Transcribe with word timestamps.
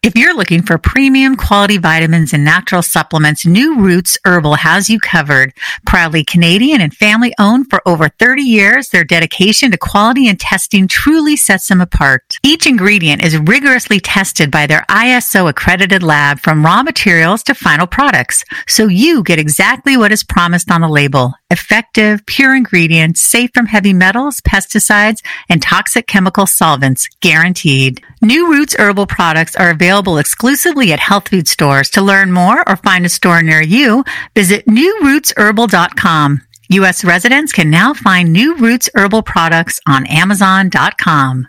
If 0.00 0.14
you're 0.14 0.36
looking 0.36 0.62
for 0.62 0.78
premium 0.78 1.34
quality 1.34 1.76
vitamins 1.76 2.32
and 2.32 2.44
natural 2.44 2.82
supplements, 2.82 3.44
New 3.44 3.80
Roots 3.80 4.16
Herbal 4.24 4.54
has 4.54 4.88
you 4.88 5.00
covered. 5.00 5.52
Proudly 5.86 6.22
Canadian 6.22 6.80
and 6.80 6.94
family 6.94 7.34
owned 7.36 7.68
for 7.68 7.82
over 7.84 8.08
30 8.08 8.42
years, 8.42 8.90
their 8.90 9.02
dedication 9.02 9.72
to 9.72 9.76
quality 9.76 10.28
and 10.28 10.38
testing 10.38 10.86
truly 10.86 11.34
sets 11.34 11.66
them 11.66 11.80
apart. 11.80 12.38
Each 12.44 12.64
ingredient 12.64 13.24
is 13.24 13.38
rigorously 13.38 13.98
tested 13.98 14.52
by 14.52 14.68
their 14.68 14.84
ISO 14.88 15.50
accredited 15.50 16.04
lab 16.04 16.38
from 16.38 16.64
raw 16.64 16.84
materials 16.84 17.42
to 17.42 17.54
final 17.54 17.88
products, 17.88 18.44
so 18.68 18.86
you 18.86 19.24
get 19.24 19.40
exactly 19.40 19.96
what 19.96 20.12
is 20.12 20.22
promised 20.22 20.70
on 20.70 20.80
the 20.80 20.88
label. 20.88 21.34
Effective, 21.50 22.24
pure 22.26 22.54
ingredients, 22.54 23.22
safe 23.22 23.50
from 23.52 23.66
heavy 23.66 23.94
metals, 23.94 24.40
pesticides, 24.42 25.24
and 25.48 25.60
toxic 25.60 26.06
chemical 26.06 26.46
solvents, 26.46 27.08
guaranteed. 27.20 28.00
New 28.20 28.50
Roots 28.50 28.74
Herbal 28.76 29.06
products 29.06 29.54
are 29.54 29.70
available 29.70 30.18
exclusively 30.18 30.92
at 30.92 30.98
health 30.98 31.28
food 31.28 31.46
stores. 31.46 31.90
To 31.90 32.02
learn 32.02 32.32
more 32.32 32.68
or 32.68 32.76
find 32.76 33.06
a 33.06 33.08
store 33.08 33.42
near 33.42 33.62
you, 33.62 34.04
visit 34.34 34.66
newrootsherbal.com. 34.66 36.42
U.S. 36.70 37.04
residents 37.04 37.52
can 37.52 37.70
now 37.70 37.94
find 37.94 38.32
New 38.32 38.56
Roots 38.56 38.90
Herbal 38.94 39.22
products 39.22 39.80
on 39.86 40.06
Amazon.com. 40.06 41.48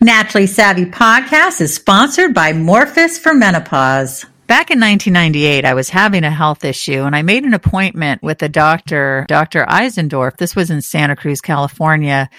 Naturally 0.00 0.46
Savvy 0.46 0.84
podcast 0.84 1.60
is 1.60 1.74
sponsored 1.74 2.32
by 2.32 2.52
Morphus 2.52 3.18
for 3.18 3.34
Menopause. 3.34 4.24
Back 4.46 4.70
in 4.70 4.78
1998, 4.78 5.64
I 5.64 5.74
was 5.74 5.90
having 5.90 6.22
a 6.22 6.30
health 6.30 6.64
issue 6.64 7.02
and 7.02 7.16
I 7.16 7.22
made 7.22 7.42
an 7.42 7.52
appointment 7.52 8.22
with 8.22 8.40
a 8.44 8.48
doctor, 8.48 9.24
Dr. 9.26 9.66
Eisendorf. 9.66 10.36
This 10.36 10.54
was 10.54 10.70
in 10.70 10.82
Santa 10.82 11.16
Cruz, 11.16 11.40
California. 11.40 12.30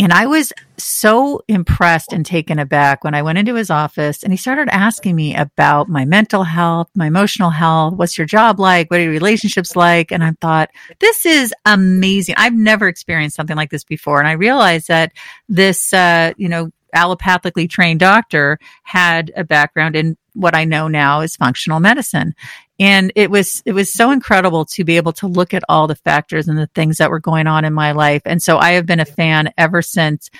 And 0.00 0.12
I 0.12 0.26
was 0.26 0.52
so 0.78 1.42
impressed 1.46 2.12
and 2.12 2.26
taken 2.26 2.58
aback 2.58 3.04
when 3.04 3.14
I 3.14 3.22
went 3.22 3.38
into 3.38 3.54
his 3.54 3.70
office 3.70 4.24
and 4.24 4.32
he 4.32 4.36
started 4.36 4.68
asking 4.70 5.14
me 5.14 5.34
about 5.34 5.88
my 5.88 6.04
mental 6.04 6.42
health, 6.42 6.88
my 6.96 7.06
emotional 7.06 7.50
health. 7.50 7.94
What's 7.94 8.18
your 8.18 8.26
job 8.26 8.58
like? 8.58 8.90
What 8.90 8.98
are 8.98 9.04
your 9.04 9.12
relationships 9.12 9.76
like? 9.76 10.10
And 10.10 10.24
I 10.24 10.32
thought, 10.40 10.70
this 10.98 11.24
is 11.24 11.54
amazing. 11.64 12.34
I've 12.36 12.52
never 12.52 12.88
experienced 12.88 13.36
something 13.36 13.56
like 13.56 13.70
this 13.70 13.84
before. 13.84 14.18
And 14.18 14.28
I 14.28 14.32
realized 14.32 14.88
that 14.88 15.12
this, 15.48 15.94
uh, 15.94 16.32
you 16.36 16.48
know, 16.48 16.72
allopathically 16.94 17.68
trained 17.68 18.00
doctor 18.00 18.58
had 18.82 19.32
a 19.36 19.44
background 19.44 19.96
in 19.96 20.16
what 20.34 20.54
I 20.54 20.64
know 20.64 20.88
now 20.88 21.20
is 21.20 21.36
functional 21.36 21.80
medicine. 21.80 22.34
And 22.78 23.10
it 23.16 23.30
was, 23.30 23.62
it 23.64 23.72
was 23.72 23.92
so 23.92 24.10
incredible 24.10 24.66
to 24.66 24.84
be 24.84 24.98
able 24.98 25.14
to 25.14 25.26
look 25.26 25.54
at 25.54 25.64
all 25.68 25.86
the 25.86 25.94
factors 25.94 26.46
and 26.46 26.58
the 26.58 26.68
things 26.74 26.98
that 26.98 27.10
were 27.10 27.20
going 27.20 27.46
on 27.46 27.64
in 27.64 27.72
my 27.72 27.92
life. 27.92 28.22
And 28.26 28.42
so 28.42 28.58
I 28.58 28.72
have 28.72 28.84
been 28.84 29.00
a 29.00 29.06
fan 29.06 29.52
ever 29.56 29.80
since. 29.80 30.30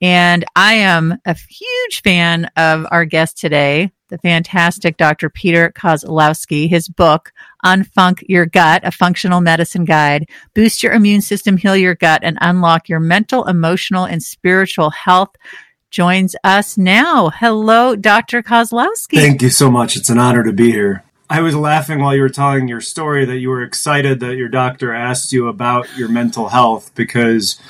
And 0.00 0.44
I 0.56 0.74
am 0.74 1.18
a 1.24 1.36
huge 1.48 2.02
fan 2.02 2.50
of 2.56 2.84
our 2.90 3.04
guest 3.04 3.38
today, 3.38 3.92
the 4.08 4.18
fantastic 4.18 4.96
Dr. 4.96 5.30
Peter 5.30 5.72
Kozlowski. 5.74 6.68
His 6.68 6.88
book, 6.88 7.32
Unfunc 7.64 8.22
Your 8.28 8.44
Gut, 8.44 8.82
a 8.84 8.90
functional 8.90 9.40
medicine 9.40 9.84
guide, 9.84 10.28
boost 10.52 10.82
your 10.82 10.92
immune 10.92 11.20
system, 11.20 11.56
heal 11.56 11.76
your 11.76 11.94
gut, 11.94 12.20
and 12.24 12.36
unlock 12.40 12.88
your 12.88 13.00
mental, 13.00 13.44
emotional, 13.44 14.04
and 14.04 14.22
spiritual 14.22 14.90
health 14.90 15.36
joins 15.94 16.34
us 16.42 16.76
now. 16.76 17.30
Hello, 17.30 17.94
Dr. 17.94 18.42
Kozlowski. 18.42 19.14
Thank 19.14 19.42
you 19.42 19.48
so 19.48 19.70
much. 19.70 19.94
It's 19.96 20.10
an 20.10 20.18
honor 20.18 20.42
to 20.42 20.52
be 20.52 20.72
here. 20.72 21.04
I 21.30 21.40
was 21.40 21.54
laughing 21.54 22.00
while 22.00 22.16
you 22.16 22.22
were 22.22 22.28
telling 22.28 22.66
your 22.66 22.80
story 22.80 23.24
that 23.24 23.38
you 23.38 23.48
were 23.48 23.62
excited 23.62 24.18
that 24.18 24.34
your 24.34 24.48
doctor 24.48 24.92
asked 24.92 25.32
you 25.32 25.46
about 25.46 25.96
your 25.96 26.08
mental 26.08 26.48
health 26.48 26.92
because 26.96 27.60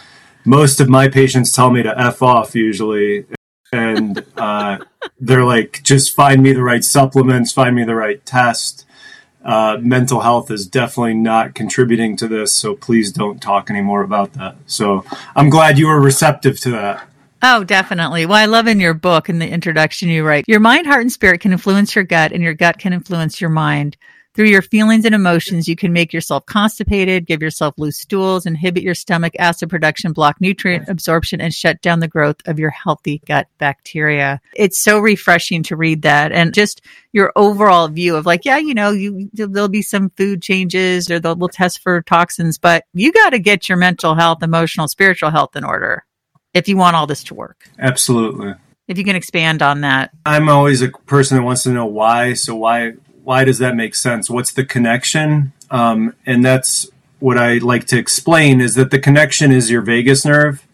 most 0.43 0.81
of 0.81 0.89
my 0.89 1.09
patients 1.09 1.53
tell 1.53 1.71
me 1.71 1.83
to 1.83 2.01
F 2.01 2.23
off 2.23 2.55
usually. 2.55 3.27
And 3.71 4.25
uh, 4.39 4.79
they're 5.21 5.45
like, 5.45 5.83
just 5.83 6.17
find 6.17 6.43
me 6.43 6.55
the 6.55 6.63
right 6.63 6.83
supplements, 6.83 7.53
find 7.53 7.77
me 7.77 7.85
the 7.85 7.95
right 7.95 8.25
test. 8.25 8.87
Uh, 9.45 9.77
mental 9.83 10.21
health 10.21 10.51
is 10.51 10.67
definitely 10.67 11.13
not 11.13 11.55
contributing 11.55 12.17
to 12.17 12.27
this, 12.27 12.55
so 12.55 12.75
please 12.75 13.13
don't 13.13 13.43
talk 13.43 13.69
anymore 13.69 14.01
about 14.01 14.33
that. 14.33 14.57
So 14.65 15.05
I'm 15.37 15.51
glad 15.51 15.79
you 15.79 15.89
were 15.89 16.01
receptive 16.01 16.59
to 16.61 16.71
that. 16.71 17.07
Oh, 17.47 17.63
definitely. 17.63 18.25
Well, 18.25 18.39
I 18.39 18.47
love 18.47 18.69
in 18.69 18.81
your 18.81 18.95
book 18.95 19.29
in 19.29 19.39
the 19.39 19.47
introduction 19.47 20.09
you 20.09 20.25
write, 20.25 20.47
your 20.49 20.61
mind, 20.61 20.87
heart, 20.87 21.03
and 21.03 21.13
spirit 21.13 21.43
can 21.43 21.53
influence 21.53 21.95
your 21.95 22.03
gut 22.03 22.33
and 22.33 22.43
your 22.43 22.55
gut 22.55 22.79
can 22.79 22.95
influence 22.95 23.39
your 23.39 23.51
mind. 23.51 23.99
Through 24.33 24.47
your 24.47 24.63
feelings 24.63 25.05
and 25.05 25.15
emotions, 25.15 25.69
you 25.69 25.77
can 25.77 25.93
make 25.93 26.15
yourself 26.15 26.47
constipated, 26.47 27.27
give 27.27 27.43
yourself 27.43 27.75
loose 27.77 27.99
stools, 27.99 28.47
inhibit 28.47 28.83
your 28.83 28.95
stomach 28.95 29.35
acid 29.39 29.69
production, 29.69 30.15
block 30.15 30.41
nutrient 30.41 30.89
absorption, 30.89 31.43
and 31.43 31.53
shut 31.53 31.83
down 31.83 32.01
the 32.01 32.09
growth 32.09 32.39
of 32.47 32.59
your 32.59 32.71
healthy 32.71 33.21
gut 33.27 33.47
bacteria. 33.59 34.41
It's 34.57 34.79
so 34.79 34.99
refreshing 34.99 35.63
to 35.65 35.77
read 35.77 36.01
that 36.01 36.33
and 36.33 36.55
just 36.55 36.81
your 37.13 37.31
overall 37.37 37.89
view 37.89 38.17
of 38.17 38.25
like, 38.25 38.47
yeah, 38.47 38.57
you 38.57 38.73
know, 38.73 38.91
you, 38.91 39.29
there'll 39.35 39.69
be 39.69 39.83
some 39.83 40.09
food 40.17 40.41
changes 40.41 41.11
or 41.11 41.21
they'll 41.21 41.37
test 41.49 41.83
for 41.83 42.01
toxins, 42.01 42.57
but 42.57 42.85
you 42.95 43.13
got 43.13 43.31
to 43.31 43.39
get 43.39 43.69
your 43.69 43.77
mental 43.77 44.15
health, 44.15 44.43
emotional, 44.43 44.89
spiritual 44.89 45.29
health 45.29 45.55
in 45.57 45.63
order 45.63 46.07
if 46.55 46.69
you 46.69 46.77
want 46.77 46.97
all 46.97 47.07
this 47.07 47.25
to 47.25 47.35
work. 47.35 47.69
Absolutely. 47.79 48.55
If 48.87 48.97
you 48.99 49.05
can 49.05 49.17
expand 49.17 49.63
on 49.63 49.81
that. 49.83 50.11
I'm 50.25 50.49
always 50.49 50.81
a 50.83 50.89
person 50.89 51.37
that 51.37 51.43
wants 51.43 51.65
to 51.65 51.71
know 51.71 51.87
why. 51.87 52.35
So 52.35 52.55
why 52.55 52.93
why 53.23 53.45
does 53.45 53.59
that 53.59 53.75
make 53.75 53.95
sense? 53.95 54.31
What's 54.31 54.53
the 54.53 54.65
connection? 54.65 55.53
Um, 55.71 56.15
and 56.27 56.45
that's 56.45 56.89
what 57.19 57.39
I 57.39 57.55
like 57.59 57.87
to 57.87 57.99
explain 57.99 58.61
is 58.61 58.75
that 58.75 58.91
the 58.91 58.99
connection 58.99 59.51
is 59.51 59.71
your 59.71 59.81
vagus 59.81 60.25
nerve. 60.25 60.67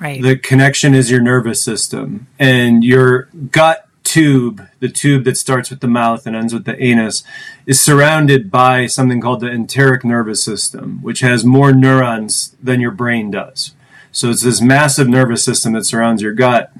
Right. 0.00 0.22
The 0.22 0.36
connection 0.36 0.94
is 0.94 1.10
your 1.10 1.20
nervous 1.20 1.62
system 1.62 2.28
and 2.38 2.82
your 2.82 3.28
gut 3.50 3.86
tube, 4.04 4.66
the 4.80 4.88
tube 4.88 5.24
that 5.24 5.36
starts 5.36 5.68
with 5.68 5.80
the 5.80 5.88
mouth 5.88 6.26
and 6.26 6.34
ends 6.34 6.54
with 6.54 6.64
the 6.64 6.82
anus, 6.82 7.22
is 7.66 7.78
surrounded 7.78 8.50
by 8.50 8.86
something 8.86 9.20
called 9.20 9.40
the 9.40 9.50
enteric 9.50 10.02
nervous 10.02 10.42
system, 10.42 11.02
which 11.02 11.20
has 11.20 11.44
more 11.44 11.72
neurons 11.72 12.56
than 12.62 12.80
your 12.80 12.90
brain 12.90 13.30
does. 13.30 13.74
So 14.12 14.30
it's 14.30 14.42
this 14.42 14.60
massive 14.60 15.08
nervous 15.08 15.44
system 15.44 15.72
that 15.74 15.84
surrounds 15.84 16.22
your 16.22 16.32
gut. 16.32 16.72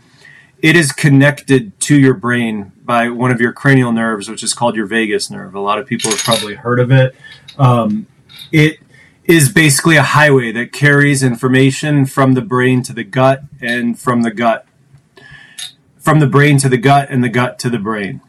It 0.60 0.76
is 0.76 0.92
connected 0.92 1.78
to 1.80 1.98
your 1.98 2.14
brain 2.14 2.72
by 2.84 3.08
one 3.10 3.30
of 3.30 3.40
your 3.40 3.52
cranial 3.52 3.92
nerves, 3.92 4.28
which 4.28 4.42
is 4.42 4.54
called 4.54 4.74
your 4.74 4.86
vagus 4.86 5.30
nerve. 5.30 5.54
A 5.54 5.60
lot 5.60 5.78
of 5.78 5.86
people 5.86 6.10
have 6.10 6.20
probably 6.20 6.54
heard 6.54 6.80
of 6.80 6.90
it. 6.90 7.14
Um, 7.58 8.06
it 8.50 8.78
is 9.24 9.52
basically 9.52 9.96
a 9.96 10.02
highway 10.02 10.50
that 10.52 10.72
carries 10.72 11.22
information 11.22 12.06
from 12.06 12.34
the 12.34 12.40
brain 12.40 12.82
to 12.84 12.92
the 12.92 13.04
gut 13.04 13.42
and 13.60 13.98
from 13.98 14.22
the 14.22 14.30
gut 14.30 14.64
from 16.08 16.20
the 16.20 16.26
brain 16.26 16.56
to 16.56 16.70
the 16.70 16.78
gut 16.78 17.10
and 17.10 17.22
the 17.22 17.28
gut 17.28 17.58
to 17.58 17.68
the 17.68 17.78
brain. 17.78 18.22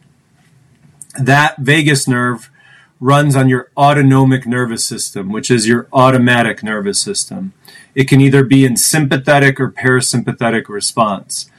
That 1.17 1.55
vagus 1.57 2.09
nerve 2.09 2.51
runs 2.99 3.35
on 3.35 3.47
your 3.47 3.71
autonomic 3.77 4.45
nervous 4.45 4.83
system, 4.83 5.31
which 5.31 5.49
is 5.49 5.67
your 5.67 5.87
automatic 5.93 6.63
nervous 6.63 7.01
system. 7.01 7.53
It 7.95 8.07
can 8.07 8.19
either 8.21 8.43
be 8.43 8.65
in 8.65 8.75
sympathetic 8.75 9.59
or 9.59 9.71
parasympathetic 9.71 10.67
response. 10.67 11.49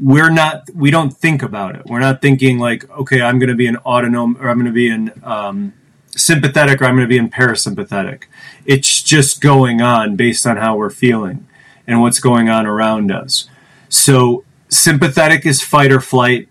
We're 0.00 0.30
not, 0.30 0.68
we 0.74 0.90
don't 0.90 1.16
think 1.16 1.42
about 1.42 1.76
it. 1.76 1.86
We're 1.86 2.00
not 2.00 2.20
thinking 2.20 2.58
like, 2.58 2.88
okay, 2.90 3.20
I'm 3.20 3.38
going 3.38 3.48
to 3.48 3.54
be 3.54 3.66
in 3.66 3.76
autonomic 3.78 4.40
or 4.42 4.48
I'm 4.48 4.56
going 4.56 4.66
to 4.66 4.72
be 4.72 4.90
in 4.90 5.12
um, 5.24 5.74
sympathetic 6.10 6.80
or 6.80 6.84
I'm 6.84 6.94
going 6.96 7.08
to 7.08 7.12
be 7.12 7.18
in 7.18 7.30
parasympathetic. 7.30 8.24
It's 8.64 9.02
just 9.02 9.40
going 9.40 9.80
on 9.80 10.16
based 10.16 10.46
on 10.46 10.56
how 10.56 10.76
we're 10.76 10.90
feeling 10.90 11.46
and 11.86 12.00
what's 12.00 12.20
going 12.20 12.48
on 12.48 12.66
around 12.66 13.10
us. 13.10 13.48
So 13.88 14.44
sympathetic 14.68 15.46
is 15.46 15.62
fight 15.62 15.90
or 15.90 16.00
flight 16.00 16.48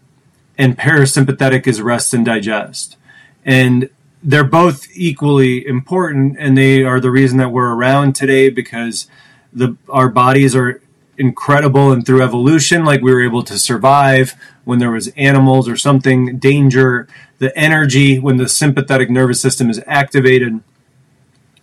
and 0.57 0.77
parasympathetic 0.77 1.68
is 1.68 1.81
rest 1.81 2.13
and 2.13 2.25
digest. 2.25 2.98
And 3.45 3.89
they're 4.27 4.44
both 4.44 4.88
equally 4.94 5.65
important 5.65 6.35
and 6.38 6.57
they 6.57 6.83
are 6.83 7.00
the 7.00 7.09
reason 7.09 7.38
that 7.38 7.50
we're 7.50 7.74
around 7.74 8.13
today 8.13 8.50
because 8.50 9.07
the 9.53 9.75
our 9.89 10.09
bodies 10.09 10.53
are 10.53 10.81
incredible 11.18 11.91
and 11.91 12.06
through 12.06 12.21
evolution 12.21 12.85
like 12.85 13.01
we 13.01 13.12
were 13.12 13.24
able 13.24 13.41
to 13.41 13.57
survive 13.57 14.35
when 14.65 14.79
there 14.79 14.91
was 14.91 15.07
animals 15.15 15.68
or 15.68 15.77
something 15.77 16.38
danger 16.38 17.07
the 17.39 17.57
energy 17.57 18.19
when 18.19 18.35
the 18.38 18.50
sympathetic 18.50 19.09
nervous 19.09 19.41
system 19.41 19.69
is 19.69 19.81
activated 19.88 20.62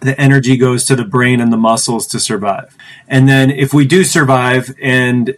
the 0.04 0.20
energy 0.20 0.56
goes 0.56 0.84
to 0.84 0.94
the 0.94 1.04
brain 1.04 1.40
and 1.40 1.52
the 1.52 1.56
muscles 1.56 2.06
to 2.08 2.20
survive. 2.20 2.76
And 3.08 3.28
then 3.28 3.50
if 3.50 3.72
we 3.72 3.86
do 3.86 4.04
survive 4.04 4.74
and 4.80 5.36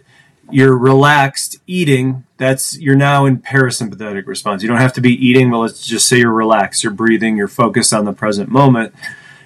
you're 0.51 0.77
relaxed 0.77 1.57
eating, 1.67 2.23
that's 2.37 2.77
you're 2.79 2.95
now 2.95 3.25
in 3.25 3.39
parasympathetic 3.39 4.27
response. 4.27 4.61
You 4.61 4.69
don't 4.69 4.77
have 4.77 4.93
to 4.93 5.01
be 5.01 5.13
eating, 5.13 5.51
but 5.51 5.59
let's 5.59 5.85
just 5.85 6.07
say 6.07 6.19
you're 6.19 6.31
relaxed, 6.31 6.83
you're 6.83 6.93
breathing, 6.93 7.37
you're 7.37 7.47
focused 7.47 7.93
on 7.93 8.05
the 8.05 8.13
present 8.13 8.49
moment. 8.49 8.93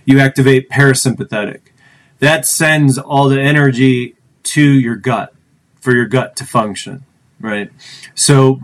You 0.05 0.19
activate 0.19 0.69
parasympathetic. 0.69 1.61
That 2.19 2.45
sends 2.45 2.97
all 2.97 3.29
the 3.29 3.41
energy 3.41 4.15
to 4.43 4.61
your 4.61 4.95
gut 4.95 5.33
for 5.79 5.93
your 5.93 6.05
gut 6.05 6.35
to 6.35 6.45
function, 6.45 7.03
right? 7.39 7.71
So 8.13 8.59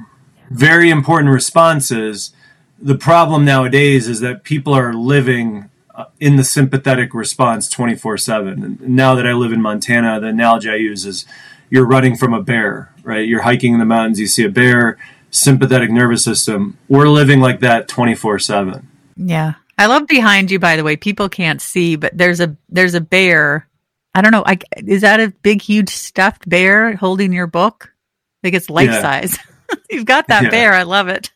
very 0.49 0.89
important 0.89 1.33
responses. 1.33 2.31
The 2.79 2.95
problem 2.95 3.43
nowadays 3.43 4.07
is 4.07 4.19
that 4.19 4.43
people 4.43 4.73
are 4.73 4.93
living 4.93 5.69
uh, 5.95 6.05
in 6.19 6.35
the 6.35 6.43
sympathetic 6.43 7.13
response 7.13 7.67
24 7.69 8.19
7. 8.19 8.63
And 8.63 8.81
now 8.81 9.15
that 9.15 9.25
I 9.25 9.33
live 9.33 9.51
in 9.51 9.61
Montana, 9.61 10.19
the 10.19 10.27
analogy 10.27 10.69
I 10.69 10.75
use 10.75 11.05
is 11.05 11.25
you're 11.69 11.85
running 11.85 12.15
from 12.15 12.33
a 12.33 12.41
bear, 12.41 12.93
right? 13.03 13.27
You're 13.27 13.41
hiking 13.41 13.73
in 13.73 13.79
the 13.79 13.85
mountains, 13.85 14.19
you 14.19 14.27
see 14.27 14.43
a 14.43 14.49
bear, 14.49 14.97
sympathetic 15.29 15.89
nervous 15.91 16.23
system. 16.23 16.77
We're 16.87 17.09
living 17.09 17.39
like 17.39 17.59
that 17.61 17.87
24 17.87 18.39
7. 18.39 18.87
Yeah. 19.17 19.53
I 19.77 19.85
love 19.85 20.07
behind 20.07 20.49
you, 20.49 20.59
by 20.59 20.75
the 20.75 20.83
way. 20.83 20.95
People 20.95 21.29
can't 21.29 21.61
see, 21.61 21.95
but 21.95 22.17
there's 22.17 22.39
a 22.39 22.55
there's 22.69 22.95
a 22.95 23.01
bear. 23.01 23.67
I 24.15 24.21
don't 24.21 24.31
know. 24.31 24.43
I, 24.45 24.57
is 24.75 25.01
that 25.01 25.19
a 25.19 25.29
big, 25.43 25.61
huge 25.61 25.89
stuffed 25.89 26.49
bear 26.49 26.95
holding 26.95 27.31
your 27.31 27.45
book? 27.45 27.93
I 27.93 28.47
think 28.47 28.55
it's 28.55 28.69
life 28.69 28.89
yeah. 28.89 29.01
size. 29.01 29.37
You've 29.89 30.05
got 30.05 30.27
that 30.29 30.43
yeah. 30.43 30.49
bear. 30.49 30.73
I 30.73 30.83
love 30.83 31.09
it. 31.09 31.29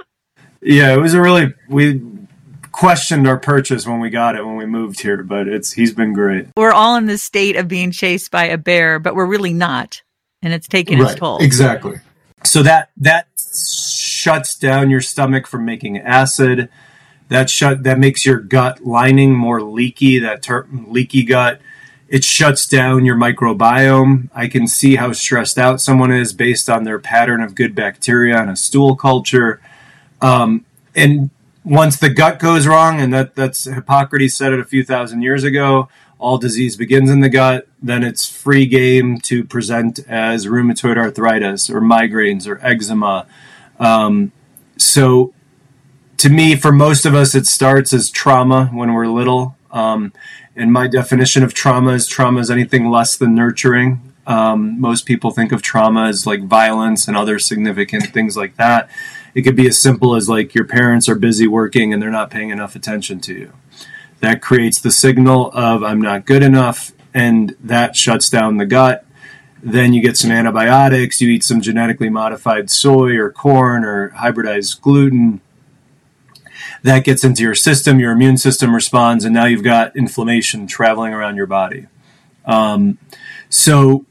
yeah, 0.62 0.94
it 0.94 0.98
was 0.98 1.12
a 1.12 1.20
really 1.20 1.52
we 1.68 2.00
questioned 2.74 3.28
our 3.28 3.38
purchase 3.38 3.86
when 3.86 4.00
we 4.00 4.10
got 4.10 4.34
it 4.34 4.44
when 4.44 4.56
we 4.56 4.66
moved 4.66 5.00
here, 5.00 5.22
but 5.22 5.46
it's 5.46 5.72
he's 5.72 5.92
been 5.92 6.12
great. 6.12 6.48
We're 6.56 6.72
all 6.72 6.96
in 6.96 7.06
the 7.06 7.18
state 7.18 7.56
of 7.56 7.68
being 7.68 7.92
chased 7.92 8.30
by 8.32 8.46
a 8.46 8.58
bear, 8.58 8.98
but 8.98 9.14
we're 9.14 9.26
really 9.26 9.52
not, 9.52 10.02
and 10.42 10.52
it's 10.52 10.66
taking 10.66 10.98
right. 10.98 11.12
its 11.12 11.20
toll. 11.20 11.38
Exactly. 11.38 11.98
So 12.42 12.62
that 12.64 12.90
that 12.96 13.28
shuts 13.38 14.56
down 14.56 14.90
your 14.90 15.00
stomach 15.00 15.46
from 15.46 15.64
making 15.64 15.98
acid. 15.98 16.68
That 17.28 17.48
shut 17.48 17.84
that 17.84 17.98
makes 17.98 18.26
your 18.26 18.40
gut 18.40 18.84
lining 18.84 19.34
more 19.34 19.62
leaky. 19.62 20.18
That 20.18 20.44
leaky 20.88 21.22
gut. 21.22 21.60
It 22.08 22.24
shuts 22.24 22.66
down 22.66 23.04
your 23.04 23.16
microbiome. 23.16 24.28
I 24.34 24.48
can 24.48 24.66
see 24.66 24.96
how 24.96 25.12
stressed 25.12 25.58
out 25.58 25.80
someone 25.80 26.12
is 26.12 26.32
based 26.32 26.68
on 26.68 26.84
their 26.84 26.98
pattern 26.98 27.40
of 27.40 27.54
good 27.54 27.74
bacteria 27.74 28.40
and 28.40 28.50
a 28.50 28.56
stool 28.56 28.94
culture. 28.94 29.60
Um, 30.20 30.64
and 30.94 31.30
once 31.64 31.96
the 31.96 32.10
gut 32.10 32.38
goes 32.38 32.66
wrong, 32.66 33.00
and 33.00 33.12
that 33.12 33.34
that's 33.34 33.64
Hippocrates 33.64 34.36
said 34.36 34.52
it 34.52 34.60
a 34.60 34.64
few 34.64 34.84
thousand 34.84 35.22
years 35.22 35.42
ago. 35.44 35.88
All 36.18 36.38
disease 36.38 36.76
begins 36.76 37.10
in 37.10 37.20
the 37.20 37.28
gut. 37.28 37.66
Then 37.82 38.04
it's 38.04 38.28
free 38.28 38.66
game 38.66 39.18
to 39.22 39.44
present 39.44 39.98
as 40.06 40.46
rheumatoid 40.46 40.96
arthritis 40.96 41.68
or 41.68 41.80
migraines 41.80 42.46
or 42.46 42.64
eczema. 42.64 43.26
Um, 43.78 44.32
so, 44.76 45.34
to 46.18 46.30
me, 46.30 46.56
for 46.56 46.72
most 46.72 47.04
of 47.04 47.14
us, 47.14 47.34
it 47.34 47.46
starts 47.46 47.92
as 47.92 48.10
trauma 48.10 48.66
when 48.66 48.92
we're 48.92 49.06
little. 49.06 49.56
Um, 49.70 50.12
and 50.54 50.72
my 50.72 50.86
definition 50.86 51.42
of 51.42 51.52
trauma 51.52 51.92
is 51.92 52.06
trauma 52.06 52.40
is 52.40 52.50
anything 52.50 52.90
less 52.90 53.16
than 53.16 53.34
nurturing. 53.34 54.13
Um, 54.26 54.80
most 54.80 55.06
people 55.06 55.30
think 55.30 55.52
of 55.52 55.62
trauma 55.62 56.06
as 56.06 56.26
like 56.26 56.44
violence 56.44 57.06
and 57.08 57.16
other 57.16 57.38
significant 57.38 58.06
things 58.06 58.36
like 58.36 58.56
that. 58.56 58.88
It 59.34 59.42
could 59.42 59.56
be 59.56 59.66
as 59.66 59.78
simple 59.78 60.14
as 60.14 60.28
like 60.28 60.54
your 60.54 60.64
parents 60.64 61.08
are 61.08 61.14
busy 61.14 61.46
working 61.46 61.92
and 61.92 62.00
they're 62.00 62.10
not 62.10 62.30
paying 62.30 62.50
enough 62.50 62.76
attention 62.76 63.20
to 63.20 63.34
you. 63.34 63.52
That 64.20 64.40
creates 64.40 64.80
the 64.80 64.90
signal 64.90 65.50
of 65.52 65.82
I'm 65.82 66.00
not 66.00 66.24
good 66.24 66.42
enough, 66.42 66.92
and 67.12 67.54
that 67.60 67.96
shuts 67.96 68.30
down 68.30 68.56
the 68.56 68.64
gut. 68.64 69.04
Then 69.62 69.92
you 69.92 70.00
get 70.02 70.16
some 70.16 70.30
antibiotics, 70.30 71.20
you 71.20 71.28
eat 71.30 71.44
some 71.44 71.60
genetically 71.60 72.08
modified 72.08 72.70
soy 72.70 73.16
or 73.16 73.30
corn 73.30 73.84
or 73.84 74.10
hybridized 74.10 74.80
gluten. 74.80 75.40
That 76.82 77.04
gets 77.04 77.24
into 77.24 77.42
your 77.42 77.54
system, 77.54 77.98
your 77.98 78.12
immune 78.12 78.36
system 78.36 78.74
responds, 78.74 79.24
and 79.24 79.34
now 79.34 79.46
you've 79.46 79.64
got 79.64 79.96
inflammation 79.96 80.66
traveling 80.66 81.12
around 81.12 81.36
your 81.36 81.46
body. 81.46 81.86
Um, 82.44 82.98
so 83.48 84.04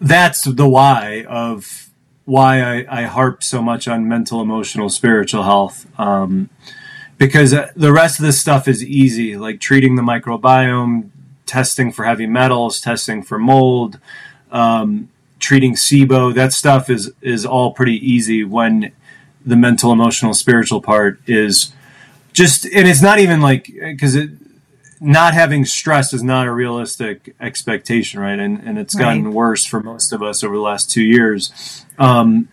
that's 0.00 0.42
the 0.42 0.68
why 0.68 1.24
of 1.28 1.90
why 2.24 2.62
I, 2.62 3.00
I 3.00 3.02
harp 3.02 3.42
so 3.42 3.60
much 3.60 3.88
on 3.88 4.08
mental, 4.08 4.40
emotional, 4.40 4.88
spiritual 4.88 5.42
health. 5.42 5.86
Um, 5.98 6.48
because 7.18 7.52
uh, 7.52 7.70
the 7.76 7.92
rest 7.92 8.18
of 8.18 8.24
this 8.24 8.40
stuff 8.40 8.66
is 8.66 8.82
easy, 8.84 9.36
like 9.36 9.60
treating 9.60 9.96
the 9.96 10.02
microbiome, 10.02 11.10
testing 11.44 11.92
for 11.92 12.04
heavy 12.04 12.26
metals, 12.26 12.80
testing 12.80 13.22
for 13.22 13.38
mold, 13.38 13.98
um, 14.50 15.10
treating 15.38 15.74
SIBO. 15.74 16.32
That 16.32 16.52
stuff 16.52 16.88
is 16.88 17.12
is 17.20 17.44
all 17.44 17.72
pretty 17.72 17.96
easy 17.96 18.42
when 18.44 18.92
the 19.44 19.56
mental, 19.56 19.92
emotional, 19.92 20.32
spiritual 20.32 20.80
part 20.80 21.20
is 21.26 21.72
just, 22.32 22.64
and 22.64 22.86
it's 22.86 23.02
not 23.02 23.18
even 23.18 23.40
like 23.40 23.66
because 23.66 24.14
it 24.14 24.30
not 25.00 25.32
having 25.32 25.64
stress 25.64 26.12
is 26.12 26.22
not 26.22 26.46
a 26.46 26.52
realistic 26.52 27.34
expectation, 27.40 28.20
right? 28.20 28.38
And 28.38 28.60
and 28.60 28.78
it's 28.78 28.94
gotten 28.94 29.24
right. 29.24 29.34
worse 29.34 29.64
for 29.64 29.80
most 29.80 30.12
of 30.12 30.22
us 30.22 30.44
over 30.44 30.54
the 30.54 30.60
last 30.60 30.90
two 30.90 31.02
years. 31.02 31.84
Um, 31.98 32.48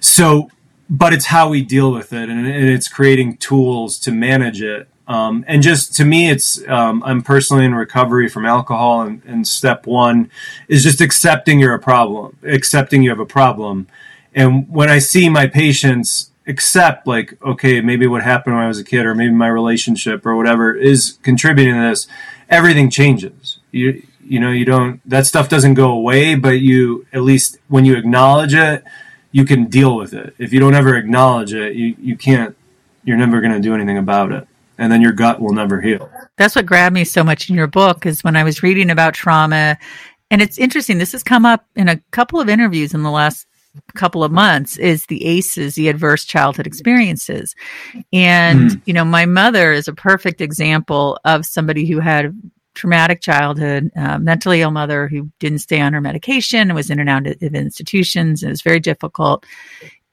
so, 0.00 0.50
but 0.88 1.12
it's 1.12 1.26
how 1.26 1.48
we 1.48 1.62
deal 1.62 1.92
with 1.92 2.12
it, 2.12 2.28
and, 2.28 2.46
and 2.46 2.68
it's 2.68 2.88
creating 2.88 3.38
tools 3.38 3.98
to 4.00 4.12
manage 4.12 4.62
it. 4.62 4.88
Um, 5.06 5.44
and 5.48 5.62
just 5.62 5.94
to 5.96 6.04
me, 6.04 6.30
it's 6.30 6.66
um, 6.68 7.02
I'm 7.04 7.22
personally 7.22 7.64
in 7.64 7.74
recovery 7.74 8.28
from 8.28 8.46
alcohol, 8.46 9.02
and, 9.02 9.22
and 9.26 9.46
step 9.46 9.86
one 9.86 10.30
is 10.68 10.82
just 10.82 11.00
accepting 11.00 11.58
you're 11.58 11.74
a 11.74 11.80
problem, 11.80 12.36
accepting 12.42 13.02
you 13.02 13.10
have 13.10 13.20
a 13.20 13.26
problem. 13.26 13.86
And 14.34 14.68
when 14.68 14.90
I 14.90 14.98
see 14.98 15.28
my 15.28 15.46
patients 15.46 16.30
accept 16.46 17.06
like 17.06 17.38
okay 17.42 17.80
maybe 17.80 18.06
what 18.06 18.22
happened 18.22 18.54
when 18.54 18.64
i 18.64 18.68
was 18.68 18.78
a 18.78 18.84
kid 18.84 19.06
or 19.06 19.14
maybe 19.14 19.32
my 19.32 19.48
relationship 19.48 20.26
or 20.26 20.36
whatever 20.36 20.74
is 20.74 21.18
contributing 21.22 21.74
to 21.74 21.80
this 21.80 22.06
everything 22.48 22.90
changes. 22.90 23.58
You 23.70 24.02
you 24.22 24.40
know 24.40 24.50
you 24.50 24.64
don't 24.64 25.00
that 25.08 25.26
stuff 25.26 25.48
doesn't 25.48 25.74
go 25.74 25.90
away 25.90 26.34
but 26.34 26.60
you 26.60 27.06
at 27.12 27.22
least 27.22 27.58
when 27.68 27.84
you 27.84 27.96
acknowledge 27.96 28.54
it 28.54 28.84
you 29.32 29.44
can 29.44 29.64
deal 29.64 29.96
with 29.96 30.14
it. 30.14 30.34
If 30.38 30.52
you 30.52 30.60
don't 30.60 30.74
ever 30.74 30.96
acknowledge 30.96 31.52
it 31.52 31.74
you 31.74 31.96
you 31.98 32.16
can't 32.16 32.56
you're 33.04 33.16
never 33.16 33.40
going 33.40 33.52
to 33.52 33.60
do 33.60 33.74
anything 33.74 33.98
about 33.98 34.32
it. 34.32 34.46
And 34.78 34.90
then 34.90 35.02
your 35.02 35.12
gut 35.12 35.40
will 35.40 35.52
never 35.52 35.80
heal. 35.80 36.10
That's 36.36 36.56
what 36.56 36.66
grabbed 36.66 36.94
me 36.94 37.04
so 37.04 37.22
much 37.22 37.48
in 37.48 37.54
your 37.54 37.68
book 37.68 38.06
is 38.06 38.24
when 38.24 38.36
i 38.36 38.44
was 38.44 38.62
reading 38.62 38.90
about 38.90 39.14
trauma. 39.14 39.78
And 40.30 40.42
it's 40.42 40.58
interesting 40.58 40.98
this 40.98 41.12
has 41.12 41.22
come 41.22 41.44
up 41.44 41.66
in 41.76 41.88
a 41.88 41.98
couple 42.10 42.40
of 42.40 42.48
interviews 42.48 42.94
in 42.94 43.02
the 43.02 43.10
last 43.10 43.46
couple 43.94 44.24
of 44.24 44.32
months 44.32 44.76
is 44.76 45.06
the 45.06 45.24
ACEs, 45.24 45.74
the 45.74 45.88
adverse 45.88 46.24
childhood 46.24 46.66
experiences. 46.66 47.54
And, 48.12 48.70
mm. 48.70 48.82
you 48.84 48.92
know, 48.92 49.04
my 49.04 49.26
mother 49.26 49.72
is 49.72 49.88
a 49.88 49.94
perfect 49.94 50.40
example 50.40 51.18
of 51.24 51.46
somebody 51.46 51.86
who 51.86 52.00
had 52.00 52.26
a 52.26 52.32
traumatic 52.74 53.20
childhood, 53.20 53.90
uh, 53.96 54.18
mentally 54.18 54.60
ill 54.60 54.70
mother 54.70 55.08
who 55.08 55.30
didn't 55.38 55.60
stay 55.60 55.80
on 55.80 55.92
her 55.92 56.00
medication 56.00 56.60
and 56.60 56.74
was 56.74 56.90
in 56.90 57.00
and 57.00 57.08
out 57.08 57.26
of 57.26 57.40
institutions 57.42 58.42
and 58.42 58.50
it 58.50 58.52
was 58.52 58.62
very 58.62 58.80
difficult. 58.80 59.46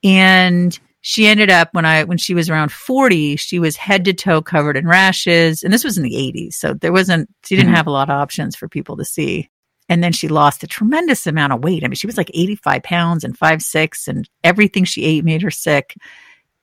And 0.04 0.80
she 1.02 1.28
ended 1.28 1.50
up 1.50 1.70
when 1.72 1.86
I 1.86 2.04
when 2.04 2.20
she 2.20 2.34
was 2.34 2.50
around 2.50 2.72
40, 2.72 3.36
she 3.36 3.60
was 3.60 3.76
head 3.76 4.06
to 4.06 4.14
toe 4.14 4.42
covered 4.42 4.78
in 4.78 4.88
rashes. 4.88 5.64
And 5.64 5.74
this 5.74 5.84
was 5.84 5.98
in 5.98 6.04
the 6.04 6.14
80s. 6.14 6.54
So 6.54 6.74
there 6.76 6.92
wasn't 6.92 7.30
she 7.44 7.56
didn't 7.56 7.70
mm-hmm. 7.70 7.76
have 7.76 7.88
a 7.88 7.92
lot 7.92 8.10
of 8.10 8.16
options 8.16 8.56
for 8.56 8.70
people 8.70 8.98
to 8.98 9.06
see. 9.06 9.50
And 9.92 10.02
then 10.02 10.14
she 10.14 10.30
lost 10.30 10.64
a 10.64 10.68
tremendous 10.68 11.28
amount 11.28 11.52
of 11.52 11.66
weight. 11.66 11.84
I 11.84 11.90
mean, 11.90 11.96
she 11.96 12.08
was 12.08 12.16
like 12.16 12.32
85 12.34 12.82
pounds 12.82 13.24
and 13.26 13.38
five, 13.38 13.62
six, 13.62 14.08
and 14.08 14.28
everything 14.42 14.86
she 14.86 15.04
ate 15.04 15.26
made 15.26 15.42
her 15.42 15.52
sick. 15.52 15.98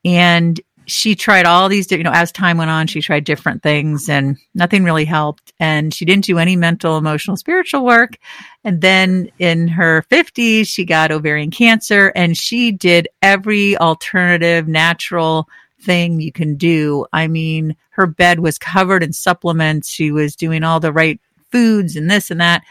And 0.03 0.59
she 0.87 1.15
tried 1.15 1.45
all 1.45 1.69
these, 1.69 1.93
you 1.93 2.03
know, 2.03 2.11
as 2.11 2.33
time 2.33 2.57
went 2.57 2.71
on, 2.71 2.87
she 2.87 3.03
tried 3.03 3.25
different 3.25 3.63
things 3.63 4.09
and 4.09 4.39
nothing 4.55 4.83
really 4.83 5.05
helped. 5.05 5.53
And 5.61 5.93
she 5.93 6.07
didn't 6.07 6.25
do 6.25 6.39
any 6.39 6.57
mental, 6.57 6.97
emotional, 6.97 7.37
spiritual 7.37 7.85
work. 7.85 8.17
And 8.65 8.81
then 8.81 9.31
in 9.39 9.69
her 9.69 10.07
50s, 10.11 10.67
she 10.67 10.87
got 10.87 11.13
ovarian 11.13 11.51
cancer 11.51 12.11
and 12.17 12.35
she 12.35 12.73
did 12.73 13.09
every 13.21 13.77
alternative, 13.77 14.67
natural 14.67 15.51
thing 15.83 16.19
you 16.23 16.33
can 16.33 16.57
do. 16.57 17.05
I 17.13 17.27
mean, 17.29 17.77
her 17.91 18.07
bed 18.07 18.41
was 18.41 18.57
covered 18.57 19.03
in 19.03 19.13
supplements. 19.13 19.91
She 19.91 20.13
was 20.13 20.35
doing 20.35 20.65
all 20.65 20.81
the 20.81 20.95
right 20.95 21.21
foods 21.53 21.95
and 21.95 22.11
this 22.11 22.31
and 22.31 22.41
that 22.41 22.63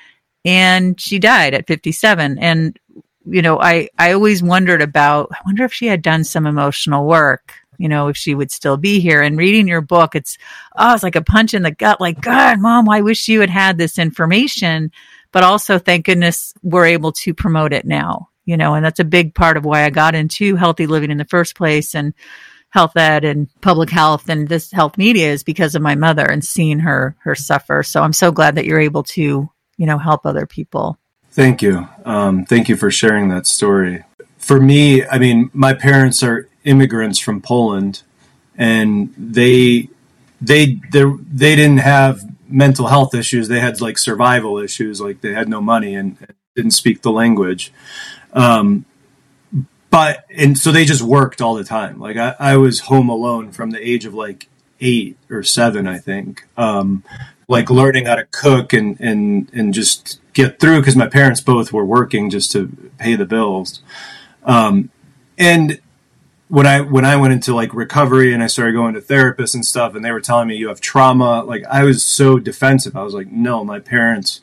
and 0.46 1.00
she 1.00 1.20
died 1.20 1.54
at 1.54 1.68
57 1.68 2.38
and 2.40 2.80
you 3.26 3.42
know 3.42 3.60
i 3.60 3.90
i 3.98 4.14
always 4.14 4.42
wondered 4.42 4.82
about 4.82 5.30
i 5.34 5.38
wonder 5.46 5.64
if 5.66 5.74
she 5.74 5.88
had 5.88 6.02
done 6.02 6.24
some 6.24 6.46
emotional 6.46 7.06
work 7.06 7.54
you 7.78 7.88
know 7.88 8.08
if 8.08 8.18
she 8.18 8.36
would 8.36 8.52
still 8.52 8.78
be 8.78 9.00
here. 9.00 9.22
And 9.22 9.38
reading 9.38 9.68
your 9.68 9.82
book 9.82 10.16
it's 10.16 10.38
oh 10.76 10.94
it's 10.94 11.04
like 11.04 11.16
a 11.16 11.22
punch 11.22 11.54
in 11.54 11.64
the 11.64 11.72
gut 11.72 12.02
like 12.02 12.22
god 12.22 12.60
mom 12.60 12.90
i 12.90 13.02
wish 13.02 13.28
you 13.28 13.42
had 13.42 13.50
had 13.50 13.78
this 13.78 13.98
information. 13.98 14.92
But 15.34 15.44
also 15.44 15.78
thank 15.78 16.06
goodness 16.06 16.54
we're 16.64 16.86
able 16.86 17.12
to 17.12 17.34
promote 17.34 17.74
it 17.74 17.86
now 17.86 18.30
you 18.46 18.58
know 18.58 18.74
and 18.74 18.84
that's 18.84 19.00
a 19.00 19.06
big 19.06 19.36
part 19.36 19.58
of 19.58 19.66
why 19.66 19.84
i 19.84 19.90
got 19.90 20.16
into 20.16 20.56
healthy 20.56 20.88
living 20.88 21.12
in 21.12 21.18
the 21.18 21.26
first 21.26 21.56
place 21.56 21.94
and 21.94 22.14
health 22.70 22.98
ed 22.98 23.24
and 23.24 23.48
public 23.62 23.90
health 23.90 24.30
and 24.30 24.48
this 24.48 24.72
health 24.72 24.98
media 24.98 25.32
is 25.32 25.44
because 25.44 25.76
of 25.76 25.82
my 25.82 25.96
mother 25.96 26.26
and 26.26 26.44
seeing 26.44 26.80
her 26.80 27.16
her 27.20 27.36
suffer. 27.36 27.84
So 27.84 28.02
i'm 28.02 28.14
so 28.14 28.32
glad 28.32 28.56
that 28.56 28.66
you're 28.66 28.80
able 28.80 29.04
to 29.04 29.50
you 29.78 29.86
know, 29.86 29.98
help 29.98 30.26
other 30.26 30.46
people. 30.46 30.98
Thank 31.32 31.62
you. 31.62 31.88
Um, 32.04 32.46
thank 32.46 32.68
you 32.68 32.76
for 32.76 32.90
sharing 32.90 33.30
that 33.30 33.46
story. 33.48 34.04
For 34.38 34.60
me, 34.60 35.06
I 35.06 35.20
mean, 35.20 35.52
my 35.54 35.74
parents 35.74 36.24
are 36.24 36.50
immigrants 36.64 37.20
from 37.20 37.42
Poland, 37.42 38.02
and 38.58 39.14
they 39.18 39.90
they 40.42 40.80
they 40.92 41.56
didn't 41.56 41.78
have 41.78 42.24
mental 42.50 42.88
health 42.88 43.14
issues. 43.14 43.48
They 43.48 43.60
had 43.60 43.82
like 43.82 43.98
survival 43.98 44.58
issues, 44.58 45.02
like 45.02 45.22
they 45.22 45.34
had 45.34 45.50
no 45.50 45.62
money 45.62 45.96
and, 45.96 46.18
and 46.20 46.34
didn't 46.56 46.72
speak 46.72 47.02
the 47.02 47.12
language. 47.12 47.72
Um, 48.34 48.86
but 49.90 50.26
and 50.36 50.58
so 50.58 50.72
they 50.72 50.86
just 50.86 51.02
worked 51.02 51.42
all 51.42 51.56
the 51.56 51.64
time. 51.64 52.00
Like 52.00 52.18
I, 52.18 52.36
I 52.40 52.58
was 52.58 52.82
home 52.82 53.10
alone 53.10 53.52
from 53.52 53.72
the 53.72 53.88
age 53.88 54.06
of 54.06 54.14
like 54.14 54.48
eight 54.80 55.18
or 55.30 55.44
seven, 55.44 55.88
I 55.88 55.98
think. 55.98 56.48
Um, 56.58 57.04
like 57.48 57.70
learning 57.70 58.06
how 58.06 58.16
to 58.16 58.26
cook 58.26 58.74
and 58.74 59.00
and 59.00 59.50
and 59.54 59.74
just 59.74 60.20
get 60.34 60.60
through 60.60 60.80
because 60.80 60.96
my 60.96 61.08
parents 61.08 61.42
both 61.42 61.72
were 61.72 61.86
working 61.86 62.30
just 62.30 62.52
to 62.52 62.68
pay 62.98 63.16
the 63.16 63.26
bills. 63.26 63.82
Um, 64.44 64.90
and 65.38 65.80
when 66.50 66.66
I 66.66 66.82
when 66.82 67.06
I 67.06 67.16
went 67.16 67.34
into 67.34 67.54
like 67.54 67.74
recovery 67.74 68.34
and 68.34 68.44
I 68.44 68.48
started 68.48 68.74
going 68.74 68.94
to 68.94 69.02
therapists 69.02 69.54
and 69.54 69.66
stuff, 69.66 69.96
and 69.96 70.04
they 70.04 70.12
were 70.12 70.22
telling 70.22 70.48
me 70.48 70.56
you 70.56 70.70
have 70.70 70.82
trauma, 70.82 71.44
like 71.44 71.64
I 71.66 71.84
was 71.84 72.06
so 72.06 72.40
defensive. 72.40 72.96
I 72.96 73.04
was 73.04 73.14
like, 73.14 73.32
no, 73.32 73.64
my 73.64 73.80
parents 73.80 74.42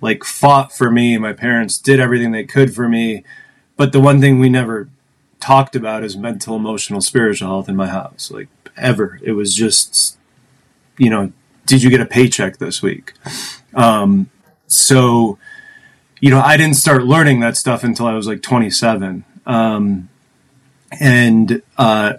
like 0.00 0.24
fought 0.24 0.72
for 0.72 0.90
me. 0.90 1.16
My 1.18 1.32
parents 1.32 1.78
did 1.78 2.00
everything 2.00 2.32
they 2.32 2.44
could 2.44 2.74
for 2.74 2.88
me. 2.88 3.24
But 3.76 3.92
the 3.92 4.00
one 4.00 4.20
thing 4.20 4.38
we 4.38 4.48
never 4.48 4.88
talked 5.40 5.74
about 5.74 6.04
is 6.04 6.16
mental, 6.16 6.56
emotional, 6.56 7.00
spiritual 7.00 7.48
health 7.48 7.68
in 7.68 7.76
my 7.76 7.88
house. 7.88 8.30
Like 8.30 8.48
ever, 8.76 9.18
it 9.22 9.32
was 9.32 9.54
just, 9.54 10.18
you 10.96 11.10
know, 11.10 11.32
did 11.66 11.82
you 11.82 11.90
get 11.90 12.00
a 12.00 12.06
paycheck 12.06 12.58
this 12.58 12.82
week? 12.82 13.12
Um, 13.74 14.30
so, 14.66 15.38
you 16.20 16.30
know, 16.30 16.40
I 16.40 16.56
didn't 16.56 16.76
start 16.76 17.04
learning 17.04 17.40
that 17.40 17.56
stuff 17.56 17.84
until 17.84 18.06
I 18.06 18.14
was 18.14 18.26
like 18.26 18.42
27. 18.42 19.24
Um, 19.46 20.08
and 21.00 21.62
uh, 21.76 22.14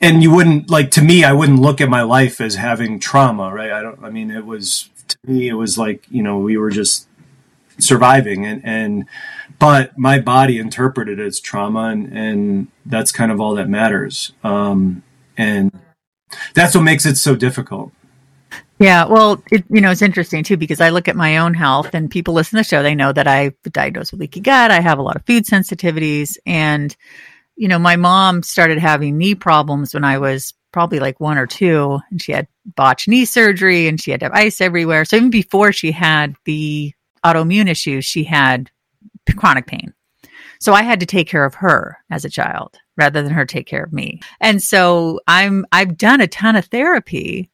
and 0.00 0.22
you 0.22 0.34
wouldn't 0.34 0.70
like 0.70 0.90
to 0.92 1.02
me 1.02 1.24
i 1.24 1.32
wouldn't 1.32 1.60
look 1.60 1.80
at 1.80 1.88
my 1.88 2.02
life 2.02 2.40
as 2.40 2.54
having 2.56 2.98
trauma 2.98 3.52
right 3.52 3.70
i 3.70 3.82
don't 3.82 4.02
i 4.02 4.10
mean 4.10 4.30
it 4.30 4.46
was 4.46 4.88
to 5.08 5.16
me 5.24 5.48
it 5.48 5.54
was 5.54 5.76
like 5.76 6.06
you 6.10 6.22
know 6.22 6.38
we 6.38 6.56
were 6.56 6.70
just 6.70 7.06
surviving 7.78 8.44
and 8.44 8.60
and 8.64 9.04
but 9.58 9.96
my 9.98 10.18
body 10.18 10.58
interpreted 10.58 11.18
it 11.18 11.26
as 11.26 11.40
trauma 11.40 11.84
and 11.84 12.12
and 12.12 12.68
that's 12.86 13.12
kind 13.12 13.30
of 13.30 13.40
all 13.40 13.54
that 13.54 13.68
matters 13.68 14.32
um 14.42 15.02
and 15.36 15.70
that's 16.54 16.74
what 16.74 16.82
makes 16.82 17.06
it 17.06 17.16
so 17.16 17.34
difficult 17.34 17.92
yeah, 18.80 19.04
well, 19.04 19.42
it, 19.52 19.64
you 19.68 19.82
know, 19.82 19.90
it's 19.90 20.02
interesting 20.02 20.42
too 20.42 20.56
because 20.56 20.80
I 20.80 20.88
look 20.88 21.06
at 21.06 21.14
my 21.14 21.38
own 21.38 21.52
health 21.52 21.94
and 21.94 22.10
people 22.10 22.34
listen 22.34 22.56
to 22.56 22.60
the 22.60 22.68
show. 22.68 22.82
They 22.82 22.94
know 22.94 23.12
that 23.12 23.28
I 23.28 23.52
diagnosed 23.70 24.12
with 24.12 24.22
leaky 24.22 24.40
gut. 24.40 24.70
I 24.70 24.80
have 24.80 24.98
a 24.98 25.02
lot 25.02 25.16
of 25.16 25.26
food 25.26 25.44
sensitivities, 25.44 26.38
and 26.46 26.96
you 27.56 27.68
know, 27.68 27.78
my 27.78 27.96
mom 27.96 28.42
started 28.42 28.78
having 28.78 29.18
knee 29.18 29.34
problems 29.34 29.92
when 29.92 30.02
I 30.02 30.16
was 30.16 30.54
probably 30.72 30.98
like 30.98 31.20
one 31.20 31.36
or 31.36 31.46
two, 31.46 31.98
and 32.10 32.22
she 32.22 32.32
had 32.32 32.48
botched 32.64 33.06
knee 33.06 33.26
surgery 33.26 33.86
and 33.86 34.00
she 34.00 34.10
had 34.10 34.20
to 34.20 34.26
have 34.26 34.32
ice 34.32 34.60
everywhere. 34.60 35.04
So 35.04 35.16
even 35.16 35.30
before 35.30 35.72
she 35.72 35.92
had 35.92 36.34
the 36.44 36.94
autoimmune 37.24 37.68
issues, 37.68 38.04
she 38.04 38.24
had 38.24 38.70
chronic 39.36 39.66
pain. 39.66 39.92
So 40.60 40.72
I 40.72 40.82
had 40.82 41.00
to 41.00 41.06
take 41.06 41.28
care 41.28 41.44
of 41.44 41.54
her 41.56 41.98
as 42.10 42.24
a 42.24 42.30
child 42.30 42.76
rather 42.96 43.22
than 43.22 43.32
her 43.32 43.46
take 43.46 43.66
care 43.66 43.82
of 43.82 43.92
me. 43.92 44.20
And 44.40 44.62
so 44.62 45.20
I'm 45.26 45.66
I've 45.72 45.96
done 45.96 46.20
a 46.20 46.28
ton 46.28 46.56
of 46.56 46.66
therapy. 46.66 47.50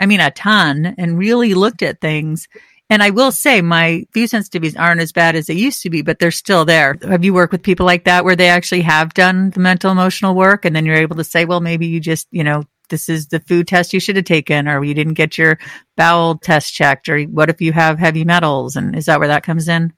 I 0.00 0.06
mean 0.06 0.20
a 0.20 0.30
ton 0.30 0.94
and 0.98 1.18
really 1.18 1.54
looked 1.54 1.82
at 1.82 2.00
things 2.00 2.48
and 2.90 3.04
I 3.04 3.10
will 3.10 3.30
say 3.30 3.62
my 3.62 4.04
food 4.12 4.28
sensitivities 4.28 4.76
aren't 4.76 5.00
as 5.00 5.12
bad 5.12 5.36
as 5.36 5.46
they 5.46 5.54
used 5.54 5.82
to 5.82 5.90
be, 5.90 6.02
but 6.02 6.18
they're 6.18 6.32
still 6.32 6.64
there. 6.64 6.98
Have 7.02 7.24
you 7.24 7.32
worked 7.32 7.52
with 7.52 7.62
people 7.62 7.86
like 7.86 8.04
that 8.04 8.24
where 8.24 8.34
they 8.34 8.48
actually 8.48 8.80
have 8.80 9.14
done 9.14 9.50
the 9.50 9.60
mental 9.60 9.92
emotional 9.92 10.34
work 10.34 10.64
and 10.64 10.74
then 10.74 10.84
you're 10.84 10.96
able 10.96 11.14
to 11.16 11.24
say, 11.24 11.44
well, 11.44 11.60
maybe 11.60 11.86
you 11.86 12.00
just, 12.00 12.26
you 12.32 12.42
know, 12.42 12.64
this 12.88 13.08
is 13.08 13.28
the 13.28 13.38
food 13.38 13.68
test 13.68 13.92
you 13.92 14.00
should 14.00 14.16
have 14.16 14.24
taken, 14.24 14.66
or 14.66 14.82
you 14.82 14.94
didn't 14.94 15.14
get 15.14 15.38
your 15.38 15.60
bowel 15.96 16.36
test 16.38 16.74
checked, 16.74 17.08
or 17.08 17.22
what 17.22 17.48
if 17.48 17.60
you 17.60 17.72
have 17.72 18.00
heavy 18.00 18.24
metals? 18.24 18.74
And 18.74 18.96
is 18.96 19.06
that 19.06 19.20
where 19.20 19.28
that 19.28 19.44
comes 19.44 19.68
in? 19.68 19.92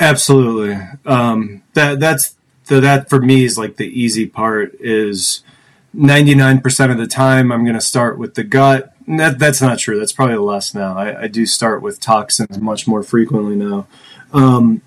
Absolutely. 0.00 0.76
Um, 1.04 1.62
that 1.74 2.00
that's 2.00 2.34
the, 2.66 2.80
that 2.80 3.08
for 3.08 3.20
me 3.20 3.44
is 3.44 3.56
like 3.56 3.76
the 3.76 3.86
easy 3.86 4.26
part 4.26 4.74
is 4.80 5.44
99% 5.96 6.90
of 6.90 6.98
the 6.98 7.06
time 7.06 7.50
I'm 7.50 7.64
going 7.64 7.74
to 7.74 7.80
start 7.80 8.18
with 8.18 8.34
the 8.34 8.44
gut 8.44 8.92
that, 9.06 9.38
that's 9.38 9.62
not 9.62 9.78
true. 9.78 9.98
That's 9.98 10.12
probably 10.12 10.36
less 10.36 10.74
now. 10.74 10.96
I, 10.96 11.22
I, 11.22 11.26
do 11.28 11.46
start 11.46 11.80
with 11.80 12.00
toxins 12.00 12.58
much 12.58 12.88
more 12.88 13.02
frequently 13.02 13.54
now. 13.54 13.86
Um, 14.32 14.82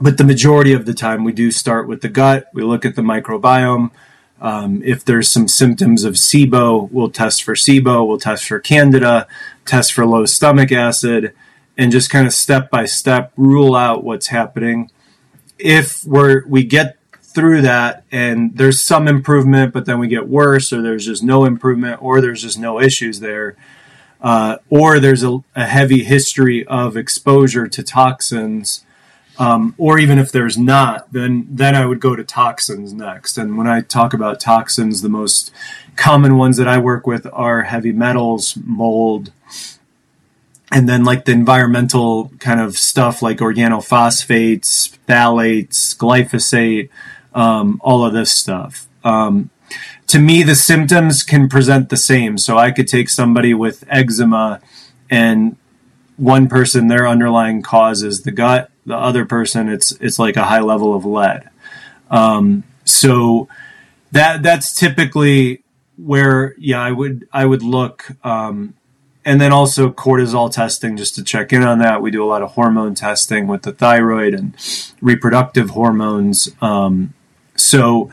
but 0.00 0.18
the 0.18 0.24
majority 0.24 0.72
of 0.72 0.86
the 0.86 0.94
time, 0.94 1.24
we 1.24 1.32
do 1.32 1.50
start 1.50 1.88
with 1.88 2.00
the 2.02 2.08
gut. 2.08 2.48
We 2.52 2.62
look 2.62 2.84
at 2.84 2.94
the 2.94 3.02
microbiome. 3.02 3.90
Um, 4.40 4.82
if 4.84 5.04
there's 5.04 5.30
some 5.30 5.46
symptoms 5.46 6.04
of 6.04 6.14
SIBO, 6.14 6.90
we'll 6.90 7.10
test 7.10 7.44
for 7.44 7.54
SIBO, 7.54 8.06
we'll 8.06 8.18
test 8.18 8.44
for 8.44 8.58
Candida, 8.58 9.28
test 9.64 9.92
for 9.92 10.04
low 10.04 10.24
stomach 10.24 10.72
acid, 10.72 11.32
and 11.78 11.92
just 11.92 12.10
kind 12.10 12.26
of 12.26 12.32
step 12.32 12.68
by 12.68 12.84
step 12.84 13.32
rule 13.36 13.76
out 13.76 14.02
what's 14.02 14.28
happening. 14.28 14.90
If 15.58 16.04
we're 16.04 16.44
we 16.46 16.64
get 16.64 16.96
through 17.34 17.62
that 17.62 18.04
and 18.12 18.56
there's 18.56 18.82
some 18.82 19.08
improvement, 19.08 19.72
but 19.72 19.86
then 19.86 19.98
we 19.98 20.08
get 20.08 20.28
worse, 20.28 20.72
or 20.72 20.82
there's 20.82 21.06
just 21.06 21.22
no 21.22 21.44
improvement, 21.44 22.02
or 22.02 22.20
there's 22.20 22.42
just 22.42 22.58
no 22.58 22.80
issues 22.80 23.20
there, 23.20 23.56
uh, 24.20 24.56
or 24.70 25.00
there's 25.00 25.22
a, 25.22 25.38
a, 25.56 25.66
heavy 25.66 26.04
history 26.04 26.64
of 26.66 26.96
exposure 26.96 27.66
to 27.66 27.82
toxins, 27.82 28.84
um, 29.38 29.74
or 29.78 29.98
even 29.98 30.18
if 30.18 30.30
there's 30.30 30.56
not, 30.56 31.12
then 31.12 31.46
then 31.50 31.74
I 31.74 31.86
would 31.86 32.00
go 32.00 32.14
to 32.14 32.22
toxins 32.22 32.92
next. 32.92 33.36
And 33.36 33.58
when 33.58 33.66
I 33.66 33.80
talk 33.80 34.14
about 34.14 34.38
toxins, 34.38 35.02
the 35.02 35.08
most 35.08 35.50
common 35.96 36.36
ones 36.36 36.56
that 36.58 36.68
I 36.68 36.78
work 36.78 37.06
with 37.06 37.26
are 37.32 37.62
heavy 37.62 37.92
metals, 37.92 38.56
mold, 38.64 39.32
and 40.72 40.88
then 40.88 41.04
like 41.04 41.26
the 41.26 41.32
environmental 41.32 42.30
kind 42.38 42.60
of 42.60 42.78
stuff 42.78 43.20
like 43.22 43.38
organophosphates, 43.38 44.96
phthalates, 45.06 45.96
glyphosate, 45.96 46.88
um, 47.34 47.80
all 47.82 48.04
of 48.04 48.12
this 48.12 48.32
stuff. 48.34 48.86
Um, 49.04 49.50
to 50.08 50.18
me, 50.18 50.42
the 50.42 50.54
symptoms 50.54 51.22
can 51.22 51.48
present 51.48 51.88
the 51.88 51.96
same. 51.96 52.36
So 52.38 52.58
I 52.58 52.70
could 52.70 52.88
take 52.88 53.08
somebody 53.08 53.54
with 53.54 53.84
eczema 53.88 54.60
and 55.10 55.56
one 56.16 56.48
person, 56.48 56.88
their 56.88 57.08
underlying 57.08 57.62
cause 57.62 58.02
is 58.02 58.22
the 58.22 58.30
gut. 58.30 58.70
The 58.86 58.96
other 58.96 59.24
person, 59.24 59.68
it's 59.68 59.92
it's 59.92 60.18
like 60.18 60.36
a 60.36 60.44
high 60.44 60.60
level 60.60 60.94
of 60.94 61.04
lead. 61.04 61.48
Um, 62.10 62.64
so 62.84 63.48
that 64.10 64.42
that's 64.42 64.74
typically 64.74 65.62
where 65.96 66.54
yeah 66.58 66.80
I 66.80 66.92
would 66.92 67.28
I 67.32 67.46
would 67.46 67.62
look. 67.62 68.10
Um, 68.24 68.74
and 69.24 69.40
then 69.40 69.52
also 69.52 69.90
cortisol 69.90 70.52
testing 70.52 70.96
just 70.96 71.14
to 71.14 71.22
check 71.22 71.52
in 71.52 71.62
on 71.62 71.78
that. 71.78 72.02
We 72.02 72.10
do 72.10 72.24
a 72.24 72.26
lot 72.26 72.42
of 72.42 72.52
hormone 72.52 72.94
testing 72.94 73.46
with 73.46 73.62
the 73.62 73.72
thyroid 73.72 74.34
and 74.34 74.54
reproductive 75.00 75.70
hormones. 75.70 76.48
Um, 76.60 77.14
so, 77.62 78.10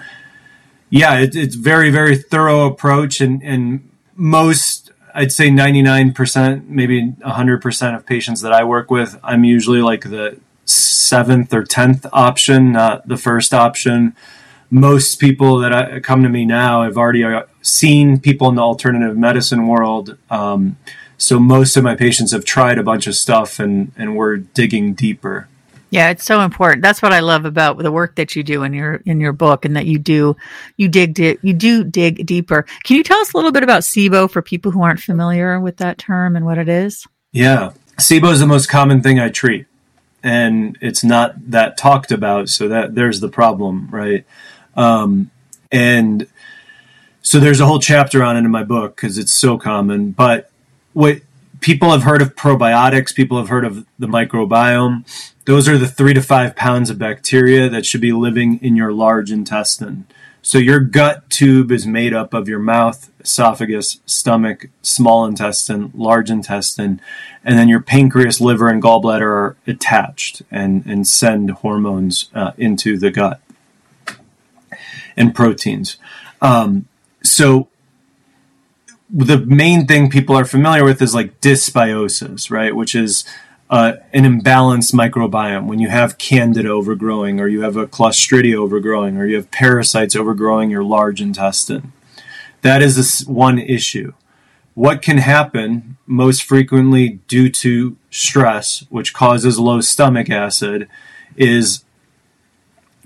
yeah, 0.90 1.20
it, 1.20 1.36
it's 1.36 1.56
very 1.56 1.90
very 1.92 2.16
thorough 2.18 2.66
approach, 2.66 3.22
and 3.22 3.42
and 3.44 3.90
most 4.16 4.92
I'd 5.14 5.32
say 5.32 5.50
ninety 5.50 5.82
nine 5.82 6.14
percent, 6.14 6.70
maybe 6.70 7.16
hundred 7.24 7.62
percent 7.62 7.96
of 7.96 8.06
patients 8.06 8.42
that 8.42 8.54
I 8.54 8.64
work 8.64 8.92
with, 8.92 9.20
I'm 9.24 9.44
usually 9.44 9.82
like 9.82 10.10
the 10.10 10.40
seventh 10.66 11.54
or 11.54 11.64
tenth 11.64 12.06
option, 12.14 12.72
not 12.72 13.08
the 13.08 13.18
first 13.18 13.54
option. 13.54 14.16
Most 14.72 15.20
people 15.20 15.58
that 15.60 16.04
come 16.04 16.22
to 16.22 16.30
me 16.30 16.46
now 16.46 16.84
have 16.84 16.96
already 16.96 17.24
uh, 17.24 17.44
seen 17.62 18.20
people 18.20 18.50
in 18.50 18.56
the 18.56 18.62
alternative 18.62 19.18
medicine 19.18 19.68
world. 19.68 20.16
Um, 20.30 20.78
so 21.18 21.40
most 21.40 21.76
of 21.76 21.84
my 21.84 21.96
patients 21.96 22.32
have 22.32 22.46
tried 22.46 22.78
a 22.78 22.84
bunch 22.84 23.08
of 23.08 23.16
stuff, 23.16 23.60
and 23.60 23.92
and 23.98 24.16
we're 24.16 24.38
digging 24.38 24.94
deeper. 24.94 25.48
Yeah, 25.92 26.10
it's 26.12 26.24
so 26.24 26.42
important. 26.42 26.84
That's 26.84 27.02
what 27.02 27.14
I 27.14 27.20
love 27.20 27.46
about 27.46 27.78
the 27.80 27.92
work 27.92 28.16
that 28.16 28.36
you 28.36 28.44
do 28.44 28.64
in 28.64 28.74
your 28.74 28.96
in 29.06 29.20
your 29.20 29.34
book, 29.34 29.66
and 29.66 29.76
that 29.76 29.88
you 29.88 29.98
do 29.98 30.36
you 30.78 30.88
dig 30.88 31.16
di- 31.16 31.38
you 31.42 31.54
do 31.54 31.84
dig 31.84 32.26
deeper. 32.26 32.66
Can 32.84 32.96
you 32.98 33.04
tell 33.04 33.20
us 33.20 33.34
a 33.34 33.38
little 33.38 33.52
bit 33.52 33.64
about 33.64 33.82
SIBO 33.82 34.30
for 34.30 34.42
people 34.42 34.72
who 34.72 34.84
aren't 34.84 35.00
familiar 35.00 35.60
with 35.60 35.78
that 35.78 35.98
term 35.98 36.36
and 36.36 36.46
what 36.46 36.60
it 36.60 36.70
is? 36.70 37.08
Yeah, 37.32 37.72
SIBO 37.98 38.32
is 38.32 38.40
the 38.40 38.48
most 38.48 38.70
common 38.70 39.02
thing 39.02 39.20
I 39.20 39.30
treat, 39.30 39.66
and 40.22 40.78
it's 40.80 41.04
not 41.04 41.52
that 41.52 41.78
talked 41.78 42.12
about. 42.12 42.50
So 42.50 42.68
that 42.68 42.94
there's 42.94 43.20
the 43.20 43.30
problem, 43.30 43.90
right? 43.90 44.26
Um, 44.76 45.32
and 45.72 46.28
so 47.24 47.40
there's 47.40 47.60
a 47.60 47.66
whole 47.66 47.80
chapter 47.80 48.24
on 48.24 48.38
it 48.38 48.40
in 48.40 48.52
my 48.52 48.64
book 48.64 48.96
because 48.96 49.18
it's 49.18 49.34
so 49.34 49.58
common. 49.58 50.12
But 50.12 50.52
what 50.94 51.22
people 51.62 51.92
have 51.92 52.04
heard 52.04 52.22
of 52.22 52.36
probiotics, 52.36 53.14
people 53.14 53.38
have 53.38 53.50
heard 53.50 53.66
of 53.66 53.86
the 53.98 54.08
microbiome 54.08 55.04
those 55.50 55.68
are 55.68 55.80
the 55.80 55.88
three 55.88 56.14
to 56.14 56.22
five 56.22 56.56
pounds 56.56 56.92
of 56.92 57.00
bacteria 57.00 57.68
that 57.70 57.84
should 57.84 58.02
be 58.02 58.12
living 58.12 58.60
in 58.62 58.76
your 58.76 58.94
large 58.94 59.32
intestine. 59.32 60.06
So 60.44 60.60
your 60.60 60.80
gut 60.80 61.28
tube 61.32 61.72
is 61.72 61.88
made 61.88 62.14
up 62.14 62.36
of 62.36 62.48
your 62.48 62.60
mouth, 62.60 63.10
esophagus, 63.20 64.00
stomach, 64.06 64.68
small 64.84 65.26
intestine, 65.26 65.92
large 65.96 66.30
intestine, 66.30 67.02
and 67.44 67.58
then 67.58 67.68
your 67.68 67.82
pancreas, 67.82 68.40
liver, 68.40 68.70
and 68.70 68.80
gallbladder 68.80 69.22
are 69.22 69.58
attached 69.66 70.44
and, 70.52 70.86
and 70.86 71.08
send 71.08 71.50
hormones 71.50 72.30
uh, 72.36 72.52
into 72.56 73.00
the 73.00 73.10
gut 73.10 73.42
and 75.18 75.34
proteins. 75.34 75.98
Um, 76.44 76.88
so 77.24 77.70
the 79.10 79.40
main 79.40 79.88
thing 79.88 80.12
people 80.12 80.36
are 80.36 80.46
familiar 80.46 80.86
with 80.86 81.02
is 81.02 81.16
like 81.16 81.42
dysbiosis, 81.42 82.52
right? 82.52 82.76
Which 82.76 82.94
is 82.94 83.26
uh, 83.70 83.94
an 84.14 84.24
imbalanced 84.24 84.94
microbiome, 84.94 85.68
when 85.68 85.80
you 85.80 85.90
have 85.90 86.18
candida 86.18 86.70
overgrowing, 86.70 87.40
or 87.40 87.48
you 87.48 87.62
have 87.62 87.78
a 87.78 87.86
clostridia 87.86 88.56
overgrowing, 88.56 89.18
or 89.18 89.26
you 89.26 89.36
have 89.36 89.52
parasites 89.52 90.16
overgrowing 90.16 90.72
your 90.72 90.84
large 90.84 91.22
intestine. 91.22 91.94
That 92.62 92.82
is 92.82 93.26
one 93.28 93.60
issue. 93.60 94.14
What 94.74 95.02
can 95.02 95.18
happen 95.18 95.98
most 96.08 96.44
frequently 96.44 97.20
due 97.28 97.50
to 97.50 97.98
stress, 98.10 98.86
which 98.90 99.14
causes 99.14 99.60
low 99.60 99.82
stomach 99.82 100.30
acid, 100.30 100.88
is 101.36 101.84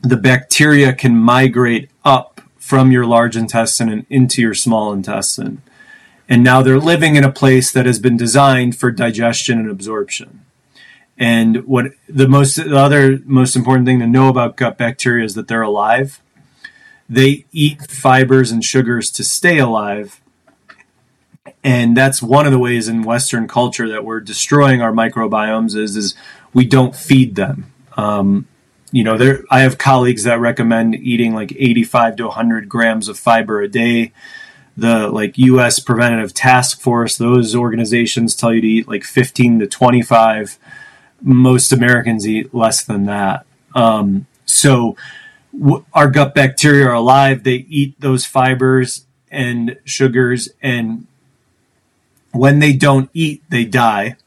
the 0.02 0.18
bacteria 0.18 0.94
can 0.94 1.18
migrate 1.18 1.90
up 2.06 2.42
from 2.58 2.92
your 2.92 3.06
large 3.06 3.36
intestine 3.36 3.90
and 3.90 4.06
into 4.10 4.42
your 4.42 4.54
small 4.54 4.94
intestine. 4.94 5.62
And 6.30 6.44
now 6.44 6.62
they're 6.62 6.80
living 6.80 7.16
in 7.16 7.24
a 7.24 7.32
place 7.32 7.72
that 7.72 7.86
has 7.86 8.00
been 8.00 8.18
designed 8.18 8.78
for 8.78 8.92
digestion 8.92 9.60
and 9.60 9.70
absorption. 9.70 10.46
And 11.18 11.66
what 11.66 11.88
the 12.10 12.28
most 12.28 12.56
the 12.56 12.78
other 12.78 13.20
most 13.26 13.56
important 13.56 13.86
thing 13.86 14.00
to 14.00 14.08
know 14.08 14.30
about 14.30 14.58
gut 14.58 14.78
bacteria 14.78 15.24
is 15.26 15.36
that 15.36 15.48
they're 15.48 15.62
alive. 15.62 16.22
They 17.08 17.46
eat 17.52 17.90
fibers 17.90 18.52
and 18.52 18.64
sugars 18.64 19.12
to 19.12 19.24
stay 19.24 19.60
alive. 19.60 20.22
And 21.64 21.96
that's 21.96 22.22
one 22.22 22.46
of 22.46 22.52
the 22.52 22.60
ways 22.60 22.88
in 22.88 23.04
Western 23.04 23.48
culture 23.48 23.88
that 23.90 24.04
we're 24.04 24.20
destroying 24.20 24.82
our 24.82 24.92
microbiomes 24.92 25.76
is 25.76 25.96
is 25.96 26.16
we 26.54 26.66
don't 26.66 26.96
feed 26.96 27.36
them. 27.36 27.72
Um, 27.96 28.48
you 28.92 29.04
know, 29.04 29.18
there 29.18 29.44
I 29.50 29.62
have 29.62 29.78
colleagues 29.78 30.24
that 30.24 30.40
recommend 30.40 30.96
eating 30.96 31.34
like 31.34 31.52
85 31.52 32.16
to 32.18 32.24
100 32.26 32.70
grams 32.70 33.08
of 33.08 33.20
fiber 33.20 33.62
a 33.62 33.68
day. 33.68 34.14
The 34.76 35.08
like 35.10 35.38
U.S. 35.38 35.80
Preventative 35.80 36.34
Task 36.34 36.80
Force, 36.82 37.18
those 37.18 37.56
organizations 37.56 38.36
tell 38.36 38.54
you 38.54 38.62
to 38.62 38.68
eat 38.68 38.88
like 38.88 39.04
15 39.04 39.60
to 39.60 39.68
25 39.68 40.58
most 41.24 41.72
Americans 41.72 42.28
eat 42.28 42.54
less 42.54 42.84
than 42.84 43.06
that. 43.06 43.46
Um, 43.74 44.28
so 44.46 44.96
w- 45.58 45.86
our 45.94 46.10
gut 46.10 46.36
bacteria 46.36 46.88
are 46.88 46.94
alive. 46.94 47.44
They 47.44 47.66
eat 47.70 48.00
those 48.00 48.26
fibers 48.26 49.06
and 49.32 49.78
sugars, 49.86 50.50
and 50.62 51.08
when 52.32 52.60
they 52.60 52.74
don't 52.74 53.10
eat, 53.14 53.42
they 53.50 53.66
die. 53.66 54.18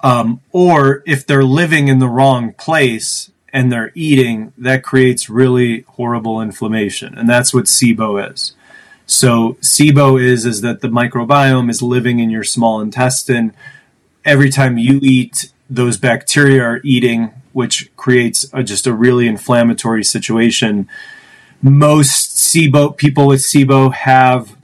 Um, 0.00 0.40
or 0.50 1.02
if 1.06 1.26
they're 1.26 1.44
living 1.44 1.88
in 1.88 1.98
the 1.98 2.08
wrong 2.08 2.52
place 2.54 3.30
and 3.52 3.70
they're 3.70 3.92
eating, 3.94 4.52
that 4.58 4.82
creates 4.82 5.28
really 5.28 5.82
horrible 5.82 6.40
inflammation, 6.40 7.16
and 7.16 7.28
that's 7.28 7.52
what 7.52 7.64
SIBO 7.64 8.32
is. 8.32 8.54
So 9.06 9.58
SIBO 9.60 10.20
is 10.20 10.46
is 10.46 10.62
that 10.62 10.80
the 10.80 10.88
microbiome 10.88 11.68
is 11.68 11.82
living 11.82 12.18
in 12.18 12.30
your 12.30 12.44
small 12.44 12.80
intestine. 12.80 13.52
Every 14.24 14.50
time 14.50 14.78
you 14.78 15.00
eat, 15.02 15.51
those 15.74 15.96
bacteria 15.96 16.62
are 16.62 16.80
eating, 16.84 17.32
which 17.52 17.94
creates 17.96 18.46
a, 18.52 18.62
just 18.62 18.86
a 18.86 18.92
really 18.92 19.26
inflammatory 19.26 20.04
situation. 20.04 20.88
Most 21.62 22.36
SIBO 22.36 22.96
people 22.96 23.26
with 23.26 23.40
SIBO 23.40 23.92
have 23.92 24.56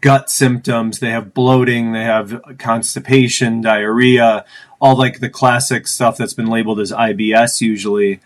gut 0.00 0.30
symptoms. 0.30 0.98
They 0.98 1.10
have 1.10 1.34
bloating, 1.34 1.92
they 1.92 2.04
have 2.04 2.40
constipation, 2.58 3.60
diarrhea, 3.60 4.44
all 4.80 4.96
like 4.96 5.20
the 5.20 5.28
classic 5.28 5.86
stuff 5.86 6.16
that's 6.16 6.34
been 6.34 6.48
labeled 6.48 6.80
as 6.80 6.90
IBS 6.90 7.60
usually. 7.60 8.20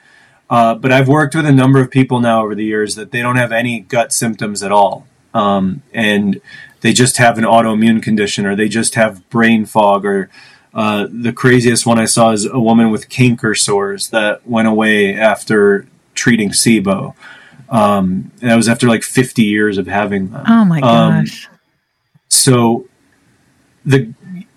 Uh, 0.49 0.75
but 0.75 0.93
I've 0.93 1.09
worked 1.09 1.35
with 1.35 1.47
a 1.47 1.53
number 1.53 1.81
of 1.81 1.91
people 1.91 2.21
now 2.21 2.43
over 2.43 2.55
the 2.55 2.65
years 2.65 2.95
that 2.95 3.11
they 3.11 3.21
don't 3.21 3.37
have 3.37 3.53
any 3.53 3.81
gut 3.81 4.13
symptoms 4.13 4.63
at 4.63 4.71
all. 4.71 5.07
Um, 5.33 5.83
and 5.93 6.41
they 6.81 6.93
just 6.93 7.17
have 7.17 7.39
an 7.39 7.45
autoimmune 7.45 8.03
condition 8.03 8.47
or 8.47 8.55
they 8.55 8.69
just 8.69 8.95
have 8.95 9.29
brain 9.31 9.67
fog 9.67 10.05
or 10.05 10.31
uh, 10.75 11.07
the 11.11 11.33
craziest 11.33 11.87
one 11.87 11.99
I 11.99 12.05
saw 12.05 12.33
is 12.33 12.47
a 12.47 12.59
woman 12.59 12.91
with 12.91 13.09
canker 13.09 13.55
sores 13.55 14.11
that 14.11 14.47
went 14.47 14.67
away 14.67 15.15
after 15.15 15.87
treating 16.15 16.51
SIBO. 16.51 17.15
Um, 17.69 18.33
that 18.41 18.57
was 18.57 18.69
after 18.69 18.89
like 18.89 19.03
50 19.03 19.43
years 19.43 19.79
of 19.79 19.87
having 19.87 20.31
them. 20.31 20.45
Oh 20.47 20.65
my 20.65 20.81
um, 20.81 21.25
gosh. 21.25 21.47
Um, 21.47 21.59
so 22.29 22.89
the 23.85 24.13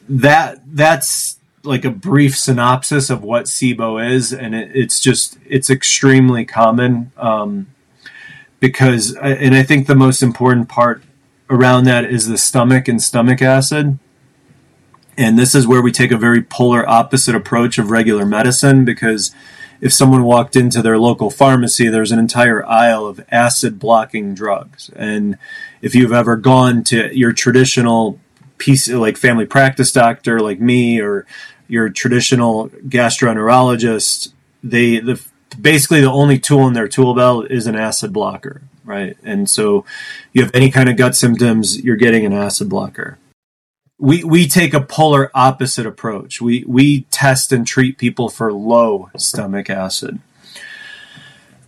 that 0.09 0.61
that's 0.65 1.37
like 1.63 1.85
a 1.85 1.91
brief 1.91 2.35
synopsis 2.35 3.09
of 3.09 3.23
what 3.23 3.45
SIBO 3.45 4.03
is, 4.13 4.33
and 4.33 4.55
it, 4.55 4.71
it's 4.73 4.99
just 4.99 5.37
it's 5.45 5.69
extremely 5.69 6.45
common 6.45 7.11
um, 7.17 7.67
because, 8.59 9.15
and 9.15 9.53
I 9.53 9.63
think 9.63 9.85
the 9.85 9.95
most 9.95 10.23
important 10.23 10.69
part 10.69 11.03
around 11.49 11.83
that 11.85 12.05
is 12.05 12.27
the 12.27 12.37
stomach 12.37 12.87
and 12.87 13.01
stomach 13.01 13.41
acid. 13.41 13.99
And 15.17 15.37
this 15.37 15.55
is 15.55 15.65
where 15.65 15.81
we 15.81 15.91
take 15.91 16.11
a 16.11 16.17
very 16.17 16.43
polar 16.43 16.87
opposite 16.87 17.33
approach 17.33 17.79
of 17.79 17.89
regular 17.89 18.25
medicine 18.25 18.85
because 18.85 19.33
if 19.81 19.91
someone 19.91 20.23
walked 20.23 20.55
into 20.55 20.81
their 20.81 20.99
local 20.99 21.29
pharmacy, 21.29 21.87
there's 21.87 22.11
an 22.11 22.19
entire 22.19 22.65
aisle 22.65 23.05
of 23.05 23.23
acid 23.31 23.79
blocking 23.79 24.35
drugs. 24.35 24.91
And 24.95 25.37
if 25.81 25.95
you've 25.95 26.13
ever 26.13 26.35
gone 26.35 26.83
to 26.85 27.15
your 27.15 27.33
traditional 27.33 28.19
piece, 28.57 28.87
like 28.87 29.17
family 29.17 29.45
practice 29.45 29.91
doctor, 29.91 30.39
like 30.39 30.59
me, 30.59 31.01
or 31.01 31.25
your 31.67 31.89
traditional 31.89 32.69
gastroenterologist, 32.69 34.31
they 34.63 34.99
the 34.99 35.21
basically 35.59 36.01
the 36.01 36.11
only 36.11 36.39
tool 36.39 36.67
in 36.67 36.73
their 36.73 36.87
tool 36.87 37.13
belt 37.13 37.49
is 37.49 37.67
an 37.67 37.75
acid 37.75 38.13
blocker, 38.13 38.61
right? 38.83 39.17
And 39.23 39.49
so 39.49 39.85
you 40.33 40.41
have 40.41 40.51
any 40.53 40.69
kind 40.71 40.89
of 40.89 40.97
gut 40.97 41.15
symptoms, 41.15 41.81
you're 41.83 41.95
getting 41.95 42.25
an 42.25 42.33
acid 42.33 42.69
blocker 42.69 43.17
we 43.99 44.23
we 44.23 44.47
take 44.47 44.73
a 44.73 44.81
polar 44.81 45.31
opposite 45.33 45.85
approach. 45.85 46.41
We 46.41 46.63
we 46.67 47.01
test 47.03 47.51
and 47.51 47.65
treat 47.65 47.97
people 47.97 48.29
for 48.29 48.53
low 48.53 49.09
stomach 49.17 49.69
acid. 49.69 50.19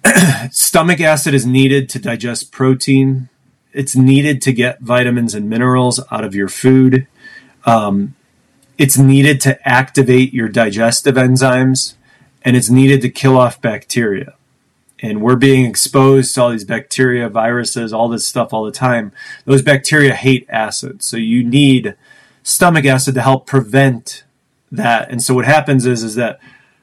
stomach 0.52 1.02
acid 1.02 1.34
is 1.34 1.46
needed 1.46 1.90
to 1.90 2.00
digest 2.00 2.52
protein. 2.52 3.30
It's 3.74 3.96
needed 3.96 4.42
to 4.44 4.54
get 4.54 4.80
vitamins 4.80 5.34
and 5.36 5.50
minerals 5.50 6.00
out 6.12 6.24
of 6.24 6.36
your 6.36 6.48
food. 6.48 7.08
Um, 7.66 8.16
it's 8.78 8.98
needed 8.98 9.42
to 9.42 9.68
activate 9.68 10.34
your 10.34 10.48
digestive 10.48 11.16
enzymes, 11.16 11.96
and 12.44 12.56
it's 12.56 12.70
needed 12.70 13.02
to 13.02 13.10
kill 13.10 13.38
off 13.38 13.62
bacteria. 13.62 14.36
And 15.02 15.22
we're 15.22 15.36
being 15.36 15.66
exposed 15.66 16.34
to 16.36 16.42
all 16.42 16.50
these 16.52 16.66
bacteria, 16.66 17.30
viruses, 17.30 17.94
all 17.94 18.10
this 18.10 18.28
stuff 18.28 18.54
all 18.54 18.66
the 18.66 18.72
time. 18.72 19.12
Those 19.46 19.62
bacteria 19.62 20.14
hate 20.14 20.46
acid, 20.50 21.04
so 21.04 21.18
you 21.18 21.44
need 21.44 21.96
stomach 22.50 22.86
acid 22.86 23.14
to 23.16 23.22
help 23.22 23.46
prevent 23.46 24.24
that. 24.72 25.10
And 25.10 25.22
so 25.22 25.34
what 25.34 25.46
happens 25.46 25.86
is 25.86 26.04
is 26.04 26.16
that 26.16 26.40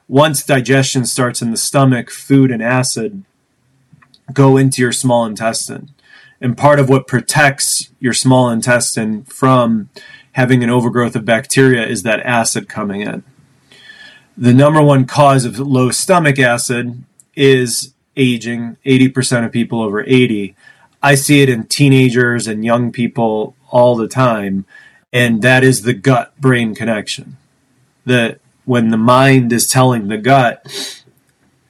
once 0.08 0.44
digestion 0.44 1.04
starts 1.04 1.42
in 1.42 1.50
the 1.50 1.56
stomach, 1.56 2.10
food 2.10 2.50
and 2.50 2.62
acid 2.62 3.24
go 4.32 4.56
into 4.56 4.80
your 4.82 4.92
small 4.92 5.24
intestine. 5.24 5.90
And 6.40 6.56
part 6.56 6.78
of 6.78 6.88
what 6.88 7.06
protects 7.06 7.90
your 7.98 8.12
small 8.12 8.50
intestine 8.50 9.24
from 9.24 9.88
having 10.32 10.62
an 10.62 10.70
overgrowth 10.70 11.16
of 11.16 11.24
bacteria 11.24 11.86
is 11.86 12.02
that 12.02 12.20
acid 12.20 12.68
coming 12.68 13.00
in. 13.00 13.24
The 14.36 14.52
number 14.52 14.82
one 14.82 15.06
cause 15.06 15.44
of 15.44 15.58
low 15.58 15.90
stomach 15.90 16.38
acid 16.38 17.02
is 17.34 17.94
aging. 18.16 18.76
80% 18.84 19.46
of 19.46 19.52
people 19.52 19.80
over 19.80 20.04
80. 20.04 20.54
I 21.02 21.14
see 21.14 21.40
it 21.40 21.48
in 21.48 21.64
teenagers 21.64 22.46
and 22.46 22.64
young 22.64 22.92
people 22.92 23.54
all 23.70 23.96
the 23.96 24.08
time 24.08 24.66
and 25.16 25.40
that 25.40 25.64
is 25.64 25.80
the 25.80 25.94
gut 25.94 26.38
brain 26.38 26.74
connection. 26.74 27.38
That 28.04 28.38
when 28.66 28.90
the 28.90 28.98
mind 28.98 29.50
is 29.50 29.66
telling 29.66 30.08
the 30.08 30.18
gut, 30.18 30.62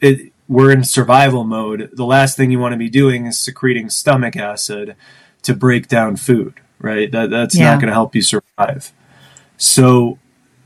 it, 0.00 0.32
we're 0.48 0.72
in 0.72 0.82
survival 0.82 1.44
mode. 1.44 1.90
The 1.92 2.04
last 2.04 2.37
thing 2.37 2.50
you 2.50 2.59
want 2.59 2.72
to 2.72 2.78
be 2.78 2.90
doing 2.90 3.26
is 3.26 3.38
secreting 3.38 3.88
stomach 3.88 4.35
acid 4.35 4.96
to 5.42 5.54
break 5.54 5.87
down 5.87 6.16
food, 6.16 6.54
right? 6.80 7.11
That 7.12 7.30
that's 7.30 7.56
yeah. 7.56 7.70
not 7.70 7.80
going 7.80 7.87
to 7.87 7.94
help 7.94 8.16
you 8.16 8.22
survive. 8.22 8.92
So 9.56 10.18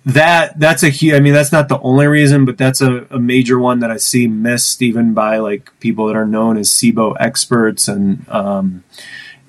that 0.06 0.58
that's 0.58 0.82
a 0.82 0.88
huge. 0.88 1.14
I 1.14 1.20
mean, 1.20 1.34
that's 1.34 1.52
not 1.52 1.68
the 1.68 1.80
only 1.80 2.06
reason, 2.06 2.46
but 2.46 2.56
that's 2.56 2.80
a, 2.80 3.06
a 3.10 3.18
major 3.18 3.58
one 3.58 3.80
that 3.80 3.90
I 3.90 3.98
see 3.98 4.26
missed 4.26 4.80
even 4.80 5.12
by 5.12 5.36
like 5.36 5.78
people 5.80 6.06
that 6.06 6.16
are 6.16 6.26
known 6.26 6.56
as 6.56 6.70
SIBO 6.70 7.14
experts, 7.20 7.88
and 7.88 8.26
um, 8.30 8.84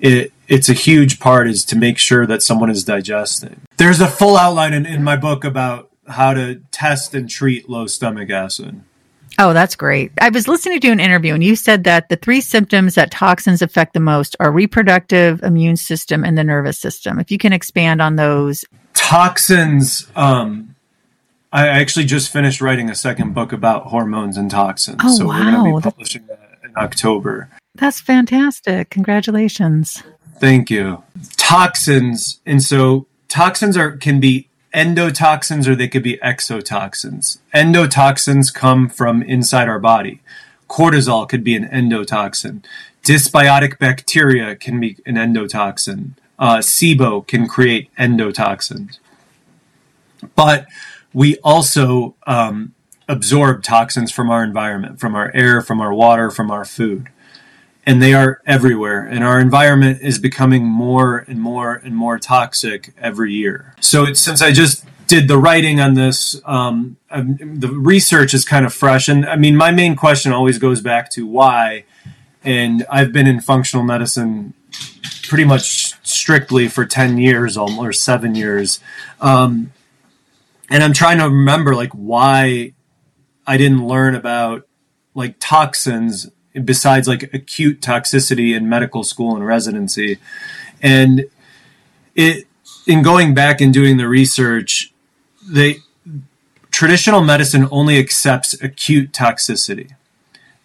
it 0.00 0.34
it's 0.52 0.68
a 0.68 0.74
huge 0.74 1.18
part 1.18 1.48
is 1.48 1.64
to 1.64 1.76
make 1.76 1.96
sure 1.96 2.26
that 2.26 2.42
someone 2.42 2.68
is 2.68 2.84
digesting. 2.84 3.62
There's 3.78 4.02
a 4.02 4.06
full 4.06 4.36
outline 4.36 4.74
in, 4.74 4.84
in 4.84 5.02
my 5.02 5.16
book 5.16 5.44
about 5.44 5.90
how 6.06 6.34
to 6.34 6.56
test 6.70 7.14
and 7.14 7.28
treat 7.28 7.70
low 7.70 7.86
stomach 7.86 8.28
acid. 8.28 8.82
Oh, 9.38 9.54
that's 9.54 9.74
great. 9.74 10.12
I 10.20 10.28
was 10.28 10.46
listening 10.46 10.78
to 10.80 10.90
an 10.90 11.00
interview 11.00 11.32
and 11.32 11.42
you 11.42 11.56
said 11.56 11.84
that 11.84 12.10
the 12.10 12.16
three 12.16 12.42
symptoms 12.42 12.96
that 12.96 13.10
toxins 13.10 13.62
affect 13.62 13.94
the 13.94 14.00
most 14.00 14.36
are 14.40 14.52
reproductive, 14.52 15.42
immune 15.42 15.78
system, 15.78 16.22
and 16.22 16.36
the 16.36 16.44
nervous 16.44 16.78
system. 16.78 17.18
If 17.18 17.30
you 17.30 17.38
can 17.38 17.54
expand 17.54 18.02
on 18.02 18.16
those. 18.16 18.62
Toxins, 18.92 20.06
um, 20.14 20.74
I 21.50 21.66
actually 21.68 22.04
just 22.04 22.30
finished 22.30 22.60
writing 22.60 22.90
a 22.90 22.94
second 22.94 23.32
book 23.32 23.54
about 23.54 23.86
hormones 23.86 24.36
and 24.36 24.50
toxins. 24.50 24.98
Oh, 25.02 25.16
so 25.16 25.24
wow. 25.24 25.38
we're 25.38 25.50
going 25.50 25.64
to 25.72 25.78
be 25.78 25.82
publishing 25.82 26.26
that 26.26 26.58
in 26.62 26.72
October. 26.76 27.48
That's 27.74 28.02
fantastic. 28.02 28.90
Congratulations. 28.90 30.02
Thank 30.38 30.70
you. 30.70 31.02
Toxins, 31.36 32.40
and 32.44 32.62
so 32.62 33.06
toxins 33.28 33.76
are 33.76 33.96
can 33.96 34.20
be 34.20 34.48
endotoxins 34.74 35.66
or 35.66 35.74
they 35.74 35.88
could 35.88 36.02
be 36.02 36.18
exotoxins. 36.18 37.38
Endotoxins 37.54 38.52
come 38.52 38.88
from 38.88 39.22
inside 39.22 39.68
our 39.68 39.78
body. 39.78 40.20
Cortisol 40.68 41.28
could 41.28 41.44
be 41.44 41.54
an 41.54 41.68
endotoxin. 41.68 42.64
Dysbiotic 43.04 43.78
bacteria 43.78 44.56
can 44.56 44.80
be 44.80 44.96
an 45.04 45.16
endotoxin. 45.16 46.12
Uh, 46.38 46.58
SIBO 46.58 47.26
can 47.26 47.46
create 47.46 47.90
endotoxins. 47.96 48.98
But 50.34 50.66
we 51.12 51.36
also 51.38 52.14
um, 52.26 52.74
absorb 53.08 53.62
toxins 53.62 54.10
from 54.10 54.30
our 54.30 54.42
environment, 54.42 54.98
from 54.98 55.14
our 55.14 55.30
air, 55.34 55.60
from 55.60 55.80
our 55.80 55.92
water, 55.92 56.30
from 56.30 56.50
our 56.50 56.64
food. 56.64 57.08
And 57.84 58.00
they 58.00 58.14
are 58.14 58.40
everywhere. 58.46 59.02
And 59.02 59.24
our 59.24 59.40
environment 59.40 60.00
is 60.02 60.18
becoming 60.18 60.64
more 60.64 61.18
and 61.26 61.40
more 61.40 61.74
and 61.74 61.96
more 61.96 62.18
toxic 62.18 62.94
every 62.96 63.32
year. 63.32 63.74
So 63.80 64.12
since 64.12 64.40
I 64.40 64.52
just 64.52 64.84
did 65.08 65.26
the 65.26 65.36
writing 65.36 65.80
on 65.80 65.94
this, 65.94 66.40
um, 66.44 66.96
the 67.10 67.68
research 67.68 68.34
is 68.34 68.44
kind 68.44 68.64
of 68.64 68.72
fresh. 68.72 69.08
And 69.08 69.26
I 69.26 69.36
mean, 69.36 69.56
my 69.56 69.72
main 69.72 69.96
question 69.96 70.32
always 70.32 70.58
goes 70.58 70.80
back 70.80 71.10
to 71.12 71.26
why. 71.26 71.84
And 72.44 72.86
I've 72.88 73.12
been 73.12 73.26
in 73.26 73.40
functional 73.40 73.84
medicine 73.84 74.54
pretty 75.28 75.44
much 75.44 75.94
strictly 76.06 76.68
for 76.68 76.84
10 76.84 77.18
years 77.18 77.56
or 77.56 77.92
seven 77.92 78.34
years. 78.34 78.80
Um, 79.20 79.72
and 80.70 80.82
I'm 80.82 80.92
trying 80.92 81.18
to 81.18 81.24
remember 81.24 81.74
like 81.74 81.92
why 81.92 82.72
I 83.46 83.56
didn't 83.56 83.86
learn 83.86 84.14
about 84.14 84.66
like 85.14 85.36
toxins 85.38 86.30
besides 86.64 87.08
like 87.08 87.32
acute 87.34 87.80
toxicity 87.80 88.54
in 88.54 88.68
medical 88.68 89.04
school 89.04 89.34
and 89.34 89.46
residency. 89.46 90.18
And 90.82 91.26
it 92.14 92.46
in 92.86 93.02
going 93.02 93.34
back 93.34 93.60
and 93.60 93.72
doing 93.72 93.96
the 93.96 94.08
research, 94.08 94.92
they 95.48 95.76
traditional 96.70 97.22
medicine 97.22 97.68
only 97.70 97.98
accepts 97.98 98.60
acute 98.62 99.12
toxicity. 99.12 99.92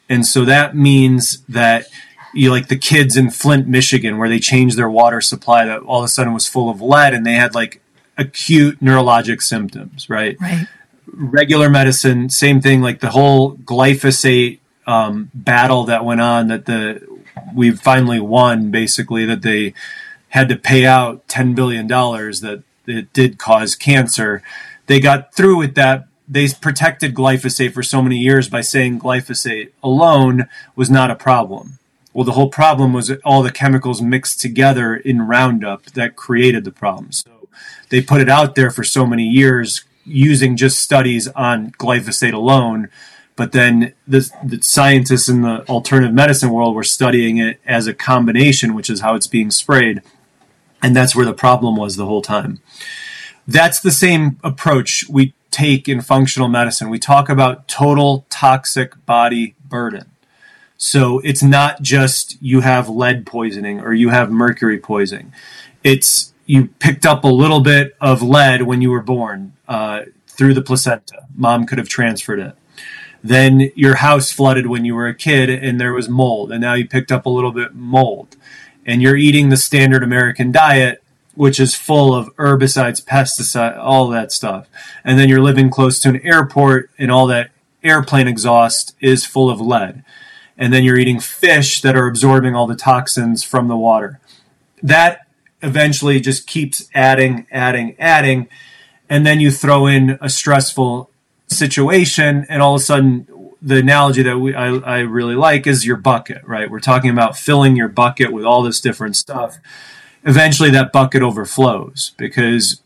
And 0.10 0.26
so 0.26 0.46
that 0.46 0.76
means 0.76 1.44
that 1.50 1.88
you 2.34 2.52
like 2.52 2.68
the 2.68 2.78
kids 2.78 3.18
in 3.18 3.30
Flint, 3.30 3.68
Michigan, 3.68 4.18
where 4.18 4.30
they 4.30 4.40
changed 4.40 4.78
their 4.78 4.90
water 4.90 5.22
supply 5.22 5.66
that 5.66 5.82
all 5.82 6.00
of 6.00 6.06
a 6.06 6.08
sudden 6.08 6.34
was 6.34 6.48
full 6.48 6.70
of 6.70 6.82
lead 6.82 7.14
and 7.14 7.26
they 7.26 7.34
had 7.34 7.56
like 7.56 7.82
acute 8.18 8.80
neurologic 8.80 9.42
symptoms, 9.42 10.10
right? 10.10 10.38
Right. 10.40 10.68
Regular 11.12 11.70
medicine, 11.70 12.30
same 12.30 12.62
thing, 12.62 12.82
like 12.82 13.00
the 13.00 13.10
whole 13.10 13.56
glyphosate 13.56 14.60
um, 14.88 15.30
battle 15.34 15.84
that 15.86 16.04
went 16.04 16.22
on 16.22 16.48
that 16.48 16.66
the 16.66 17.06
we 17.54 17.72
finally 17.72 18.20
won 18.20 18.72
basically 18.72 19.26
that 19.26 19.44
they 19.44 19.74
had 20.30 20.50
to 20.50 20.56
pay 20.56 20.86
out 20.86 21.28
10 21.28 21.54
billion 21.54 21.86
dollars 21.86 22.42
that 22.42 22.64
it 22.88 23.12
did 23.14 23.38
cause 23.38 23.76
cancer. 23.76 24.42
They 24.88 25.00
got 25.00 25.34
through 25.36 25.58
with 25.58 25.76
that 25.76 26.08
they 26.28 26.48
protected 26.50 27.16
glyphosate 27.16 27.74
for 27.74 27.84
so 27.84 28.02
many 28.02 28.18
years 28.18 28.50
by 28.50 28.62
saying 28.62 29.00
glyphosate 29.00 29.72
alone 29.82 30.48
was 30.76 30.90
not 30.90 31.10
a 31.12 31.16
problem. 31.16 31.80
Well, 32.14 32.26
the 32.26 32.34
whole 32.34 32.50
problem 32.50 32.94
was 32.94 33.12
all 33.24 33.44
the 33.44 33.52
chemicals 33.52 34.02
mixed 34.02 34.42
together 34.42 34.96
in 34.96 35.22
Roundup 35.22 35.86
that 35.92 36.16
created 36.16 36.66
the 36.66 36.72
problem. 36.72 37.12
So 37.12 37.48
they 37.90 38.02
put 38.02 38.22
it 38.22 38.30
out 38.30 38.56
there 38.56 38.72
for 38.72 38.84
so 38.84 39.06
many 39.06 39.24
years 39.24 39.86
using 40.04 40.58
just 40.58 40.80
studies 40.80 41.28
on 41.30 41.72
glyphosate 41.72 42.34
alone. 42.34 42.90
But 43.38 43.54
then 43.54 43.94
the, 44.06 44.30
the 44.44 44.62
scientists 44.62 45.30
in 45.30 45.44
the 45.44 45.66
alternative 45.70 46.14
medicine 46.14 46.50
world 46.50 46.76
were 46.76 46.84
studying 46.84 47.38
it 47.38 47.62
as 47.66 47.88
a 47.88 47.94
combination, 47.94 48.74
which 48.74 48.90
is 48.90 49.00
how 49.00 49.16
it's 49.16 49.28
being 49.28 49.52
sprayed. 49.52 50.02
And 50.84 50.96
that's 50.96 51.16
where 51.16 51.26
the 51.26 51.34
problem 51.34 51.78
was 51.78 51.96
the 51.96 52.08
whole 52.08 52.24
time. 52.24 52.60
That's 53.48 53.80
the 53.80 53.92
same 53.92 54.40
approach 54.44 55.06
we 55.08 55.34
take 55.52 55.88
in 55.88 56.02
functional 56.02 56.50
medicine. 56.50 56.90
We 56.90 57.00
talk 57.00 57.30
about 57.30 57.68
total 57.68 58.26
toxic 58.30 59.06
body 59.06 59.56
burden. 59.64 60.12
So 60.78 61.20
it's 61.20 61.44
not 61.44 61.82
just 61.82 62.42
you 62.42 62.62
have 62.62 62.90
lead 62.90 63.26
poisoning 63.26 63.80
or 63.80 63.94
you 63.94 64.10
have 64.10 64.32
mercury 64.32 64.80
poisoning. 64.80 65.32
It's 65.84 66.34
you 66.48 66.68
picked 66.80 67.06
up 67.06 67.24
a 67.24 67.28
little 67.28 67.60
bit 67.60 67.96
of 68.02 68.24
lead 68.24 68.64
when 68.64 68.82
you 68.82 68.90
were 68.90 69.02
born 69.02 69.54
uh, 69.68 70.04
through 70.28 70.56
the 70.56 70.62
placenta. 70.62 71.28
Mom 71.36 71.66
could 71.66 71.78
have 71.78 71.90
transferred 71.90 72.40
it. 72.40 72.56
Then 73.24 73.72
your 73.76 73.96
house 73.96 74.32
flooded 74.32 74.68
when 74.68 74.86
you 74.86 74.96
were 74.96 75.08
a 75.08 75.16
kid 75.16 75.50
and 75.50 75.80
there 75.80 75.94
was 75.94 76.08
mold, 76.08 76.52
and 76.52 76.62
now 76.62 76.74
you 76.74 76.88
picked 76.88 77.12
up 77.12 77.26
a 77.26 77.30
little 77.30 77.52
bit 77.52 77.76
mold. 77.76 78.36
And 78.86 79.02
you're 79.02 79.18
eating 79.18 79.50
the 79.50 79.58
standard 79.58 80.04
American 80.04 80.52
diet, 80.52 81.04
which 81.36 81.60
is 81.60 81.76
full 81.76 82.16
of 82.16 82.34
herbicides, 82.38 83.04
pesticides, 83.04 83.78
all 83.78 84.08
that 84.10 84.32
stuff. 84.32 84.68
And 85.04 85.20
then 85.20 85.30
you're 85.30 85.42
living 85.42 85.70
close 85.70 86.00
to 86.02 86.10
an 86.10 86.22
airport, 86.22 86.90
and 86.98 87.12
all 87.12 87.28
that 87.28 87.52
airplane 87.84 88.28
exhaust 88.28 88.96
is 89.00 89.26
full 89.26 89.50
of 89.50 89.62
lead. 89.62 90.04
And 90.58 90.74
then 90.74 90.84
you're 90.84 90.98
eating 90.98 91.20
fish 91.20 91.82
that 91.82 91.96
are 91.96 92.08
absorbing 92.08 92.56
all 92.56 92.66
the 92.66 92.76
toxins 92.76 93.44
from 93.44 93.68
the 93.68 93.78
water. 93.78 94.20
That 94.82 95.28
eventually 95.62 96.20
just 96.20 96.48
keeps 96.48 96.90
adding, 96.94 97.46
adding, 97.52 97.96
adding. 98.00 98.48
And 99.10 99.26
then 99.26 99.40
you 99.40 99.52
throw 99.52 99.86
in 99.86 100.18
a 100.22 100.30
stressful 100.30 101.10
situation, 101.48 102.46
and 102.50 102.62
all 102.62 102.76
of 102.76 102.82
a 102.82 102.84
sudden, 102.84 103.28
the 103.62 103.78
analogy 103.78 104.24
that 104.24 104.38
we, 104.38 104.54
I, 104.54 104.76
I 104.76 105.00
really 105.00 105.36
like 105.36 105.66
is 105.66 105.86
your 105.86 105.98
bucket, 105.98 106.44
right? 106.46 106.70
We're 106.70 106.80
talking 106.80 107.10
about 107.10 107.38
filling 107.38 107.76
your 107.76 107.88
bucket 107.88 108.32
with 108.32 108.46
all 108.46 108.62
this 108.62 108.80
different 108.80 109.16
stuff. 109.16 109.58
Eventually, 110.24 110.70
that 110.72 110.92
bucket 110.92 111.22
overflows 111.22 112.14
because 112.18 112.82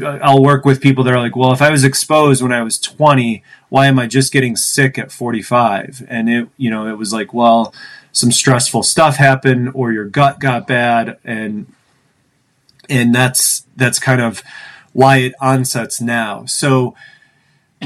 uh, 0.00 0.18
I'll 0.22 0.42
work 0.42 0.64
with 0.64 0.80
people 0.80 1.04
that 1.04 1.12
are 1.12 1.20
like, 1.20 1.36
well, 1.36 1.52
if 1.52 1.62
I 1.62 1.70
was 1.70 1.84
exposed 1.84 2.42
when 2.42 2.52
I 2.52 2.62
was 2.62 2.78
20, 2.78 3.42
why 3.68 3.86
am 3.86 3.98
I 3.98 4.06
just 4.06 4.32
getting 4.32 4.56
sick 4.56 4.98
at 4.98 5.10
45? 5.12 6.06
And 6.08 6.28
it, 6.28 6.48
you 6.56 6.70
know, 6.70 6.86
it 6.86 6.98
was 6.98 7.12
like, 7.12 7.34
well, 7.34 7.74
some 8.12 8.32
stressful 8.32 8.82
stuff 8.82 9.16
happened 9.16 9.72
or 9.74 9.92
your 9.92 10.06
gut 10.06 10.40
got 10.40 10.66
bad 10.66 11.18
and 11.22 11.70
and 12.88 13.14
that's 13.14 13.66
that's 13.76 13.98
kind 13.98 14.20
of 14.20 14.42
why 14.92 15.18
it 15.18 15.34
onsets 15.40 16.00
now. 16.00 16.46
So 16.46 16.94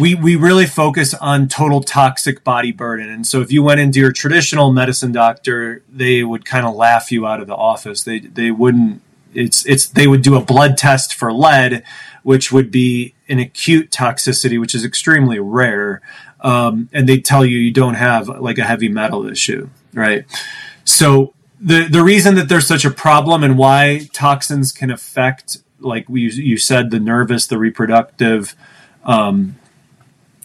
we 0.00 0.14
we 0.14 0.36
really 0.36 0.66
focus 0.66 1.14
on 1.14 1.48
total 1.48 1.82
toxic 1.82 2.42
body 2.42 2.72
burden. 2.72 3.08
And 3.08 3.26
so 3.26 3.40
if 3.40 3.52
you 3.52 3.62
went 3.62 3.80
into 3.80 4.00
your 4.00 4.12
traditional 4.12 4.72
medicine 4.72 5.12
doctor, 5.12 5.82
they 5.88 6.24
would 6.24 6.44
kind 6.44 6.66
of 6.66 6.74
laugh 6.74 7.12
you 7.12 7.26
out 7.26 7.40
of 7.40 7.46
the 7.46 7.54
office. 7.54 8.02
They 8.04 8.20
they 8.20 8.50
wouldn't 8.50 9.02
it's 9.34 9.64
it's 9.66 9.86
they 9.86 10.06
would 10.06 10.22
do 10.22 10.36
a 10.36 10.40
blood 10.40 10.76
test 10.76 11.14
for 11.14 11.32
lead, 11.32 11.84
which 12.22 12.50
would 12.50 12.70
be 12.70 13.14
an 13.28 13.38
acute 13.38 13.90
toxicity, 13.90 14.58
which 14.58 14.74
is 14.74 14.84
extremely 14.84 15.38
rare. 15.38 16.00
Um, 16.40 16.88
and 16.92 17.08
they 17.08 17.20
tell 17.20 17.44
you 17.44 17.58
you 17.58 17.72
don't 17.72 17.94
have 17.94 18.28
like 18.28 18.58
a 18.58 18.64
heavy 18.64 18.88
metal 18.88 19.28
issue, 19.28 19.68
right? 19.92 20.24
So 20.84 21.34
the 21.60 21.86
the 21.86 22.02
reason 22.02 22.34
that 22.36 22.48
there's 22.48 22.66
such 22.66 22.84
a 22.84 22.90
problem 22.90 23.44
and 23.44 23.58
why 23.58 24.08
toxins 24.12 24.72
can 24.72 24.90
affect, 24.90 25.58
like 25.78 26.08
we 26.08 26.30
you 26.30 26.56
said, 26.56 26.90
the 26.90 27.00
nervous, 27.00 27.46
the 27.46 27.58
reproductive, 27.58 28.56
um, 29.04 29.56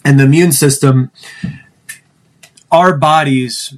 and 0.05 0.19
the 0.19 0.23
immune 0.23 0.51
system, 0.51 1.11
our 2.71 2.95
bodies 2.95 3.73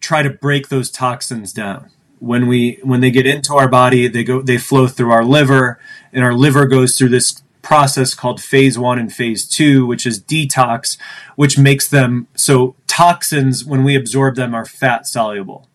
try 0.00 0.22
to 0.22 0.30
break 0.30 0.68
those 0.68 0.90
toxins 0.90 1.52
down. 1.52 1.90
When 2.18 2.48
we 2.48 2.80
when 2.82 3.00
they 3.00 3.10
get 3.10 3.26
into 3.26 3.54
our 3.54 3.68
body 3.68 4.08
they 4.08 4.24
go 4.24 4.42
they 4.42 4.58
flow 4.58 4.88
through 4.88 5.12
our 5.12 5.24
liver 5.24 5.78
and 6.12 6.24
our 6.24 6.34
liver 6.34 6.66
goes 6.66 6.96
through 6.96 7.10
this 7.10 7.42
process 7.62 8.14
called 8.14 8.40
phase 8.40 8.78
1 8.78 8.98
and 8.98 9.12
phase 9.12 9.46
2 9.46 9.86
which 9.86 10.06
is 10.06 10.22
detox 10.22 10.96
which 11.34 11.58
makes 11.58 11.88
them 11.88 12.26
so 12.34 12.74
toxins 12.86 13.64
when 13.64 13.84
we 13.84 13.94
absorb 13.94 14.34
them 14.34 14.54
are 14.54 14.64
fat 14.64 15.06
soluble. 15.06 15.68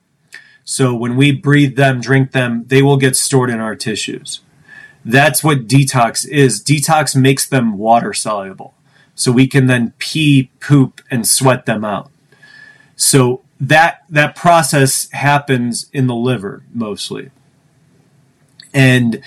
So 0.63 0.95
when 0.95 1.15
we 1.15 1.31
breathe 1.31 1.75
them 1.75 2.01
drink 2.01 2.31
them 2.31 2.65
they 2.67 2.81
will 2.81 2.97
get 2.97 3.15
stored 3.15 3.51
in 3.51 3.60
our 3.60 3.75
tissues. 3.75 4.41
That's 5.05 5.43
what 5.43 5.67
detox 5.67 6.27
is. 6.27 6.62
Detox 6.62 7.15
makes 7.15 7.47
them 7.47 7.77
water 7.77 8.13
soluble 8.13 8.73
so 9.21 9.31
we 9.31 9.47
can 9.47 9.67
then 9.67 9.93
pee 9.99 10.49
poop 10.60 11.01
and 11.12 11.27
sweat 11.27 11.65
them 11.65 11.86
out 11.86 12.10
so 12.95 13.41
that 13.60 14.03
that 14.10 14.36
process 14.36 15.10
happens 15.12 15.88
in 15.93 16.07
the 16.07 16.15
liver 16.15 16.63
mostly. 16.73 17.29
And 18.73 19.21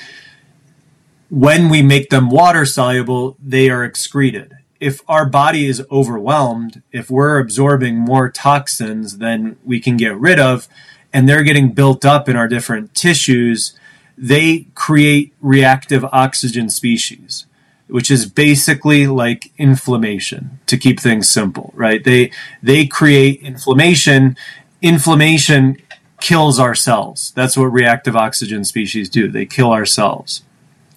when 1.31 1.69
we 1.69 1.83
make 1.83 2.11
them 2.11 2.31
water 2.31 2.65
soluble, 2.65 3.37
they 3.43 3.71
are 3.71 3.85
excreted. 3.85 4.57
if 4.85 5.01
our 5.09 5.25
body 5.25 5.67
is 5.67 5.83
overwhelmed, 5.91 6.83
if 6.93 7.11
we're 7.11 7.39
absorbing 7.39 7.97
more 7.97 8.29
toxins 8.29 9.17
than 9.17 9.57
we 9.65 9.81
can 9.81 9.97
get 9.97 10.15
rid 10.15 10.39
of, 10.39 10.69
and 11.11 11.27
they're 11.27 11.43
getting 11.43 11.73
built 11.73 12.05
up 12.05 12.29
in 12.29 12.37
our 12.37 12.47
different 12.49 12.95
tissues, 12.95 13.79
they 14.19 14.67
create 14.75 15.33
reactive 15.41 16.05
oxygen 16.13 16.69
species, 16.69 17.47
which 17.95 18.11
is 18.11 18.27
basically 18.27 19.07
like 19.07 19.53
inflammation 19.57 20.59
to 20.67 20.77
keep 20.77 20.99
things 20.99 21.29
simple, 21.29 21.73
right? 21.77 22.03
They 22.03 22.33
they 22.61 22.87
create 22.87 23.41
inflammation. 23.41 24.37
Inflammation 24.83 25.77
kills 26.21 26.59
our 26.59 26.75
cells. 26.75 27.33
That's 27.37 27.57
what 27.57 27.67
reactive 27.67 28.17
oxygen 28.17 28.65
species 28.65 29.09
do. 29.09 29.29
They 29.29 29.47
kill 29.47 29.71
our 29.71 29.87
cells. 29.87 30.43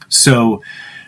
So 0.10 0.64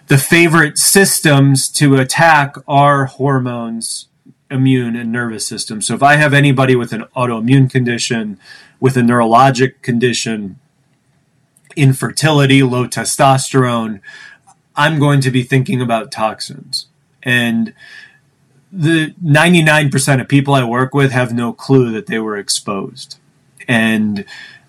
the 0.10 0.20
favorite 0.20 0.78
systems 0.78 1.68
to 1.70 1.96
attack 1.96 2.54
are 2.68 3.06
hormones, 3.06 4.10
immune, 4.52 4.96
and 4.96 5.12
nervous 5.12 5.48
system. 5.48 5.82
So 5.82 5.96
if 5.96 6.04
I 6.04 6.18
have 6.18 6.36
anybody 6.36 6.76
with 6.76 6.94
an 6.94 7.06
autoimmune 7.16 7.68
condition, 7.68 8.40
with 8.80 8.96
a 8.96 9.02
neurologic 9.02 9.82
condition, 9.82 10.60
infertility, 11.76 12.62
low 12.62 12.86
testosterone, 12.86 14.02
I'm 14.80 14.98
going 14.98 15.20
to 15.22 15.30
be 15.30 15.44
thinking 15.44 15.82
about 15.82 16.10
toxins. 16.10 16.88
And 17.22 17.74
the 18.72 19.14
99% 19.22 20.22
of 20.22 20.30
people 20.30 20.54
I 20.54 20.64
work 20.64 20.94
with 20.94 21.12
have 21.12 21.34
no 21.34 21.52
clue 21.52 21.92
that 21.92 22.08
they 22.08 22.18
were 22.18 22.38
exposed. 22.38 23.20
And 23.68 24.24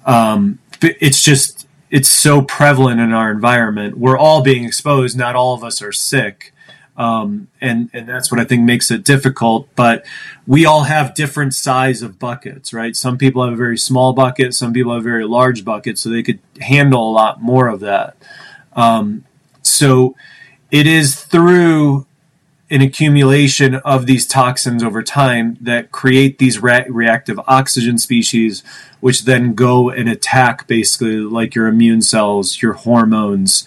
um, 0.04 0.58
it's 0.82 1.22
just 1.22 1.68
it's 1.92 2.08
so 2.08 2.42
prevalent 2.42 3.00
in 3.00 3.12
our 3.12 3.30
environment. 3.30 3.98
We're 3.98 4.18
all 4.18 4.42
being 4.42 4.64
exposed. 4.64 5.16
Not 5.16 5.36
all 5.36 5.54
of 5.54 5.62
us 5.62 5.80
are 5.80 5.92
sick. 5.92 6.52
Um, 6.96 7.46
and 7.60 7.88
and 7.92 8.08
that's 8.08 8.32
what 8.32 8.40
I 8.40 8.44
think 8.44 8.64
makes 8.64 8.90
it 8.90 9.04
difficult. 9.04 9.68
But 9.76 10.04
we 10.44 10.66
all 10.66 10.82
have 10.84 11.14
different 11.14 11.54
size 11.54 12.02
of 12.02 12.18
buckets, 12.18 12.74
right? 12.74 12.96
Some 12.96 13.16
people 13.16 13.44
have 13.44 13.52
a 13.52 13.56
very 13.56 13.78
small 13.78 14.12
bucket, 14.12 14.54
some 14.54 14.72
people 14.72 14.92
have 14.92 15.02
a 15.02 15.04
very 15.04 15.24
large 15.24 15.64
bucket, 15.64 15.98
so 15.98 16.08
they 16.08 16.24
could 16.24 16.40
handle 16.60 17.08
a 17.08 17.12
lot 17.12 17.40
more 17.40 17.68
of 17.68 17.78
that. 17.80 18.16
Um, 18.74 19.24
so 19.80 20.14
it 20.70 20.86
is 20.86 21.16
through 21.24 22.06
an 22.68 22.82
accumulation 22.82 23.76
of 23.76 24.04
these 24.04 24.26
toxins 24.26 24.82
over 24.82 25.02
time 25.02 25.56
that 25.58 25.90
create 25.90 26.36
these 26.36 26.62
re- 26.62 26.84
reactive 26.86 27.40
oxygen 27.48 27.96
species, 27.96 28.62
which 29.00 29.24
then 29.24 29.54
go 29.54 29.88
and 29.88 30.06
attack 30.06 30.66
basically 30.66 31.16
like 31.16 31.54
your 31.54 31.66
immune 31.66 32.02
cells, 32.02 32.60
your 32.60 32.74
hormones, 32.74 33.66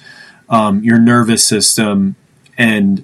um, 0.50 0.84
your 0.84 1.00
nervous 1.00 1.44
system, 1.44 2.16
and 2.60 3.04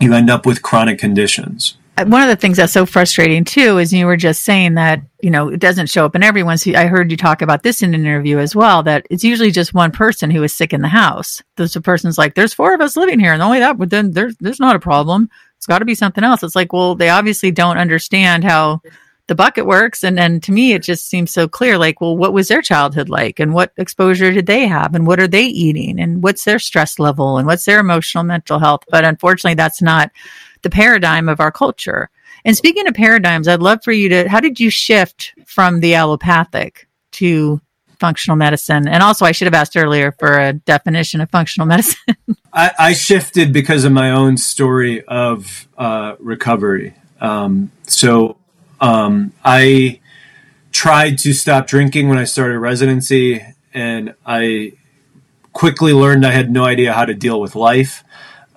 you 0.00 0.14
end 0.14 0.30
up 0.30 0.46
with 0.46 0.62
chronic 0.62 1.00
conditions 1.00 1.77
one 2.04 2.22
of 2.22 2.28
the 2.28 2.36
things 2.36 2.56
that's 2.56 2.72
so 2.72 2.86
frustrating 2.86 3.44
too 3.44 3.78
is 3.78 3.92
you 3.92 4.06
were 4.06 4.16
just 4.16 4.42
saying 4.42 4.74
that 4.74 5.02
you 5.20 5.30
know 5.30 5.48
it 5.48 5.60
doesn't 5.60 5.88
show 5.88 6.04
up 6.04 6.14
in 6.14 6.22
everyone. 6.22 6.58
So 6.58 6.72
I 6.74 6.86
heard 6.86 7.10
you 7.10 7.16
talk 7.16 7.42
about 7.42 7.62
this 7.62 7.82
in 7.82 7.94
an 7.94 8.00
interview 8.00 8.38
as 8.38 8.54
well. 8.54 8.82
That 8.82 9.06
it's 9.10 9.24
usually 9.24 9.50
just 9.50 9.74
one 9.74 9.90
person 9.90 10.30
who 10.30 10.42
is 10.42 10.52
sick 10.52 10.72
in 10.72 10.82
the 10.82 10.88
house. 10.88 11.42
There's 11.56 11.76
a 11.76 11.80
person's 11.80 12.18
like, 12.18 12.34
"There's 12.34 12.54
four 12.54 12.74
of 12.74 12.80
us 12.80 12.96
living 12.96 13.20
here, 13.20 13.32
and 13.32 13.42
only 13.42 13.60
that, 13.60 13.78
but 13.78 13.90
then 13.90 14.12
there's 14.12 14.36
there's 14.40 14.60
not 14.60 14.76
a 14.76 14.80
problem. 14.80 15.28
It's 15.56 15.66
got 15.66 15.78
to 15.78 15.84
be 15.84 15.94
something 15.94 16.24
else." 16.24 16.42
It's 16.42 16.56
like, 16.56 16.72
well, 16.72 16.94
they 16.94 17.08
obviously 17.08 17.50
don't 17.50 17.78
understand 17.78 18.44
how 18.44 18.80
the 19.28 19.34
bucket 19.34 19.66
works, 19.66 20.02
and 20.02 20.18
and 20.18 20.42
to 20.42 20.52
me, 20.52 20.72
it 20.72 20.82
just 20.82 21.08
seems 21.08 21.30
so 21.30 21.46
clear. 21.46 21.78
Like, 21.78 22.00
well, 22.00 22.16
what 22.16 22.32
was 22.32 22.48
their 22.48 22.62
childhood 22.62 23.08
like, 23.08 23.38
and 23.38 23.54
what 23.54 23.72
exposure 23.76 24.32
did 24.32 24.46
they 24.46 24.66
have, 24.66 24.94
and 24.94 25.06
what 25.06 25.20
are 25.20 25.28
they 25.28 25.44
eating, 25.44 26.00
and 26.00 26.22
what's 26.22 26.44
their 26.44 26.58
stress 26.58 26.98
level, 26.98 27.38
and 27.38 27.46
what's 27.46 27.64
their 27.64 27.80
emotional 27.80 28.24
mental 28.24 28.58
health. 28.58 28.84
But 28.90 29.04
unfortunately, 29.04 29.54
that's 29.54 29.82
not 29.82 30.10
the 30.62 30.70
paradigm 30.70 31.28
of 31.28 31.40
our 31.40 31.52
culture. 31.52 32.10
And 32.44 32.56
speaking 32.56 32.86
of 32.86 32.94
paradigms, 32.94 33.48
I'd 33.48 33.60
love 33.60 33.80
for 33.82 33.92
you 33.92 34.08
to, 34.10 34.28
how 34.28 34.40
did 34.40 34.60
you 34.60 34.70
shift 34.70 35.34
from 35.46 35.80
the 35.80 35.94
allopathic 35.94 36.88
to 37.12 37.60
functional 37.98 38.36
medicine? 38.36 38.86
And 38.88 39.02
also, 39.02 39.24
I 39.24 39.32
should 39.32 39.46
have 39.46 39.54
asked 39.54 39.76
earlier 39.76 40.12
for 40.12 40.38
a 40.38 40.52
definition 40.52 41.20
of 41.20 41.30
functional 41.30 41.66
medicine. 41.74 42.16
I, 42.52 42.70
I, 42.78 42.92
shifted 42.92 43.52
because 43.52 43.84
of 43.84 43.92
my 43.92 44.10
own 44.10 44.36
story 44.36 45.04
of 45.04 45.68
uh, 45.76 46.16
recovery. 46.18 46.94
Um, 47.20 47.70
so 47.82 48.36
um, 48.80 49.32
I 49.44 50.00
tried 50.72 51.18
to 51.18 51.32
stop 51.32 51.66
drinking 51.66 52.08
when 52.08 52.18
I 52.18 52.24
started 52.24 52.58
residency, 52.58 53.44
and 53.74 54.14
I 54.24 54.72
quickly 55.52 55.92
learned 55.92 56.24
I 56.24 56.30
had 56.30 56.50
no 56.50 56.64
idea 56.64 56.92
how 56.92 57.04
to 57.04 57.14
deal 57.14 57.40
with 57.40 57.56
life. 57.56 58.04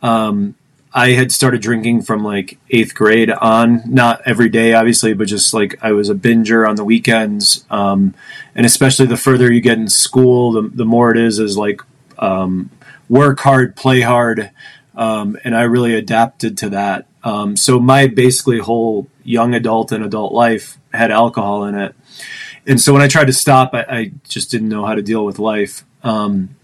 Um, 0.02 0.56
I 0.94 1.12
had 1.12 1.32
started 1.32 1.62
drinking 1.62 2.02
from 2.02 2.24
like 2.24 2.58
eighth 2.70 2.94
grade 2.94 3.32
on, 3.32 3.82
not 3.86 4.22
every 4.26 4.50
day, 4.50 4.74
obviously, 4.74 5.14
but 5.14 5.28
just 5.28 5.54
like 5.54 5.82
I 5.82 5.94
was 5.94 6.10
a 6.10 6.16
binger 6.16 6.68
on 6.68 6.76
the 6.76 6.84
weekends. 6.84 7.66
Um, 7.70 8.14
and 8.56 8.66
especially 8.66 9.06
the 9.06 9.16
further 9.16 9.52
you 9.52 9.62
get 9.62 9.78
in 9.78 9.88
school, 9.88 10.52
the, 10.52 10.70
the 10.70 10.86
more 10.86 11.12
it 11.12 11.18
is 11.18 11.40
is 11.40 11.58
like 11.58 11.82
um, 12.20 12.70
work 13.08 13.40
hard, 13.40 13.76
play 13.78 14.02
hard. 14.02 14.52
Um, 14.94 15.38
and 15.46 15.56
I 15.56 15.62
really 15.62 15.96
adapted 15.96 16.58
to 16.60 16.70
that. 16.70 17.08
Um, 17.24 17.56
so 17.56 17.80
my 17.80 18.08
basically 18.08 18.60
whole 18.60 19.08
young 19.24 19.54
adult 19.54 19.94
and 19.94 20.04
adult 20.04 20.34
life 20.34 20.78
had 20.94 21.10
alcohol 21.10 21.64
in 21.66 21.76
it. 21.76 21.96
And 22.68 22.82
so 22.82 22.92
when 22.92 23.02
I 23.02 23.08
tried 23.08 23.26
to 23.26 23.34
stop, 23.34 23.74
I, 23.74 23.86
I 23.90 24.12
just 24.28 24.52
didn't 24.52 24.70
know 24.70 24.86
how 24.86 24.96
to 24.96 25.02
deal 25.02 25.26
with 25.26 25.40
life. 25.40 25.86
Um, 26.04 26.56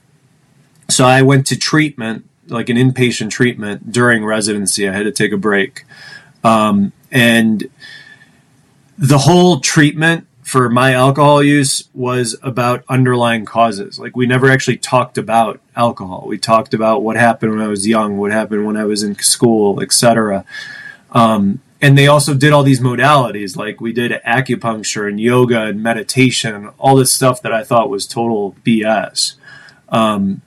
so 0.90 1.06
I 1.06 1.22
went 1.22 1.48
to 1.48 1.58
treatment 1.58 2.27
like 2.48 2.70
an 2.70 2.78
inpatient 2.78 3.32
treatment 3.32 3.92
during 3.92 4.26
residency. 4.26 4.88
I 4.88 4.94
had 4.94 5.04
to 5.04 5.12
take 5.12 5.32
a 5.32 5.38
break. 5.38 5.86
Um, 6.44 6.94
and 7.12 7.70
the 8.98 9.20
whole 9.20 9.60
treatment 9.60 10.28
for 10.44 10.70
my 10.70 10.94
alcohol 10.94 11.44
use 11.44 11.90
was 11.94 12.38
about 12.42 12.84
underlying 12.88 13.44
causes. 13.44 14.00
Like 14.00 14.16
we 14.16 14.26
never 14.26 14.50
actually 14.50 14.78
talked 14.78 15.18
about 15.18 15.60
alcohol. 15.76 16.24
We 16.26 16.38
talked 16.38 16.74
about 16.74 17.04
what 17.04 17.18
happened 17.18 17.52
when 17.52 17.62
I 17.62 17.68
was 17.68 17.86
young, 17.86 18.18
what 18.18 18.32
happened 18.32 18.66
when 18.66 18.78
I 18.78 18.86
was 18.86 19.04
in 19.04 19.20
school, 19.20 19.82
etc. 19.82 20.46
Um, 21.12 21.62
and 21.82 21.98
they 21.98 22.08
also 22.08 22.34
did 22.34 22.54
all 22.54 22.64
these 22.64 22.80
modalities, 22.80 23.56
like 23.56 23.82
we 23.82 23.94
did 23.94 24.12
acupuncture 24.26 25.08
and 25.08 25.20
yoga 25.20 25.64
and 25.64 25.84
meditation, 25.84 26.70
all 26.80 26.96
this 26.96 27.12
stuff 27.12 27.42
that 27.42 27.54
I 27.54 27.64
thought 27.64 27.90
was 27.90 28.08
total 28.08 28.56
BS. 28.66 29.34
Um, 29.90 30.42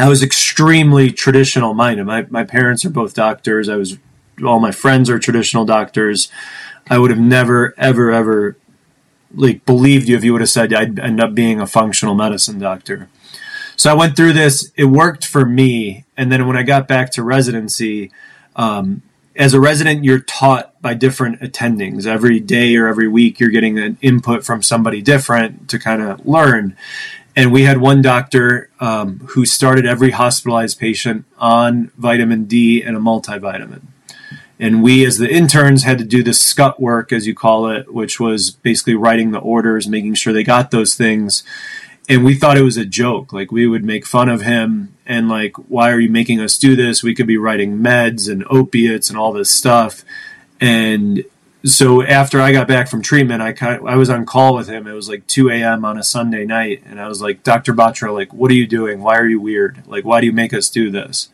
I 0.00 0.08
was 0.08 0.22
extremely 0.22 1.12
traditional 1.12 1.74
minded. 1.74 2.06
My 2.06 2.26
my 2.30 2.42
parents 2.42 2.86
are 2.86 2.90
both 2.90 3.12
doctors. 3.12 3.68
I 3.68 3.76
was 3.76 3.98
all 4.42 4.58
my 4.58 4.72
friends 4.72 5.10
are 5.10 5.18
traditional 5.18 5.66
doctors. 5.66 6.30
I 6.88 6.96
would 6.96 7.10
have 7.10 7.20
never 7.20 7.74
ever 7.76 8.10
ever 8.10 8.56
like 9.34 9.66
believed 9.66 10.08
you 10.08 10.16
if 10.16 10.24
you 10.24 10.32
would 10.32 10.40
have 10.40 10.48
said 10.48 10.72
I'd 10.72 10.98
end 10.98 11.20
up 11.20 11.34
being 11.34 11.60
a 11.60 11.66
functional 11.66 12.14
medicine 12.14 12.58
doctor. 12.58 13.10
So 13.76 13.90
I 13.90 13.94
went 13.94 14.16
through 14.16 14.32
this. 14.32 14.72
It 14.74 14.86
worked 14.86 15.26
for 15.26 15.44
me, 15.44 16.06
and 16.16 16.32
then 16.32 16.46
when 16.46 16.56
I 16.56 16.62
got 16.62 16.88
back 16.88 17.12
to 17.12 17.22
residency, 17.22 18.10
um, 18.56 19.02
as 19.36 19.54
a 19.54 19.60
resident, 19.60 20.04
you're 20.04 20.20
taught 20.20 20.80
by 20.82 20.94
different 20.94 21.40
attendings 21.40 22.06
every 22.06 22.40
day 22.40 22.76
or 22.76 22.88
every 22.88 23.08
week. 23.08 23.38
You're 23.38 23.50
getting 23.50 23.78
an 23.78 23.98
input 24.00 24.44
from 24.44 24.62
somebody 24.62 25.02
different 25.02 25.68
to 25.70 25.78
kind 25.78 26.02
of 26.02 26.26
learn. 26.26 26.76
And 27.40 27.52
we 27.52 27.62
had 27.62 27.78
one 27.78 28.02
doctor 28.02 28.68
um, 28.80 29.20
who 29.28 29.46
started 29.46 29.86
every 29.86 30.10
hospitalized 30.10 30.78
patient 30.78 31.24
on 31.38 31.90
vitamin 31.96 32.44
D 32.44 32.82
and 32.82 32.94
a 32.94 33.00
multivitamin. 33.00 33.80
And 34.58 34.82
we, 34.82 35.06
as 35.06 35.16
the 35.16 35.26
interns, 35.26 35.84
had 35.84 35.96
to 35.96 36.04
do 36.04 36.22
the 36.22 36.34
scut 36.34 36.78
work, 36.78 37.14
as 37.14 37.26
you 37.26 37.34
call 37.34 37.70
it, 37.70 37.94
which 37.94 38.20
was 38.20 38.50
basically 38.50 38.94
writing 38.94 39.30
the 39.30 39.38
orders, 39.38 39.88
making 39.88 40.16
sure 40.16 40.34
they 40.34 40.44
got 40.44 40.70
those 40.70 40.94
things. 40.94 41.42
And 42.10 42.26
we 42.26 42.34
thought 42.34 42.58
it 42.58 42.62
was 42.62 42.76
a 42.76 42.84
joke. 42.84 43.32
Like, 43.32 43.50
we 43.50 43.66
would 43.66 43.86
make 43.86 44.04
fun 44.04 44.28
of 44.28 44.42
him 44.42 44.94
and, 45.06 45.30
like, 45.30 45.56
why 45.56 45.92
are 45.92 45.98
you 45.98 46.10
making 46.10 46.40
us 46.40 46.58
do 46.58 46.76
this? 46.76 47.02
We 47.02 47.14
could 47.14 47.26
be 47.26 47.38
writing 47.38 47.78
meds 47.78 48.30
and 48.30 48.44
opiates 48.50 49.08
and 49.08 49.18
all 49.18 49.32
this 49.32 49.48
stuff. 49.48 50.04
And 50.60 51.24
so 51.64 52.02
after 52.02 52.40
I 52.40 52.52
got 52.52 52.66
back 52.66 52.88
from 52.88 53.02
treatment, 53.02 53.42
I 53.42 53.52
kind 53.52 53.76
of, 53.76 53.86
I 53.86 53.96
was 53.96 54.08
on 54.08 54.24
call 54.24 54.54
with 54.54 54.68
him. 54.68 54.86
It 54.86 54.92
was 54.92 55.08
like 55.08 55.26
2 55.26 55.50
a.m. 55.50 55.84
on 55.84 55.98
a 55.98 56.02
Sunday 56.02 56.44
night, 56.44 56.82
and 56.86 57.00
I 57.00 57.06
was 57.06 57.20
like, 57.20 57.42
Dr. 57.42 57.74
Batra, 57.74 58.14
like, 58.14 58.32
what 58.32 58.50
are 58.50 58.54
you 58.54 58.66
doing? 58.66 59.00
Why 59.00 59.16
are 59.18 59.26
you 59.26 59.40
weird? 59.40 59.82
Like, 59.86 60.04
why 60.04 60.20
do 60.20 60.26
you 60.26 60.32
make 60.32 60.54
us 60.54 60.70
do 60.70 60.90
this? 60.90 61.28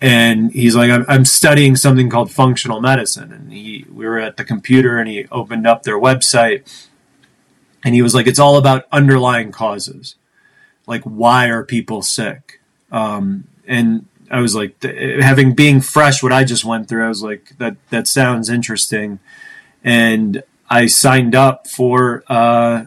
And 0.00 0.52
he's 0.52 0.76
like, 0.76 0.90
I'm, 0.90 1.04
I'm 1.08 1.24
studying 1.24 1.76
something 1.76 2.10
called 2.10 2.30
functional 2.30 2.80
medicine. 2.80 3.32
And 3.32 3.52
he, 3.52 3.86
we 3.92 4.06
were 4.06 4.18
at 4.18 4.36
the 4.36 4.44
computer, 4.44 4.98
and 4.98 5.08
he 5.08 5.26
opened 5.32 5.66
up 5.66 5.82
their 5.82 5.98
website, 5.98 6.88
and 7.84 7.94
he 7.94 8.02
was 8.02 8.14
like, 8.14 8.28
it's 8.28 8.38
all 8.38 8.56
about 8.56 8.86
underlying 8.92 9.50
causes, 9.50 10.14
like 10.86 11.02
why 11.02 11.48
are 11.48 11.64
people 11.64 12.02
sick? 12.02 12.60
Um, 12.92 13.48
and 13.66 14.06
I 14.32 14.40
was 14.40 14.54
like, 14.54 14.82
having 14.82 15.54
being 15.54 15.80
fresh, 15.82 16.22
what 16.22 16.32
I 16.32 16.42
just 16.42 16.64
went 16.64 16.88
through, 16.88 17.04
I 17.04 17.08
was 17.08 17.22
like, 17.22 17.56
that 17.58 17.76
that 17.90 18.08
sounds 18.08 18.48
interesting, 18.48 19.18
and 19.84 20.42
I 20.70 20.86
signed 20.86 21.34
up 21.34 21.68
for 21.68 22.24
uh, 22.28 22.86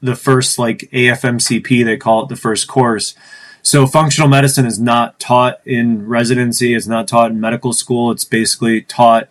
the 0.00 0.14
first 0.14 0.58
like 0.58 0.88
AFMCP, 0.92 1.84
they 1.84 1.96
call 1.96 2.22
it 2.22 2.28
the 2.28 2.36
first 2.36 2.68
course. 2.68 3.14
So 3.62 3.86
functional 3.86 4.28
medicine 4.28 4.64
is 4.64 4.78
not 4.78 5.18
taught 5.18 5.60
in 5.66 6.06
residency. 6.06 6.74
It's 6.74 6.86
not 6.86 7.08
taught 7.08 7.30
in 7.30 7.40
medical 7.40 7.72
school. 7.72 8.10
It's 8.10 8.24
basically 8.24 8.82
taught. 8.82 9.30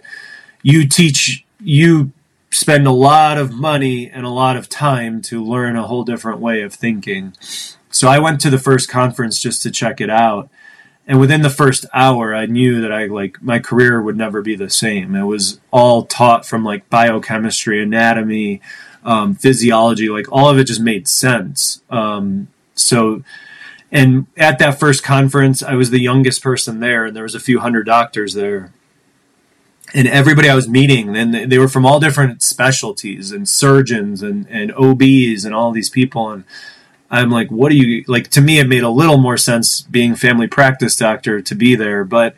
You 0.62 0.88
teach. 0.88 1.46
You 1.62 2.12
spend 2.52 2.88
a 2.88 2.92
lot 2.92 3.38
of 3.38 3.54
money 3.54 4.10
and 4.10 4.26
a 4.26 4.30
lot 4.30 4.58
of 4.58 4.70
time 4.70 5.22
to 5.22 5.44
learn 5.44 5.76
a 5.76 5.88
whole 5.88 6.04
different 6.04 6.40
way 6.40 6.62
of 6.62 6.74
thinking. 6.74 7.34
So 7.92 8.08
I 8.08 8.20
went 8.20 8.40
to 8.42 8.50
the 8.50 8.60
first 8.60 8.90
conference 8.90 9.42
just 9.42 9.64
to 9.64 9.72
check 9.72 10.00
it 10.00 10.10
out. 10.10 10.50
And 11.10 11.20
within 11.20 11.42
the 11.42 11.50
first 11.50 11.88
hour, 11.92 12.36
I 12.36 12.46
knew 12.46 12.82
that 12.82 12.94
I 12.94 13.08
like 13.08 13.42
my 13.42 13.58
career 13.58 14.00
would 14.00 14.16
never 14.16 14.44
be 14.44 14.56
the 14.56 14.70
same. 14.70 15.16
It 15.16 15.24
was 15.24 15.60
all 15.72 16.06
taught 16.06 16.46
from 16.46 16.64
like 16.64 16.88
biochemistry, 16.88 17.82
anatomy, 17.82 18.62
um, 19.04 19.34
physiology, 19.34 20.08
like 20.08 20.32
all 20.32 20.50
of 20.50 20.60
it 20.60 20.66
just 20.66 20.80
made 20.80 21.08
sense. 21.08 21.82
Um, 21.90 22.48
so, 22.76 23.24
and 23.92 24.28
at 24.38 24.60
that 24.60 24.80
first 24.80 25.04
conference, 25.04 25.64
I 25.64 25.74
was 25.74 25.90
the 25.90 26.00
youngest 26.00 26.44
person 26.44 26.80
there, 26.80 27.06
and 27.06 27.16
there 27.16 27.24
was 27.24 27.34
a 27.34 27.40
few 27.40 27.60
hundred 27.60 27.88
doctors 27.88 28.36
there 28.36 28.72
and 29.94 30.08
everybody 30.08 30.48
I 30.48 30.56
was 30.56 30.68
meeting, 30.68 31.16
and 31.16 31.34
they 31.34 31.58
were 31.58 31.68
from 31.68 31.86
all 31.86 32.00
different 32.00 32.44
specialties 32.44 33.32
and 33.32 33.50
surgeons 33.50 34.22
and, 34.22 34.48
and 34.48 34.72
OBs 34.74 35.46
and 35.46 35.56
all 35.56 35.72
these 35.72 35.90
people. 35.90 36.30
And 36.30 36.44
I'm 37.12 37.30
like, 37.30 37.50
what 37.50 37.70
do 37.70 37.76
you 37.76 38.04
like? 38.08 38.30
To 38.30 38.42
me, 38.42 38.60
it 38.60 38.68
made 38.68 38.84
a 38.84 38.90
little 38.90 39.18
more 39.18 39.38
sense 39.38 39.82
being 39.82 40.16
family 40.16 40.48
practice 40.48 40.96
doctor 40.96 41.42
to 41.42 41.56
be 41.56 41.76
there, 41.76 42.04
but 42.04 42.36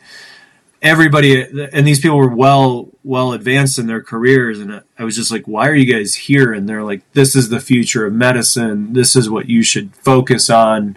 everybody 0.80 1.42
and 1.72 1.86
these 1.86 2.00
people 2.00 2.16
were 2.16 2.34
well 2.34 2.88
well 3.04 3.32
advanced 3.32 3.78
in 3.78 3.86
their 3.86 4.02
careers 4.02 4.58
and 4.58 4.82
i 4.98 5.04
was 5.04 5.14
just 5.14 5.30
like 5.30 5.46
why 5.46 5.68
are 5.68 5.76
you 5.76 5.90
guys 5.94 6.12
here 6.12 6.52
and 6.52 6.68
they're 6.68 6.82
like 6.82 7.02
this 7.12 7.36
is 7.36 7.50
the 7.50 7.60
future 7.60 8.04
of 8.04 8.12
medicine 8.12 8.92
this 8.92 9.14
is 9.14 9.30
what 9.30 9.48
you 9.48 9.62
should 9.62 9.94
focus 9.94 10.50
on 10.50 10.96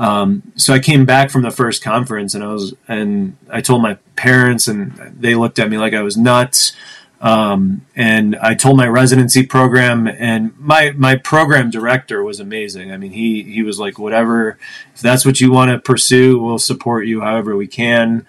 um, 0.00 0.42
so 0.56 0.72
I 0.72 0.78
came 0.78 1.04
back 1.04 1.28
from 1.28 1.42
the 1.42 1.50
first 1.50 1.84
conference 1.84 2.34
and 2.34 2.42
I 2.42 2.46
was, 2.46 2.74
and 2.88 3.36
I 3.50 3.60
told 3.60 3.82
my 3.82 3.98
parents 4.16 4.66
and 4.66 4.92
they 5.14 5.34
looked 5.34 5.58
at 5.58 5.68
me 5.68 5.76
like 5.76 5.92
I 5.92 6.00
was 6.00 6.16
nuts. 6.16 6.72
Um, 7.20 7.86
and 7.94 8.34
I 8.36 8.54
told 8.54 8.78
my 8.78 8.86
residency 8.86 9.44
program 9.44 10.06
and 10.06 10.58
my, 10.58 10.92
my 10.92 11.16
program 11.16 11.70
director 11.70 12.24
was 12.24 12.40
amazing. 12.40 12.92
I 12.92 12.96
mean, 12.96 13.12
he, 13.12 13.42
he 13.42 13.62
was 13.62 13.78
like, 13.78 13.98
whatever, 13.98 14.58
if 14.94 15.00
that's 15.00 15.26
what 15.26 15.40
you 15.40 15.52
want 15.52 15.70
to 15.70 15.78
pursue, 15.78 16.40
we'll 16.40 16.58
support 16.58 17.06
you 17.06 17.20
however 17.20 17.56
we 17.56 17.66
can. 17.66 18.26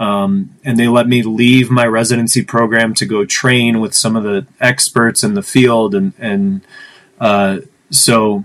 Um, 0.00 0.56
and 0.64 0.76
they 0.76 0.88
let 0.88 1.06
me 1.06 1.22
leave 1.22 1.70
my 1.70 1.86
residency 1.86 2.42
program 2.42 2.94
to 2.94 3.06
go 3.06 3.24
train 3.24 3.78
with 3.78 3.94
some 3.94 4.16
of 4.16 4.24
the 4.24 4.46
experts 4.60 5.22
in 5.22 5.34
the 5.34 5.42
field. 5.42 5.94
And, 5.94 6.12
and, 6.18 6.62
uh, 7.20 7.58
so, 7.90 8.44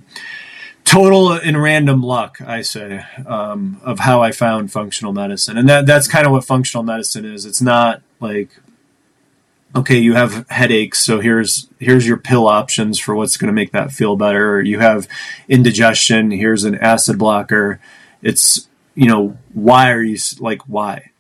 total 0.84 1.34
and 1.34 1.62
random 1.62 2.02
luck, 2.02 2.40
I 2.42 2.62
say, 2.62 3.04
um, 3.26 3.80
of 3.84 4.00
how 4.00 4.22
I 4.22 4.32
found 4.32 4.72
functional 4.72 5.14
medicine, 5.14 5.58
and 5.58 5.68
that 5.68 5.86
that's 5.86 6.08
kind 6.08 6.26
of 6.26 6.32
what 6.32 6.46
functional 6.46 6.84
medicine 6.84 7.26
is. 7.26 7.46
It's 7.46 7.62
not 7.62 8.02
like 8.20 8.50
okay, 9.76 9.98
you 9.98 10.14
have 10.14 10.48
headaches, 10.50 11.00
so 11.00 11.20
here's 11.20 11.68
here's 11.80 12.08
your 12.08 12.18
pill 12.18 12.48
options 12.48 13.00
for 13.00 13.16
what's 13.16 13.38
going 13.38 13.48
to 13.48 13.54
make 13.54 13.72
that 13.72 13.92
feel 13.92 14.16
better. 14.16 14.62
You 14.62 14.80
have 14.80 15.08
indigestion, 15.48 16.32
here's 16.32 16.64
an 16.64 16.76
acid 16.76 17.18
blocker. 17.18 17.80
It's 18.22 18.68
you 18.96 19.08
know 19.08 19.38
why 19.54 19.92
are 19.92 20.04
you 20.04 20.18
like 20.40 20.62
why, 20.64 21.12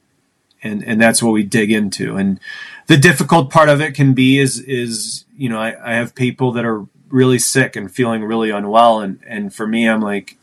and 0.63 0.83
and 0.83 1.01
that's 1.01 1.21
what 1.21 1.31
we 1.31 1.43
dig 1.43 1.71
into. 1.71 2.15
And 2.15 2.39
the 2.87 2.97
difficult 2.97 3.49
part 3.49 3.69
of 3.69 3.81
it 3.81 3.93
can 3.93 4.13
be 4.13 4.39
is 4.39 4.59
is 4.59 5.25
you 5.37 5.49
know 5.49 5.59
I, 5.59 5.91
I 5.91 5.95
have 5.95 6.15
people 6.15 6.51
that 6.53 6.65
are 6.65 6.87
really 7.09 7.39
sick 7.39 7.75
and 7.75 7.91
feeling 7.91 8.23
really 8.23 8.49
unwell. 8.49 8.99
And, 8.99 9.19
and 9.27 9.53
for 9.53 9.67
me, 9.67 9.87
I'm 9.87 10.01
like, 10.01 10.37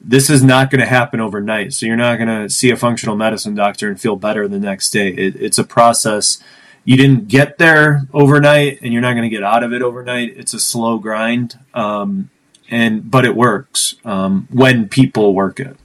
this 0.00 0.30
is 0.30 0.42
not 0.42 0.70
going 0.70 0.80
to 0.80 0.86
happen 0.86 1.20
overnight. 1.20 1.72
So 1.72 1.86
you're 1.86 1.96
not 1.96 2.16
going 2.16 2.28
to 2.28 2.48
see 2.48 2.70
a 2.70 2.76
functional 2.76 3.16
medicine 3.16 3.54
doctor 3.54 3.88
and 3.88 4.00
feel 4.00 4.16
better 4.16 4.46
the 4.46 4.60
next 4.60 4.90
day. 4.90 5.08
It, 5.08 5.36
it's 5.36 5.58
a 5.58 5.64
process. 5.64 6.42
You 6.88 6.96
didn't 6.96 7.28
get 7.28 7.58
there 7.58 8.08
overnight, 8.14 8.80
and 8.80 8.94
you're 8.94 9.02
not 9.02 9.12
going 9.12 9.24
to 9.24 9.28
get 9.28 9.42
out 9.42 9.62
of 9.62 9.74
it 9.74 9.82
overnight. 9.82 10.38
It's 10.38 10.54
a 10.54 10.58
slow 10.58 10.96
grind, 10.96 11.58
um, 11.74 12.30
and 12.70 13.10
but 13.10 13.26
it 13.26 13.36
works 13.36 13.96
um, 14.06 14.48
when 14.50 14.88
people 14.88 15.34
work 15.34 15.60
it. 15.60 15.76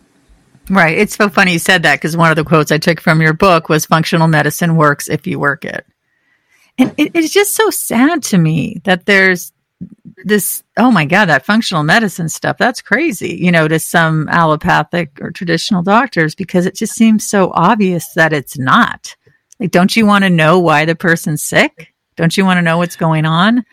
Right. 0.69 0.97
It's 0.97 1.17
so 1.17 1.27
funny 1.27 1.51
you 1.51 1.59
said 1.59 1.83
that 1.83 1.95
because 1.97 2.15
one 2.15 2.29
of 2.29 2.37
the 2.37 2.45
quotes 2.45 2.71
I 2.71 2.77
took 2.77 3.01
from 3.01 3.21
your 3.21 3.33
book 3.33 3.67
was 3.67 3.85
"Functional 3.85 4.29
medicine 4.29 4.77
works 4.77 5.09
if 5.09 5.27
you 5.27 5.39
work 5.39 5.65
it." 5.65 5.85
And 6.77 6.93
it, 6.95 7.11
it's 7.13 7.33
just 7.33 7.53
so 7.53 7.69
sad 7.69 8.23
to 8.23 8.37
me 8.37 8.79
that 8.85 9.05
there's 9.05 9.51
this 10.23 10.63
oh 10.77 10.89
my 10.89 11.03
god 11.03 11.25
that 11.25 11.45
functional 11.45 11.83
medicine 11.83 12.29
stuff 12.29 12.57
that's 12.57 12.81
crazy 12.81 13.35
you 13.41 13.51
know 13.51 13.67
to 13.67 13.77
some 13.77 14.29
allopathic 14.29 15.19
or 15.19 15.31
traditional 15.31 15.83
doctors 15.83 16.33
because 16.33 16.65
it 16.65 16.75
just 16.75 16.93
seems 16.93 17.29
so 17.29 17.51
obvious 17.53 18.13
that 18.13 18.31
it's 18.31 18.57
not 18.57 19.17
like 19.63 19.71
don't 19.71 19.95
you 19.95 20.05
want 20.05 20.23
to 20.23 20.29
know 20.29 20.59
why 20.59 20.85
the 20.85 20.95
person's 20.95 21.41
sick 21.41 21.93
don't 22.17 22.37
you 22.37 22.45
want 22.45 22.57
to 22.57 22.61
know 22.61 22.77
what's 22.77 22.97
going 22.97 23.25
on 23.25 23.65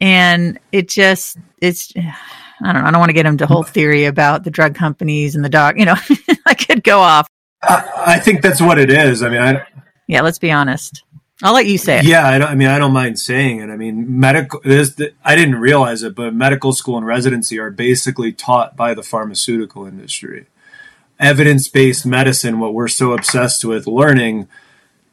and 0.00 0.58
it 0.72 0.88
just 0.88 1.38
it's 1.62 1.92
i 1.96 2.72
don't 2.72 2.82
know 2.82 2.88
i 2.88 2.90
don't 2.90 3.00
want 3.00 3.08
to 3.08 3.14
get 3.14 3.26
into 3.26 3.46
whole 3.46 3.62
theory 3.62 4.04
about 4.04 4.44
the 4.44 4.50
drug 4.50 4.74
companies 4.74 5.34
and 5.34 5.44
the 5.44 5.48
doc 5.48 5.78
you 5.78 5.84
know 5.84 5.96
i 6.46 6.52
could 6.54 6.84
go 6.84 6.98
off 6.98 7.28
I, 7.62 8.02
I 8.06 8.18
think 8.18 8.42
that's 8.42 8.60
what 8.60 8.78
it 8.78 8.90
is 8.90 9.22
i 9.22 9.28
mean 9.30 9.40
I, 9.40 9.66
yeah 10.06 10.20
let's 10.20 10.38
be 10.38 10.50
honest 10.50 11.02
I'll 11.42 11.52
let 11.52 11.66
you 11.66 11.78
say 11.78 11.98
it. 11.98 12.04
Yeah, 12.04 12.26
I, 12.26 12.52
I 12.52 12.54
mean, 12.54 12.68
I 12.68 12.78
don't 12.78 12.92
mind 12.92 13.18
saying 13.18 13.58
it. 13.58 13.68
I 13.68 13.76
mean, 13.76 14.20
medical. 14.20 14.60
This, 14.64 14.98
I 15.24 15.34
didn't 15.34 15.56
realize 15.56 16.04
it, 16.04 16.14
but 16.14 16.32
medical 16.32 16.72
school 16.72 16.96
and 16.96 17.04
residency 17.04 17.58
are 17.58 17.70
basically 17.70 18.32
taught 18.32 18.76
by 18.76 18.94
the 18.94 19.02
pharmaceutical 19.02 19.84
industry. 19.84 20.46
Evidence-based 21.18 22.06
medicine, 22.06 22.60
what 22.60 22.72
we're 22.72 22.86
so 22.86 23.12
obsessed 23.12 23.64
with 23.64 23.88
learning, 23.88 24.46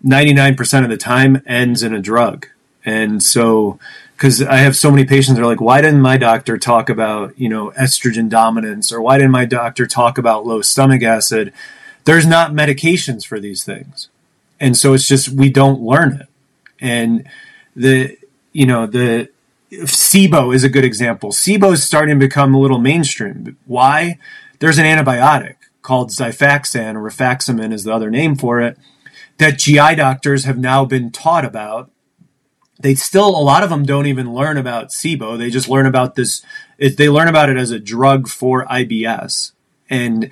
ninety-nine 0.04 0.56
percent 0.56 0.86
of 0.86 0.90
the 0.90 0.98
time 0.98 1.42
ends 1.46 1.84
in 1.84 1.94
a 1.94 2.02
drug. 2.02 2.48
And 2.84 3.22
so, 3.22 3.80
because 4.16 4.42
I 4.42 4.58
have 4.58 4.76
so 4.76 4.90
many 4.90 5.06
patients 5.06 5.36
that 5.36 5.44
are 5.44 5.48
like, 5.48 5.62
why 5.62 5.82
didn't 5.82 6.02
my 6.02 6.18
doctor 6.18 6.58
talk 6.58 6.90
about 6.90 7.38
you 7.40 7.50
know 7.50 7.72
estrogen 7.72 8.30
dominance, 8.30 8.92
or 8.92 9.02
why 9.02 9.18
didn't 9.18 9.32
my 9.32 9.46
doctor 9.46 9.86
talk 9.86 10.18
about 10.18 10.46
low 10.46 10.62
stomach 10.62 11.04
acid? 11.04 11.54
There's 12.06 12.26
not 12.26 12.52
medications 12.52 13.26
for 13.26 13.40
these 13.40 13.64
things 13.64 14.10
and 14.62 14.78
so 14.78 14.94
it's 14.94 15.08
just 15.08 15.30
we 15.30 15.50
don't 15.50 15.82
learn 15.82 16.22
it. 16.22 16.28
And 16.80 17.28
the 17.76 18.18
you 18.54 18.66
know 18.66 18.86
the 18.86 19.30
SIBO 19.72 20.56
is 20.56 20.64
a 20.64 20.70
good 20.70 20.86
example. 20.86 21.32
SIBO 21.32 21.74
is 21.74 21.84
starting 21.84 22.20
to 22.20 22.26
become 22.26 22.54
a 22.54 22.60
little 22.60 22.80
mainstream. 22.80 23.58
Why? 23.66 24.20
There's 24.60 24.78
an 24.78 24.86
antibiotic 24.86 25.56
called 25.82 26.12
Xifaxan 26.12 26.96
or 26.96 27.10
rifaximin 27.10 27.74
is 27.74 27.84
the 27.84 27.94
other 27.94 28.12
name 28.12 28.36
for 28.36 28.62
it 28.62 28.78
that 29.42 29.58
GI 29.58 29.96
doctors 29.96 30.46
have 30.46 30.58
now 30.58 30.86
been 30.86 31.12
taught 31.12 31.46
about. 31.46 31.92
They 32.80 32.96
still 32.96 33.28
a 33.28 33.42
lot 33.42 33.64
of 33.64 33.70
them 33.70 33.86
don't 33.86 34.08
even 34.08 34.34
learn 34.34 34.58
about 34.58 34.90
SIBO. 34.90 35.38
They 35.38 35.50
just 35.50 35.70
learn 35.70 35.86
about 35.86 36.16
this. 36.16 36.44
They 36.80 37.10
learn 37.10 37.28
about 37.28 37.50
it 37.50 37.58
as 37.58 37.70
a 37.70 37.80
drug 37.80 38.28
for 38.28 38.66
IBS, 38.66 39.52
and 39.90 40.32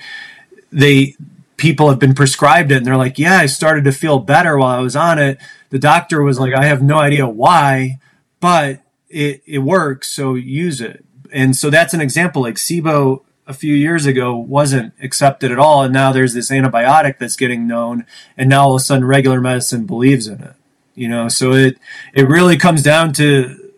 they 0.72 1.16
people 1.58 1.90
have 1.90 2.00
been 2.00 2.16
prescribed 2.16 2.72
it 2.72 2.78
and 2.78 2.86
they're 2.86 2.98
like, 2.98 3.20
yeah, 3.20 3.38
I 3.38 3.46
started 3.46 3.84
to 3.84 3.92
feel 3.92 4.20
better 4.20 4.58
while 4.58 4.80
I 4.80 4.82
was 4.82 4.96
on 4.96 5.20
it. 5.20 5.38
The 5.70 5.78
doctor 5.78 6.24
was 6.24 6.40
like, 6.40 6.54
I 6.54 6.66
have 6.66 6.82
no 6.82 6.98
idea 6.98 7.28
why, 7.28 8.00
but 8.40 8.80
it, 9.10 9.44
it 9.46 9.60
works. 9.60 10.10
So 10.10 10.36
use 10.36 10.80
it. 10.80 11.06
And 11.32 11.56
so 11.56 11.70
that's 11.70 11.94
an 11.94 12.02
example 12.02 12.42
like 12.42 12.56
SIBO 12.56 13.24
a 13.50 13.54
few 13.54 13.74
years 13.74 14.06
ago 14.06 14.38
wasn't 14.38 14.94
accepted 15.02 15.52
at 15.52 15.58
all. 15.58 15.84
And 15.84 15.92
now 15.92 16.14
there's 16.14 16.36
this 16.36 16.52
antibiotic 16.52 17.18
that's 17.18 17.36
getting 17.36 17.68
known. 17.68 18.06
And 18.38 18.48
now 18.48 18.66
all 18.66 18.76
of 18.76 18.82
a 18.82 18.84
sudden 18.84 19.04
regular 19.04 19.42
medicine 19.42 19.86
believes 19.88 20.28
in 20.28 20.40
it, 20.42 20.54
you 20.94 21.10
know? 21.10 21.28
So 21.28 21.54
it, 21.54 21.80
it 22.14 22.30
really 22.30 22.58
comes 22.58 22.84
down 22.84 23.12
to 23.14 23.72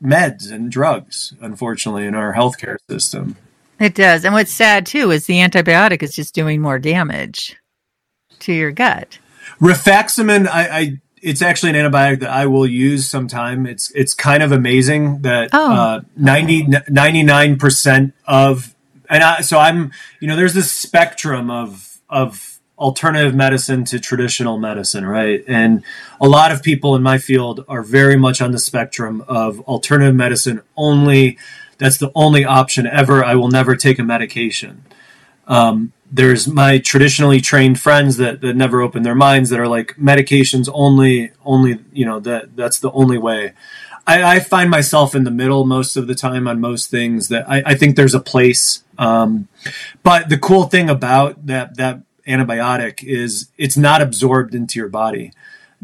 meds 0.00 0.52
and 0.52 0.70
drugs, 0.70 1.34
unfortunately, 1.40 2.06
in 2.06 2.14
our 2.14 2.34
healthcare 2.34 2.76
system. 2.88 3.36
It 3.80 3.96
does. 3.96 4.24
And 4.24 4.32
what's 4.32 4.52
sad 4.52 4.86
too 4.86 5.10
is 5.10 5.26
the 5.26 5.40
antibiotic 5.40 6.04
is 6.04 6.14
just 6.14 6.32
doing 6.32 6.62
more 6.62 6.78
damage 6.78 7.56
to 8.38 8.52
your 8.52 8.70
gut. 8.70 9.18
Rifaximin, 9.60 10.46
I, 10.46 10.68
I 10.68 11.00
it's 11.20 11.42
actually 11.42 11.76
an 11.76 11.90
antibiotic 11.90 12.20
that 12.20 12.30
I 12.30 12.46
will 12.46 12.66
use 12.66 13.08
sometime. 13.08 13.66
It's 13.66 13.90
it's 13.90 14.14
kind 14.14 14.42
of 14.42 14.52
amazing 14.52 15.22
that 15.22 15.50
oh. 15.52 15.72
uh, 15.72 16.00
99 16.16 17.58
percent 17.58 18.14
of 18.26 18.75
and 19.08 19.22
I, 19.22 19.40
so 19.40 19.58
I'm 19.58 19.92
you 20.20 20.28
know 20.28 20.36
there's 20.36 20.54
this 20.54 20.70
spectrum 20.72 21.50
of 21.50 22.00
of 22.08 22.60
alternative 22.78 23.34
medicine 23.34 23.84
to 23.86 23.98
traditional 23.98 24.58
medicine, 24.58 25.06
right? 25.06 25.42
And 25.48 25.82
a 26.20 26.28
lot 26.28 26.52
of 26.52 26.62
people 26.62 26.94
in 26.94 27.02
my 27.02 27.16
field 27.18 27.64
are 27.68 27.82
very 27.82 28.16
much 28.16 28.42
on 28.42 28.52
the 28.52 28.58
spectrum 28.58 29.24
of 29.28 29.60
alternative 29.60 30.14
medicine 30.14 30.62
only 30.76 31.38
that's 31.78 31.98
the 31.98 32.10
only 32.14 32.44
option 32.44 32.86
ever. 32.86 33.24
I 33.24 33.34
will 33.34 33.48
never 33.48 33.76
take 33.76 33.98
a 33.98 34.02
medication. 34.02 34.84
Um, 35.46 35.92
there's 36.10 36.46
my 36.46 36.78
traditionally 36.78 37.40
trained 37.40 37.80
friends 37.80 38.16
that, 38.16 38.40
that 38.40 38.56
never 38.56 38.80
open 38.80 39.02
their 39.02 39.14
minds 39.14 39.50
that 39.50 39.60
are 39.60 39.68
like 39.68 39.96
medications 39.96 40.68
only, 40.72 41.32
only, 41.44 41.80
you 41.92 42.06
know, 42.06 42.20
that 42.20 42.56
that's 42.56 42.78
the 42.78 42.90
only 42.92 43.18
way. 43.18 43.52
I, 44.06 44.36
I, 44.36 44.40
find 44.40 44.70
myself 44.70 45.14
in 45.14 45.24
the 45.24 45.30
middle 45.30 45.64
most 45.64 45.96
of 45.96 46.06
the 46.06 46.14
time 46.14 46.46
on 46.46 46.60
most 46.60 46.90
things 46.90 47.28
that 47.28 47.48
I, 47.48 47.62
I 47.66 47.74
think 47.74 47.96
there's 47.96 48.14
a 48.14 48.20
place. 48.20 48.84
Um, 48.98 49.48
but 50.02 50.28
the 50.28 50.38
cool 50.38 50.64
thing 50.64 50.88
about 50.88 51.46
that, 51.46 51.76
that 51.76 52.02
antibiotic 52.26 53.02
is 53.02 53.48
it's 53.58 53.76
not 53.76 54.00
absorbed 54.00 54.54
into 54.54 54.78
your 54.78 54.88
body. 54.88 55.32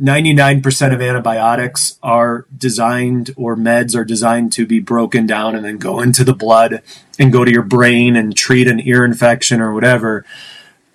99% 0.01 0.95
of 0.95 1.03
antibiotics 1.03 1.99
are 2.03 2.47
designed 2.57 3.33
or 3.37 3.57
meds 3.57 3.95
are 3.95 4.05
designed 4.05 4.53
to 4.55 4.67
be 4.67 4.81
broken 4.81 5.27
down 5.27 5.55
and 5.55 5.65
then 5.65 5.77
go 5.77 6.01
into 6.01 6.25
the 6.25 6.35
blood 6.35 6.83
and 7.19 7.33
go 7.33 7.45
to 7.45 7.53
your 7.53 7.63
brain 7.63 8.17
and 8.17 8.37
treat 8.37 8.67
an 8.67 8.81
ear 8.81 9.05
infection 9.05 9.61
or 9.61 9.75
whatever. 9.75 10.25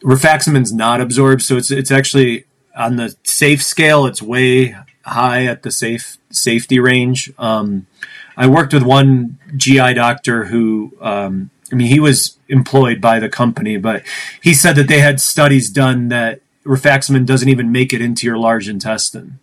Rifaximin's 0.01 0.73
not 0.73 0.99
absorbed, 0.99 1.41
so 1.41 1.57
it's 1.57 1.71
it's 1.71 1.91
actually 1.91 2.45
on 2.75 2.95
the 2.95 3.15
safe 3.23 3.63
scale. 3.63 4.05
It's 4.05 4.21
way 4.21 4.75
high 5.07 5.45
at 5.45 5.63
the 5.63 5.71
safe 5.71 6.17
safety 6.29 6.79
range. 6.79 7.31
Um, 7.37 7.87
I 8.35 8.47
worked 8.47 8.73
with 8.73 8.83
one 8.83 9.39
GI 9.55 9.95
doctor 9.95 10.45
who, 10.45 10.93
um, 11.01 11.49
I 11.71 11.75
mean, 11.75 11.87
he 11.87 11.99
was 11.99 12.37
employed 12.47 13.01
by 13.01 13.19
the 13.19 13.29
company, 13.29 13.77
but 13.77 14.03
he 14.41 14.53
said 14.53 14.75
that 14.75 14.87
they 14.87 14.99
had 14.99 15.19
studies 15.19 15.69
done 15.69 16.09
that 16.09 16.41
rifaximin 16.63 17.25
doesn't 17.25 17.49
even 17.49 17.71
make 17.71 17.93
it 17.93 18.01
into 18.01 18.27
your 18.27 18.37
large 18.37 18.69
intestine. 18.69 19.39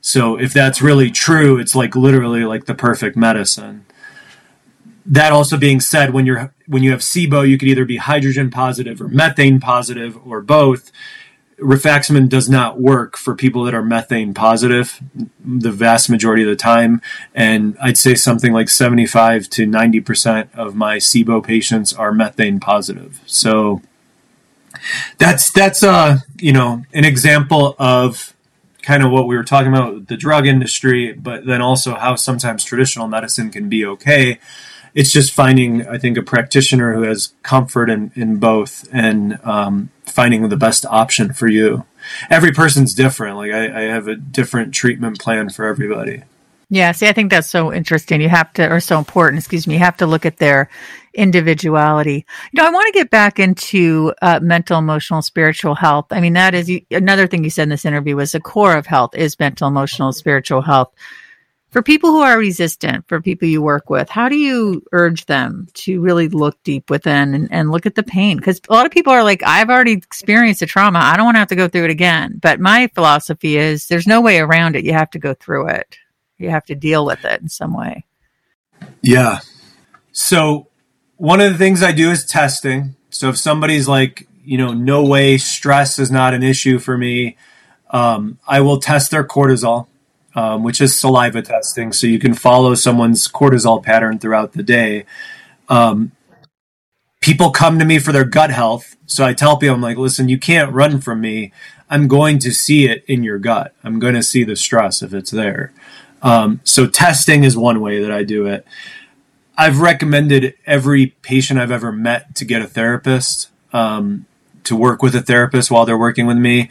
So 0.00 0.38
if 0.38 0.52
that's 0.52 0.80
really 0.80 1.10
true, 1.10 1.58
it's 1.58 1.74
like 1.74 1.94
literally 1.94 2.44
like 2.44 2.66
the 2.66 2.74
perfect 2.74 3.16
medicine. 3.16 3.84
That 5.04 5.32
also 5.32 5.56
being 5.56 5.80
said, 5.80 6.12
when 6.12 6.26
you're 6.26 6.52
when 6.66 6.82
you 6.82 6.90
have 6.90 7.00
SIBO, 7.00 7.48
you 7.48 7.58
could 7.58 7.68
either 7.68 7.84
be 7.84 7.96
hydrogen 7.96 8.50
positive 8.50 9.00
or 9.00 9.08
methane 9.08 9.60
positive 9.60 10.18
or 10.26 10.40
both. 10.40 10.90
Rifaximin 11.58 12.28
does 12.28 12.50
not 12.50 12.78
work 12.80 13.16
for 13.16 13.34
people 13.34 13.64
that 13.64 13.74
are 13.74 13.82
methane 13.82 14.34
positive 14.34 15.00
the 15.42 15.72
vast 15.72 16.10
majority 16.10 16.42
of 16.42 16.48
the 16.48 16.56
time. 16.56 17.00
And 17.34 17.76
I'd 17.80 17.96
say 17.96 18.14
something 18.14 18.52
like 18.52 18.68
75 18.68 19.48
to 19.50 19.66
90% 19.66 20.54
of 20.54 20.74
my 20.74 20.98
SIBO 20.98 21.42
patients 21.42 21.94
are 21.94 22.12
methane 22.12 22.60
positive. 22.60 23.20
So 23.26 23.80
that's 25.18 25.50
that's 25.52 25.82
uh 25.82 26.18
you 26.36 26.52
know 26.52 26.84
an 26.92 27.04
example 27.04 27.74
of 27.78 28.34
kind 28.82 29.02
of 29.02 29.10
what 29.10 29.26
we 29.26 29.36
were 29.36 29.42
talking 29.42 29.72
about 29.72 30.06
the 30.06 30.16
drug 30.16 30.46
industry, 30.46 31.12
but 31.12 31.44
then 31.44 31.60
also 31.60 31.94
how 31.94 32.14
sometimes 32.14 32.62
traditional 32.62 33.08
medicine 33.08 33.50
can 33.50 33.68
be 33.68 33.84
okay. 33.84 34.38
It's 34.96 35.12
just 35.12 35.32
finding, 35.32 35.86
I 35.86 35.98
think, 35.98 36.16
a 36.16 36.22
practitioner 36.22 36.94
who 36.94 37.02
has 37.02 37.34
comfort 37.42 37.90
in, 37.90 38.10
in 38.16 38.38
both 38.38 38.88
and 38.90 39.38
um, 39.44 39.90
finding 40.04 40.48
the 40.48 40.56
best 40.56 40.86
option 40.86 41.34
for 41.34 41.46
you. 41.46 41.84
Every 42.30 42.50
person's 42.50 42.94
different. 42.94 43.36
Like 43.36 43.52
I, 43.52 43.82
I 43.82 43.82
have 43.82 44.08
a 44.08 44.16
different 44.16 44.74
treatment 44.74 45.20
plan 45.20 45.50
for 45.50 45.66
everybody. 45.66 46.22
Yeah, 46.68 46.90
see, 46.92 47.06
I 47.06 47.12
think 47.12 47.30
that's 47.30 47.48
so 47.48 47.72
interesting. 47.72 48.20
You 48.20 48.28
have 48.28 48.52
to, 48.54 48.68
or 48.72 48.80
so 48.80 48.98
important, 48.98 49.38
excuse 49.38 49.68
me, 49.68 49.74
you 49.74 49.80
have 49.80 49.98
to 49.98 50.06
look 50.06 50.26
at 50.26 50.38
their 50.38 50.68
individuality. 51.14 52.26
You 52.52 52.62
know, 52.62 52.66
I 52.66 52.70
want 52.70 52.86
to 52.86 52.98
get 52.98 53.10
back 53.10 53.38
into 53.38 54.12
uh, 54.20 54.40
mental, 54.42 54.78
emotional, 54.78 55.22
spiritual 55.22 55.76
health. 55.76 56.06
I 56.10 56.20
mean, 56.20 56.32
that 56.32 56.54
is 56.54 56.70
another 56.90 57.28
thing 57.28 57.44
you 57.44 57.50
said 57.50 57.64
in 57.64 57.68
this 57.68 57.84
interview 57.84 58.16
was 58.16 58.32
the 58.32 58.40
core 58.40 58.76
of 58.76 58.86
health 58.86 59.14
is 59.14 59.38
mental, 59.38 59.68
emotional, 59.68 60.12
spiritual 60.12 60.62
health. 60.62 60.92
For 61.76 61.82
people 61.82 62.10
who 62.10 62.20
are 62.20 62.38
resistant, 62.38 63.06
for 63.06 63.20
people 63.20 63.46
you 63.46 63.60
work 63.60 63.90
with, 63.90 64.08
how 64.08 64.30
do 64.30 64.36
you 64.36 64.82
urge 64.92 65.26
them 65.26 65.66
to 65.74 66.00
really 66.00 66.28
look 66.28 66.56
deep 66.62 66.88
within 66.88 67.34
and, 67.34 67.52
and 67.52 67.70
look 67.70 67.84
at 67.84 67.96
the 67.96 68.02
pain? 68.02 68.38
Because 68.38 68.62
a 68.68 68.72
lot 68.72 68.86
of 68.86 68.92
people 68.92 69.12
are 69.12 69.22
like, 69.22 69.42
I've 69.42 69.68
already 69.68 69.92
experienced 69.92 70.62
a 70.62 70.66
trauma. 70.66 71.00
I 71.00 71.16
don't 71.16 71.26
want 71.26 71.34
to 71.34 71.40
have 71.40 71.48
to 71.48 71.54
go 71.54 71.68
through 71.68 71.84
it 71.84 71.90
again. 71.90 72.38
But 72.40 72.60
my 72.60 72.86
philosophy 72.94 73.58
is 73.58 73.88
there's 73.88 74.06
no 74.06 74.22
way 74.22 74.38
around 74.38 74.74
it. 74.74 74.86
You 74.86 74.94
have 74.94 75.10
to 75.10 75.18
go 75.18 75.34
through 75.34 75.68
it 75.68 75.98
you 76.38 76.50
have 76.50 76.64
to 76.66 76.74
deal 76.74 77.04
with 77.04 77.24
it 77.24 77.40
in 77.40 77.48
some 77.48 77.74
way. 77.74 78.04
Yeah. 79.02 79.40
So 80.12 80.68
one 81.16 81.40
of 81.40 81.52
the 81.52 81.58
things 81.58 81.82
I 81.82 81.92
do 81.92 82.10
is 82.10 82.24
testing. 82.24 82.96
So 83.10 83.28
if 83.28 83.38
somebody's 83.38 83.88
like, 83.88 84.28
you 84.44 84.58
know, 84.58 84.72
no 84.72 85.04
way, 85.04 85.38
stress 85.38 85.98
is 85.98 86.10
not 86.10 86.34
an 86.34 86.42
issue 86.42 86.78
for 86.78 86.96
me, 86.96 87.36
um, 87.90 88.38
I 88.46 88.60
will 88.60 88.78
test 88.78 89.10
their 89.10 89.24
cortisol, 89.24 89.86
um, 90.36 90.62
which 90.62 90.80
is 90.80 90.96
saliva 90.96 91.42
testing. 91.42 91.92
So 91.92 92.06
you 92.06 92.20
can 92.20 92.34
follow 92.34 92.74
someone's 92.74 93.26
cortisol 93.26 93.82
pattern 93.82 94.18
throughout 94.18 94.52
the 94.52 94.62
day. 94.62 95.06
Um, 95.68 96.12
people 97.20 97.50
come 97.50 97.78
to 97.78 97.84
me 97.84 97.98
for 97.98 98.12
their 98.12 98.24
gut 98.24 98.50
health. 98.50 98.96
So 99.06 99.24
I 99.24 99.32
tell 99.32 99.56
people, 99.56 99.74
I'm 99.74 99.80
like, 99.82 99.96
listen, 99.96 100.28
you 100.28 100.38
can't 100.38 100.72
run 100.72 101.00
from 101.00 101.22
me. 101.22 101.52
I'm 101.88 102.06
going 102.06 102.38
to 102.40 102.52
see 102.52 102.86
it 102.86 103.04
in 103.08 103.24
your 103.24 103.38
gut. 103.38 103.74
I'm 103.82 103.98
going 103.98 104.14
to 104.14 104.22
see 104.22 104.44
the 104.44 104.56
stress 104.56 105.02
if 105.02 105.14
it's 105.14 105.30
there. 105.30 105.72
Um, 106.22 106.60
so 106.64 106.86
testing 106.86 107.44
is 107.44 107.56
one 107.56 107.80
way 107.80 108.00
that 108.02 108.10
I 108.12 108.22
do 108.22 108.46
it. 108.46 108.66
I've 109.56 109.80
recommended 109.80 110.54
every 110.66 111.14
patient 111.22 111.58
I've 111.58 111.70
ever 111.70 111.92
met 111.92 112.34
to 112.36 112.44
get 112.44 112.60
a 112.60 112.66
therapist, 112.66 113.48
um, 113.72 114.26
to 114.64 114.76
work 114.76 115.02
with 115.02 115.14
a 115.14 115.22
therapist 115.22 115.70
while 115.70 115.86
they're 115.86 115.96
working 115.96 116.26
with 116.26 116.36
me. 116.36 116.70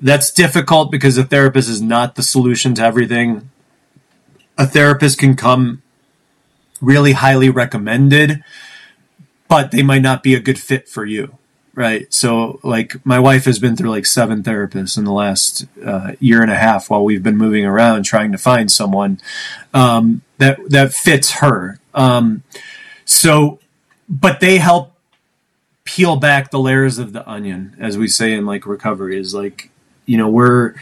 That's 0.00 0.30
difficult 0.30 0.90
because 0.90 1.18
a 1.18 1.24
therapist 1.24 1.68
is 1.68 1.82
not 1.82 2.14
the 2.14 2.22
solution 2.22 2.74
to 2.74 2.82
everything. 2.82 3.50
A 4.56 4.66
therapist 4.66 5.18
can 5.18 5.36
come 5.36 5.82
really 6.80 7.12
highly 7.12 7.50
recommended, 7.50 8.42
but 9.48 9.70
they 9.70 9.82
might 9.82 10.02
not 10.02 10.22
be 10.22 10.34
a 10.34 10.40
good 10.40 10.58
fit 10.58 10.88
for 10.88 11.04
you 11.04 11.38
right? 11.74 12.12
So, 12.12 12.60
like, 12.62 13.04
my 13.06 13.18
wife 13.18 13.44
has 13.44 13.58
been 13.58 13.76
through 13.76 13.90
like 13.90 14.06
seven 14.06 14.42
therapists 14.42 14.98
in 14.98 15.04
the 15.04 15.12
last 15.12 15.66
uh, 15.84 16.12
year 16.20 16.42
and 16.42 16.50
a 16.50 16.56
half 16.56 16.90
while 16.90 17.04
we've 17.04 17.22
been 17.22 17.36
moving 17.36 17.64
around 17.64 18.02
trying 18.02 18.32
to 18.32 18.38
find 18.38 18.70
someone 18.70 19.20
um, 19.72 20.22
that 20.38 20.58
that 20.68 20.92
fits 20.92 21.40
her. 21.40 21.78
Um, 21.94 22.42
so, 23.04 23.60
but 24.08 24.40
they 24.40 24.58
help 24.58 24.94
peel 25.84 26.16
back 26.16 26.50
the 26.50 26.58
layers 26.58 26.98
of 26.98 27.12
the 27.12 27.28
onion, 27.28 27.76
as 27.78 27.96
we 27.96 28.08
say 28.08 28.34
in 28.34 28.46
like 28.46 28.66
recovery. 28.66 29.18
Is 29.18 29.34
like, 29.34 29.70
you 30.10 30.16
know, 30.16 30.28
we're 30.28 30.74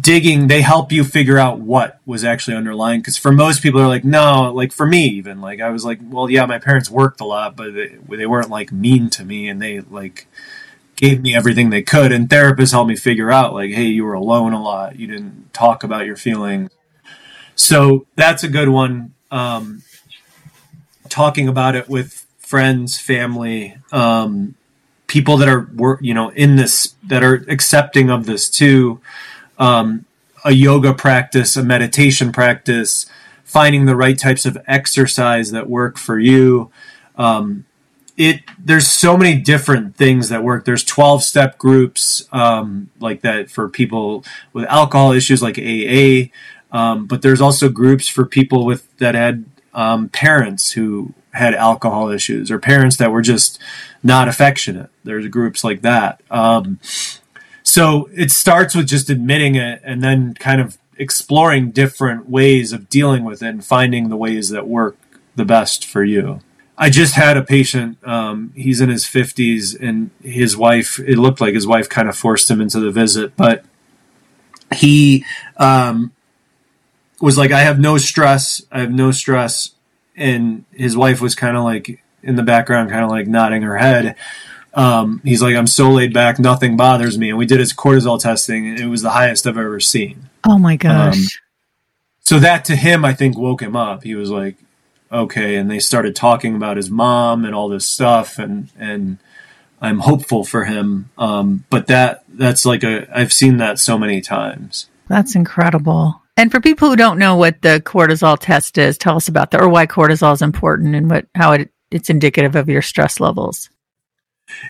digging 0.00 0.48
they 0.48 0.62
help 0.62 0.90
you 0.90 1.04
figure 1.04 1.38
out 1.38 1.60
what 1.60 2.00
was 2.04 2.24
actually 2.24 2.56
underlying 2.56 2.98
because 2.98 3.16
for 3.16 3.30
most 3.30 3.62
people 3.62 3.80
are 3.80 3.86
like 3.86 4.04
no 4.04 4.52
like 4.52 4.72
for 4.72 4.84
me 4.84 5.04
even 5.06 5.40
like 5.40 5.60
i 5.60 5.70
was 5.70 5.84
like 5.84 6.00
well 6.10 6.28
yeah 6.28 6.44
my 6.44 6.58
parents 6.58 6.90
worked 6.90 7.20
a 7.20 7.24
lot 7.24 7.54
but 7.54 7.72
they, 7.72 7.96
they 8.16 8.26
weren't 8.26 8.50
like 8.50 8.72
mean 8.72 9.08
to 9.08 9.24
me 9.24 9.48
and 9.48 9.62
they 9.62 9.78
like 9.78 10.26
gave 10.96 11.20
me 11.22 11.36
everything 11.36 11.70
they 11.70 11.82
could. 11.82 12.10
And 12.10 12.28
therapists 12.28 12.72
helped 12.72 12.88
me 12.88 12.96
figure 12.96 13.30
out 13.30 13.52
like 13.52 13.70
hey 13.70 13.84
you 13.84 14.04
were 14.04 14.14
alone 14.14 14.52
a 14.52 14.62
lot. 14.62 14.98
You 14.98 15.06
didn't 15.06 15.52
talk 15.52 15.84
about 15.84 16.06
your 16.06 16.16
feelings. 16.16 16.70
So 17.54 18.06
that's 18.16 18.42
a 18.42 18.48
good 18.48 18.68
one. 18.68 19.14
Um, 19.30 19.82
talking 21.08 21.48
about 21.48 21.74
it 21.74 21.88
with 21.88 22.26
friends 22.38 22.98
family 22.98 23.76
um, 23.92 24.54
people 25.06 25.36
that 25.36 25.48
are 25.48 25.68
you 26.00 26.14
know 26.14 26.30
in 26.30 26.56
this 26.56 26.94
that 27.04 27.22
are 27.22 27.44
accepting 27.48 28.10
of 28.10 28.26
this 28.26 28.48
too 28.48 29.00
um, 29.58 30.04
a 30.44 30.52
yoga 30.52 30.94
practice, 30.94 31.56
a 31.56 31.62
meditation 31.62 32.32
practice, 32.32 33.06
finding 33.44 33.86
the 33.86 33.96
right 33.96 34.18
types 34.18 34.46
of 34.46 34.56
exercise 34.66 35.50
that 35.50 35.68
work 35.68 35.98
for 35.98 36.18
you. 36.18 36.70
Um, 37.16 37.64
it 38.16 38.42
there's 38.58 38.86
so 38.86 39.16
many 39.16 39.36
different 39.36 39.96
things 39.96 40.28
that 40.28 40.42
work. 40.42 40.64
There's 40.64 40.84
12 40.84 41.22
step 41.22 41.58
groups 41.58 42.26
um, 42.32 42.90
like 43.00 43.22
that 43.22 43.50
for 43.50 43.68
people 43.68 44.24
with 44.52 44.64
alcohol 44.66 45.12
issues, 45.12 45.42
like 45.42 45.58
AA. 45.58 46.30
Um, 46.70 47.06
but 47.06 47.22
there's 47.22 47.40
also 47.40 47.68
groups 47.68 48.08
for 48.08 48.24
people 48.24 48.64
with 48.64 48.96
that 48.98 49.14
had 49.14 49.44
um, 49.74 50.08
parents 50.08 50.72
who 50.72 51.12
had 51.32 51.54
alcohol 51.54 52.08
issues 52.08 52.50
or 52.50 52.58
parents 52.58 52.96
that 52.96 53.12
were 53.12 53.20
just 53.20 53.60
not 54.06 54.28
affectionate. 54.28 54.90
There's 55.04 55.28
groups 55.28 55.64
like 55.64 55.82
that. 55.82 56.22
Um, 56.30 56.78
so 57.62 58.08
it 58.14 58.30
starts 58.30 58.74
with 58.74 58.86
just 58.86 59.10
admitting 59.10 59.56
it 59.56 59.80
and 59.84 60.02
then 60.02 60.34
kind 60.34 60.60
of 60.60 60.78
exploring 60.98 61.72
different 61.72 62.28
ways 62.28 62.72
of 62.72 62.88
dealing 62.88 63.24
with 63.24 63.42
it 63.42 63.48
and 63.48 63.64
finding 63.64 64.08
the 64.08 64.16
ways 64.16 64.48
that 64.50 64.66
work 64.66 64.96
the 65.34 65.44
best 65.44 65.84
for 65.84 66.02
you. 66.02 66.40
I 66.78 66.90
just 66.90 67.14
had 67.14 67.36
a 67.36 67.42
patient, 67.42 67.98
um, 68.06 68.52
he's 68.54 68.80
in 68.80 68.90
his 68.90 69.04
50s, 69.04 69.76
and 69.80 70.10
his 70.22 70.56
wife, 70.56 70.98
it 70.98 71.16
looked 71.16 71.40
like 71.40 71.54
his 71.54 71.66
wife 71.66 71.88
kind 71.88 72.08
of 72.08 72.16
forced 72.16 72.50
him 72.50 72.60
into 72.60 72.80
the 72.80 72.90
visit, 72.90 73.34
but 73.36 73.64
he 74.74 75.24
um, 75.56 76.12
was 77.20 77.38
like, 77.38 77.50
I 77.50 77.60
have 77.60 77.78
no 77.78 77.98
stress. 77.98 78.62
I 78.70 78.80
have 78.80 78.92
no 78.92 79.10
stress. 79.10 79.72
And 80.16 80.64
his 80.72 80.96
wife 80.96 81.20
was 81.20 81.34
kind 81.34 81.56
of 81.56 81.64
like 81.64 82.02
in 82.26 82.36
the 82.36 82.42
background, 82.42 82.90
kind 82.90 83.04
of 83.04 83.10
like 83.10 83.26
nodding 83.26 83.62
her 83.62 83.76
head. 83.76 84.16
Um, 84.74 85.22
he's 85.24 85.40
like, 85.40 85.56
I'm 85.56 85.66
so 85.66 85.90
laid 85.90 86.12
back, 86.12 86.38
nothing 86.38 86.76
bothers 86.76 87.16
me. 87.16 87.30
And 87.30 87.38
we 87.38 87.46
did 87.46 87.60
his 87.60 87.72
cortisol 87.72 88.20
testing, 88.20 88.68
and 88.68 88.78
it 88.78 88.88
was 88.88 89.00
the 89.02 89.10
highest 89.10 89.46
I've 89.46 89.56
ever 89.56 89.80
seen. 89.80 90.28
Oh 90.44 90.58
my 90.58 90.76
gosh. 90.76 91.16
Um, 91.16 91.24
so 92.20 92.38
that 92.40 92.64
to 92.66 92.76
him, 92.76 93.04
I 93.04 93.14
think, 93.14 93.38
woke 93.38 93.62
him 93.62 93.74
up. 93.74 94.02
He 94.02 94.14
was 94.14 94.30
like, 94.30 94.56
okay. 95.10 95.56
And 95.56 95.70
they 95.70 95.78
started 95.78 96.14
talking 96.14 96.56
about 96.56 96.76
his 96.76 96.90
mom 96.90 97.44
and 97.44 97.54
all 97.54 97.68
this 97.68 97.86
stuff. 97.86 98.38
And, 98.38 98.68
and 98.78 99.18
I'm 99.80 100.00
hopeful 100.00 100.44
for 100.44 100.64
him. 100.64 101.08
Um, 101.16 101.64
but 101.70 101.86
that, 101.86 102.24
that's 102.28 102.66
like 102.66 102.82
a, 102.82 103.06
I've 103.16 103.32
seen 103.32 103.58
that 103.58 103.78
so 103.78 103.96
many 103.96 104.20
times. 104.20 104.88
That's 105.08 105.36
incredible. 105.36 106.20
And 106.36 106.50
for 106.50 106.60
people 106.60 106.90
who 106.90 106.96
don't 106.96 107.18
know 107.18 107.36
what 107.36 107.62
the 107.62 107.80
cortisol 107.80 108.36
test 108.38 108.76
is, 108.76 108.98
tell 108.98 109.16
us 109.16 109.28
about 109.28 109.52
that 109.52 109.60
or 109.62 109.68
why 109.68 109.86
cortisol 109.86 110.34
is 110.34 110.42
important 110.42 110.94
and 110.94 111.08
what 111.08 111.26
how 111.34 111.52
it, 111.52 111.70
it's 111.96 112.10
indicative 112.10 112.54
of 112.54 112.68
your 112.68 112.82
stress 112.82 113.18
levels. 113.18 113.68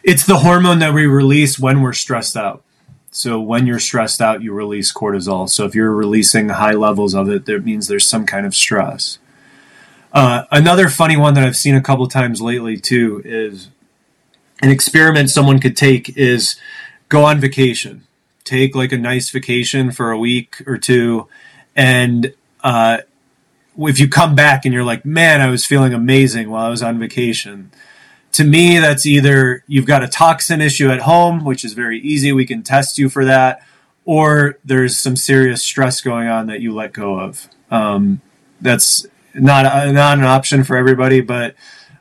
It's 0.02 0.24
the 0.24 0.38
hormone 0.38 0.78
that 0.78 0.94
we 0.94 1.06
release 1.06 1.58
when 1.58 1.82
we're 1.82 1.92
stressed 1.92 2.36
out. 2.36 2.64
So 3.10 3.40
when 3.40 3.66
you're 3.66 3.78
stressed 3.78 4.20
out, 4.20 4.42
you 4.42 4.52
release 4.52 4.92
cortisol. 4.92 5.48
So 5.48 5.64
if 5.64 5.74
you're 5.74 5.92
releasing 5.92 6.48
high 6.48 6.72
levels 6.72 7.14
of 7.14 7.28
it, 7.28 7.46
that 7.46 7.64
means 7.64 7.88
there's 7.88 8.06
some 8.06 8.26
kind 8.26 8.46
of 8.46 8.54
stress. 8.54 9.18
Uh, 10.12 10.44
another 10.50 10.88
funny 10.88 11.16
one 11.16 11.34
that 11.34 11.44
I've 11.44 11.56
seen 11.56 11.74
a 11.74 11.82
couple 11.82 12.06
times 12.08 12.40
lately 12.40 12.78
too 12.78 13.20
is 13.24 13.68
an 14.62 14.70
experiment 14.70 15.30
someone 15.30 15.58
could 15.58 15.76
take 15.76 16.16
is 16.16 16.56
go 17.08 17.24
on 17.24 17.40
vacation, 17.40 18.06
take 18.44 18.74
like 18.74 18.92
a 18.92 18.98
nice 18.98 19.30
vacation 19.30 19.90
for 19.90 20.10
a 20.10 20.18
week 20.18 20.62
or 20.66 20.78
two, 20.78 21.28
and 21.74 22.32
uh, 22.62 22.98
if 23.78 23.98
you 23.98 24.08
come 24.08 24.34
back 24.34 24.64
and 24.64 24.72
you're 24.72 24.84
like, 24.84 25.04
man, 25.04 25.40
I 25.40 25.48
was 25.48 25.66
feeling 25.66 25.92
amazing 25.92 26.50
while 26.50 26.66
I 26.66 26.68
was 26.68 26.82
on 26.82 26.98
vacation. 26.98 27.70
To 28.32 28.44
me, 28.44 28.78
that's 28.78 29.06
either 29.06 29.64
you've 29.66 29.86
got 29.86 30.02
a 30.02 30.08
toxin 30.08 30.60
issue 30.60 30.90
at 30.90 31.00
home, 31.00 31.44
which 31.44 31.64
is 31.64 31.72
very 31.72 31.98
easy. 32.00 32.32
We 32.32 32.46
can 32.46 32.62
test 32.62 32.98
you 32.98 33.08
for 33.08 33.24
that, 33.24 33.62
or 34.04 34.58
there's 34.64 34.98
some 34.98 35.16
serious 35.16 35.62
stress 35.62 36.00
going 36.00 36.28
on 36.28 36.46
that 36.46 36.60
you 36.60 36.74
let 36.74 36.92
go 36.92 37.18
of. 37.18 37.48
Um, 37.70 38.20
that's 38.60 39.06
not 39.34 39.64
not 39.92 40.18
an 40.18 40.24
option 40.24 40.64
for 40.64 40.76
everybody, 40.76 41.20
but 41.20 41.54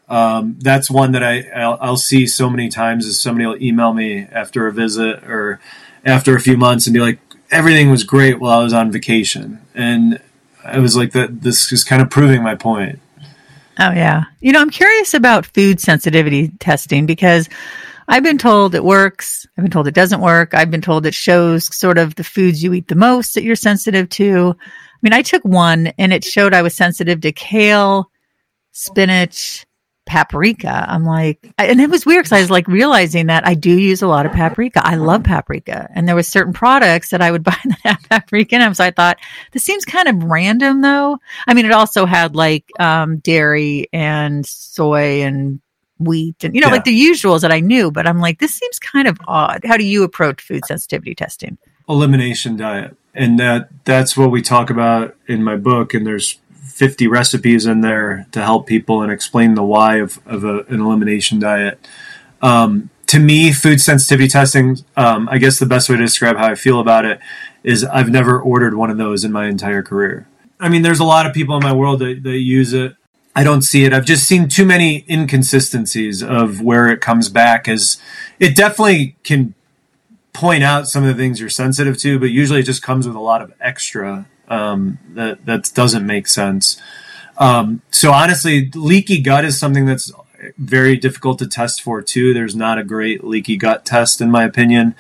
um, 0.08 0.58
that's 0.60 0.90
one 0.90 1.12
that 1.14 1.24
I 1.24 1.42
I'll, 1.56 1.78
I'll, 1.82 1.98
see 1.98 2.28
so 2.28 2.50
many 2.50 2.70
times. 2.70 3.06
Is 3.06 3.20
somebody 3.20 3.46
will 3.46 3.62
email 3.62 3.94
me 3.94 4.28
after 4.32 4.68
a 4.68 4.72
visit 4.72 5.24
or 5.24 5.60
after 6.06 6.36
a 6.36 6.40
few 6.40 6.58
months 6.58 6.86
and 6.86 6.94
be 6.94 7.00
like, 7.00 7.20
everything 7.50 7.90
was 7.90 8.04
great 8.04 8.40
while 8.40 8.60
I 8.60 8.64
was 8.64 8.74
on 8.74 8.92
vacation, 8.92 9.62
and 9.74 10.20
I 10.66 10.80
was 10.80 10.98
like, 10.98 11.12
that 11.12 11.42
this 11.42 11.72
is 11.72 11.84
kind 11.84 12.02
of 12.02 12.10
proving 12.10 12.44
my 12.44 12.56
point. 12.56 13.00
Oh 13.80 13.92
yeah, 13.92 14.24
you 14.42 14.52
know, 14.52 14.62
I'm 14.62 14.70
curious 14.70 15.14
about 15.14 15.46
food 15.46 15.80
sensitivity 15.80 16.50
testing 16.60 17.06
because. 17.06 17.50
I've 18.08 18.22
been 18.22 18.38
told 18.38 18.76
it 18.76 18.84
works. 18.84 19.48
I've 19.58 19.64
been 19.64 19.72
told 19.72 19.88
it 19.88 19.96
doesn't 19.96 20.22
work. 20.22 20.54
I've 20.54 20.70
been 20.70 20.80
told 20.80 21.08
it 21.08 21.16
shows 21.16 21.76
sort 21.76 21.98
of 21.98 22.14
the 22.14 22.24
foods 22.24 22.64
you 22.64 22.72
eat 22.74 22.88
the 22.88 22.94
most 22.94 23.34
that 23.34 23.42
you're 23.42 23.56
sensitive 23.56 24.10
to. 24.10 24.56
I 24.60 24.98
mean, 25.02 25.12
I 25.12 25.24
took 25.24 25.44
one 25.44 25.88
and 25.98 26.14
it 26.14 26.24
showed 26.24 26.54
I 26.54 26.62
was 26.62 26.76
sensitive 26.76 27.22
to 27.22 27.32
kale, 27.32 28.12
spinach, 28.74 29.65
paprika. 30.06 30.86
I'm 30.88 31.04
like, 31.04 31.54
and 31.58 31.82
it 31.82 31.90
was 31.90 32.06
weird 32.06 32.24
because 32.24 32.32
I 32.32 32.42
was 32.42 32.50
like 32.50 32.68
realizing 32.68 33.28
that 33.28 33.48
I 33.48 33.54
do 33.54 33.72
use 33.72 34.02
a 34.02 34.08
lot 34.08 34.26
of 34.26 34.32
paprika. 34.32 34.82
I 34.86 34.96
love 34.96 35.24
paprika. 35.24 35.90
And 35.94 36.08
there 36.08 36.16
was 36.16 36.28
certain 36.28 36.54
products 36.54 37.10
that 37.10 37.22
I 37.22 37.32
would 37.32 37.44
buy 37.44 37.58
that 37.66 37.80
have 37.84 38.10
paprika 38.10 38.56
in 38.56 38.62
them. 38.62 38.74
So 38.74 38.84
I 38.84 38.92
thought, 38.92 39.18
this 39.52 39.64
seems 39.64 39.86
kind 39.86 40.08
of 40.08 40.24
random 40.24 40.82
though. 40.82 41.18
I 41.48 41.54
mean, 41.54 41.66
it 41.66 41.72
also 41.72 42.06
had 42.06 42.36
like 42.36 42.70
um, 42.80 43.18
dairy 43.18 43.88
and 43.92 44.46
soy 44.46 45.24
and 45.24 45.60
wheat 45.98 46.44
and, 46.44 46.54
you 46.54 46.62
know, 46.62 46.68
yeah. 46.68 46.74
like 46.74 46.84
the 46.84 47.00
usuals 47.00 47.42
that 47.42 47.52
I 47.52 47.60
knew. 47.60 47.92
But 47.92 48.08
I'm 48.08 48.20
like, 48.20 48.40
this 48.40 48.54
seems 48.54 48.80
kind 48.80 49.08
of 49.08 49.18
odd. 49.28 49.62
How 49.66 49.78
do 49.78 49.86
you 49.86 50.04
approach 50.04 50.42
food 50.42 50.66
sensitivity 50.66 51.16
testing? 51.16 51.58
Elimination 51.90 52.58
diet. 52.58 52.96
And 53.14 53.40
that 53.40 53.70
that's 53.86 54.18
what 54.18 54.30
we 54.30 54.42
talk 54.42 54.70
about 54.70 55.16
in 55.28 55.42
my 55.44 55.56
book. 55.56 55.94
And 55.94 56.06
there's 56.06 56.40
50 56.66 57.08
recipes 57.08 57.66
in 57.66 57.82
there 57.82 58.28
to 58.32 58.42
help 58.42 58.68
people 58.68 59.02
and 59.02 59.12
explain 59.12 59.56
the 59.56 59.64
why 59.64 59.98
of, 59.98 60.20
of 60.26 60.44
a, 60.44 60.60
an 60.64 60.82
elimination 60.82 61.40
diet. 61.40 61.80
Um, 62.42 62.90
to 63.08 63.20
me, 63.20 63.54
food 63.54 63.80
sensitivity 63.80 64.28
testing, 64.28 64.78
um, 64.98 65.30
I 65.30 65.38
guess 65.38 65.60
the 65.60 65.66
best 65.66 65.90
way 65.90 65.96
to 65.96 66.02
describe 66.02 66.38
how 66.38 66.48
I 66.48 66.56
feel 66.56 66.80
about 66.80 67.06
it 67.06 67.20
is 67.64 67.84
I've 67.84 68.10
never 68.10 68.40
ordered 68.40 68.76
one 68.76 68.90
of 68.90 68.98
those 68.98 69.24
in 69.24 69.32
my 69.32 69.48
entire 69.48 69.84
career. 69.84 70.28
I 70.60 70.70
mean, 70.70 70.82
there's 70.82 71.00
a 71.00 71.06
lot 71.06 71.26
of 71.26 71.34
people 71.34 71.56
in 71.58 71.64
my 71.64 71.74
world 71.74 72.00
that, 72.00 72.24
that 72.24 72.38
use 72.38 72.74
it. 72.74 72.96
I 73.36 73.44
don't 73.44 73.62
see 73.62 73.84
it. 73.84 73.94
I've 73.94 74.06
just 74.06 74.26
seen 74.26 74.48
too 74.48 74.66
many 74.66 75.06
inconsistencies 75.10 76.24
of 76.24 76.62
where 76.62 76.88
it 76.88 77.02
comes 77.02 77.28
back 77.28 77.68
as 77.68 77.98
it 78.40 78.56
definitely 78.56 79.18
can 79.24 79.54
point 80.32 80.64
out 80.64 80.88
some 80.88 81.04
of 81.04 81.16
the 81.16 81.22
things 81.22 81.40
you're 81.40 81.50
sensitive 81.50 81.98
to, 82.00 82.20
but 82.20 82.30
usually 82.30 82.62
it 82.62 82.64
just 82.64 82.82
comes 82.82 83.08
with 83.08 83.16
a 83.16 83.20
lot 83.20 83.42
of 83.42 83.54
extra 83.60 84.26
um, 84.48 85.00
that 85.10 85.46
that 85.46 85.72
doesn't 85.74 86.06
make 86.06 86.28
sense. 86.28 86.80
Um, 87.38 87.82
so 87.92 88.12
honestly, 88.12 88.72
leaky 88.74 89.22
gut 89.22 89.46
is 89.46 89.60
something 89.60 89.86
that's 89.86 90.12
very 90.58 90.96
difficult 90.98 91.40
to 91.40 91.48
test 91.48 91.82
for 91.82 92.02
too. 92.02 92.34
There's 92.34 92.56
not 92.56 92.78
a 92.78 92.84
great 92.84 93.24
leaky 93.24 93.58
gut 93.58 93.86
test 93.86 94.22
in 94.22 94.32
my 94.32 94.44
opinion. 94.44 94.96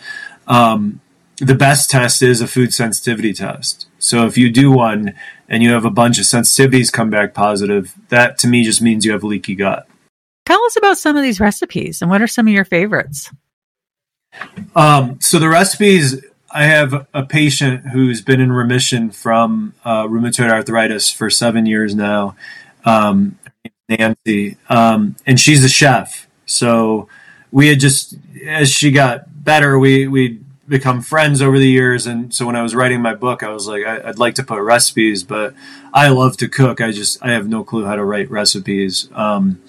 Um, 0.47 1.01
the 1.37 1.55
best 1.55 1.89
test 1.89 2.21
is 2.21 2.41
a 2.41 2.47
food 2.47 2.73
sensitivity 2.73 3.33
test. 3.33 3.87
So 3.99 4.25
if 4.25 4.37
you 4.37 4.49
do 4.49 4.71
one 4.71 5.13
and 5.49 5.61
you 5.61 5.71
have 5.71 5.85
a 5.85 5.89
bunch 5.89 6.17
of 6.17 6.25
sensitivities 6.25 6.91
come 6.91 7.09
back 7.09 7.33
positive, 7.33 7.93
that 8.09 8.37
to 8.39 8.47
me 8.47 8.63
just 8.63 8.81
means 8.81 9.05
you 9.05 9.11
have 9.11 9.23
leaky 9.23 9.55
gut. 9.55 9.87
Tell 10.45 10.63
us 10.63 10.77
about 10.77 10.97
some 10.97 11.17
of 11.17 11.23
these 11.23 11.39
recipes 11.39 12.01
and 12.01 12.09
what 12.09 12.21
are 12.21 12.27
some 12.27 12.47
of 12.47 12.53
your 12.53 12.65
favorites? 12.65 13.31
Um, 14.75 15.19
so 15.19 15.39
the 15.39 15.49
recipes 15.49 16.23
I 16.55 16.63
have 16.63 17.05
a 17.13 17.23
patient 17.25 17.87
who's 17.87 18.21
been 18.21 18.39
in 18.39 18.49
remission 18.49 19.11
from 19.11 19.73
uh, 19.83 20.05
rheumatoid 20.05 20.49
arthritis 20.49 21.11
for 21.11 21.29
seven 21.29 21.65
years 21.65 21.93
now, 21.93 22.37
um, 22.85 23.37
Nancy, 23.89 24.55
um, 24.69 25.17
and 25.25 25.37
she's 25.37 25.65
a 25.65 25.69
chef. 25.69 26.29
So 26.45 27.09
we 27.51 27.67
had 27.67 27.81
just, 27.81 28.15
as 28.47 28.71
she 28.71 28.91
got 28.91 29.43
better, 29.43 29.77
we 29.77 30.07
we 30.07 30.39
become 30.65 31.01
friends 31.01 31.41
over 31.41 31.59
the 31.59 31.67
years. 31.67 32.07
And 32.07 32.33
so 32.33 32.45
when 32.45 32.55
I 32.55 32.63
was 32.63 32.73
writing 32.73 33.01
my 33.01 33.15
book, 33.15 33.43
I 33.43 33.49
was 33.49 33.67
like, 33.67 33.85
I, 33.85 34.05
would 34.05 34.17
like 34.17 34.35
to 34.35 34.43
put 34.43 34.61
recipes, 34.61 35.25
but 35.25 35.53
I 35.93 36.07
love 36.07 36.37
to 36.37 36.47
cook. 36.47 36.79
I 36.79 36.93
just 36.93 37.21
I 37.21 37.31
have 37.31 37.49
no 37.49 37.65
clue 37.65 37.83
how 37.83 37.97
to 37.97 38.05
write 38.05 38.31
recipes. 38.31 39.09
Um, 39.13 39.61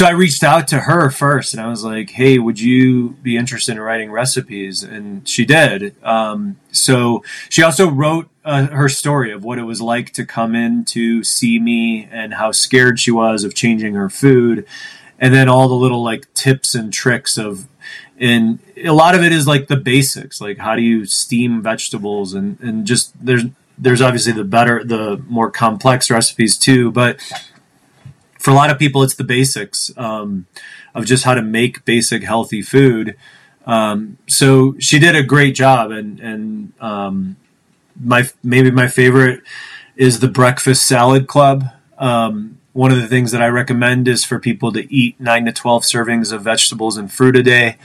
so 0.00 0.06
I 0.06 0.12
reached 0.12 0.42
out 0.42 0.66
to 0.68 0.80
her 0.80 1.10
first 1.10 1.52
and 1.52 1.60
I 1.60 1.68
was 1.68 1.84
like, 1.84 2.08
hey, 2.08 2.38
would 2.38 2.58
you 2.58 3.10
be 3.22 3.36
interested 3.36 3.72
in 3.72 3.80
writing 3.80 4.10
recipes? 4.10 4.82
And 4.82 5.28
she 5.28 5.44
did. 5.44 5.94
Um, 6.02 6.56
so 6.72 7.22
she 7.50 7.62
also 7.62 7.90
wrote 7.90 8.30
uh, 8.42 8.68
her 8.68 8.88
story 8.88 9.30
of 9.30 9.44
what 9.44 9.58
it 9.58 9.64
was 9.64 9.82
like 9.82 10.14
to 10.14 10.24
come 10.24 10.54
in 10.54 10.86
to 10.86 11.22
see 11.22 11.58
me 11.58 12.08
and 12.10 12.32
how 12.32 12.50
scared 12.50 12.98
she 12.98 13.10
was 13.10 13.44
of 13.44 13.54
changing 13.54 13.92
her 13.92 14.08
food. 14.08 14.64
And 15.18 15.34
then 15.34 15.50
all 15.50 15.68
the 15.68 15.74
little 15.74 16.02
like 16.02 16.32
tips 16.32 16.74
and 16.74 16.90
tricks 16.90 17.36
of, 17.36 17.68
and 18.18 18.58
a 18.78 18.92
lot 18.92 19.14
of 19.14 19.22
it 19.22 19.32
is 19.32 19.46
like 19.46 19.68
the 19.68 19.76
basics, 19.76 20.40
like 20.40 20.56
how 20.56 20.76
do 20.76 20.82
you 20.82 21.04
steam 21.04 21.60
vegetables 21.60 22.32
and, 22.32 22.58
and 22.60 22.86
just 22.86 23.12
there's, 23.22 23.42
there's 23.76 24.00
obviously 24.00 24.32
the 24.32 24.44
better, 24.44 24.82
the 24.82 25.22
more 25.28 25.50
complex 25.50 26.10
recipes 26.10 26.56
too, 26.56 26.90
but 26.90 27.20
for 28.40 28.50
a 28.50 28.54
lot 28.54 28.70
of 28.70 28.78
people, 28.78 29.02
it's 29.02 29.14
the 29.14 29.24
basics 29.24 29.92
um, 29.98 30.46
of 30.94 31.04
just 31.04 31.24
how 31.24 31.34
to 31.34 31.42
make 31.42 31.84
basic 31.84 32.22
healthy 32.24 32.62
food. 32.62 33.16
Um, 33.66 34.16
so 34.26 34.74
she 34.78 34.98
did 34.98 35.14
a 35.14 35.22
great 35.22 35.54
job, 35.54 35.90
and 35.90 36.18
and 36.20 36.72
um, 36.80 37.36
my 38.02 38.28
maybe 38.42 38.70
my 38.70 38.88
favorite 38.88 39.42
is 39.94 40.20
the 40.20 40.28
breakfast 40.28 40.86
salad 40.86 41.26
club. 41.26 41.64
Um, 41.98 42.58
one 42.72 42.90
of 42.90 42.98
the 43.00 43.06
things 43.06 43.32
that 43.32 43.42
I 43.42 43.48
recommend 43.48 44.08
is 44.08 44.24
for 44.24 44.38
people 44.38 44.72
to 44.72 44.92
eat 44.92 45.20
nine 45.20 45.44
to 45.44 45.52
twelve 45.52 45.82
servings 45.82 46.32
of 46.32 46.42
vegetables 46.42 46.96
and 46.96 47.12
fruit 47.12 47.36
a 47.36 47.42
day. 47.42 47.76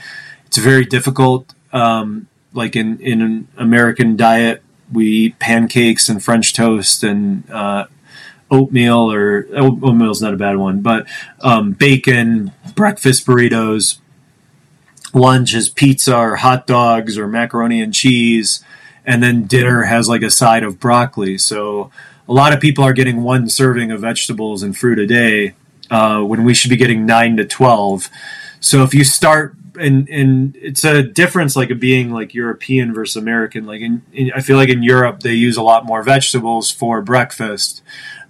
It's 0.46 0.56
very 0.56 0.86
difficult. 0.86 1.54
Um, 1.72 2.28
like 2.54 2.74
in 2.74 2.98
in 3.00 3.20
an 3.20 3.48
American 3.58 4.16
diet, 4.16 4.62
we 4.90 5.06
eat 5.06 5.38
pancakes 5.38 6.08
and 6.08 6.24
French 6.24 6.54
toast 6.54 7.04
and 7.04 7.48
uh, 7.50 7.86
oatmeal 8.50 9.12
or 9.12 9.46
oatmeal 9.54 10.10
is 10.10 10.22
not 10.22 10.34
a 10.34 10.36
bad 10.36 10.56
one, 10.56 10.80
but 10.80 11.06
um, 11.40 11.72
bacon, 11.72 12.52
breakfast 12.74 13.26
burritos, 13.26 13.98
lunch 15.12 15.54
is 15.54 15.68
pizza 15.68 16.16
or 16.16 16.36
hot 16.36 16.66
dogs 16.66 17.18
or 17.18 17.26
macaroni 17.26 17.82
and 17.82 17.94
cheese, 17.94 18.64
and 19.04 19.22
then 19.22 19.44
dinner 19.44 19.82
has 19.82 20.08
like 20.08 20.22
a 20.22 20.30
side 20.30 20.62
of 20.62 20.78
broccoli. 20.78 21.38
So 21.38 21.90
a 22.28 22.32
lot 22.32 22.52
of 22.52 22.60
people 22.60 22.84
are 22.84 22.92
getting 22.92 23.22
one 23.22 23.48
serving 23.48 23.90
of 23.90 24.00
vegetables 24.00 24.62
and 24.62 24.76
fruit 24.76 24.98
a 24.98 25.06
day 25.06 25.54
uh, 25.90 26.20
when 26.22 26.44
we 26.44 26.54
should 26.54 26.70
be 26.70 26.76
getting 26.76 27.06
nine 27.06 27.36
to 27.36 27.44
twelve. 27.44 28.08
So 28.60 28.82
if 28.82 28.94
you 28.94 29.04
start 29.04 29.54
and 29.78 30.08
and 30.08 30.56
it's 30.56 30.84
a 30.84 31.02
difference 31.02 31.56
like 31.56 31.78
being 31.78 32.10
like 32.10 32.34
European 32.34 32.92
versus 32.94 33.16
American. 33.16 33.66
Like 33.66 33.80
in, 33.80 34.02
in, 34.12 34.32
I 34.34 34.40
feel 34.40 34.56
like 34.56 34.68
in 34.68 34.82
Europe 34.82 35.20
they 35.20 35.34
use 35.34 35.56
a 35.56 35.62
lot 35.62 35.84
more 35.84 36.02
vegetables 36.02 36.70
for 36.70 37.02
breakfast, 37.02 37.82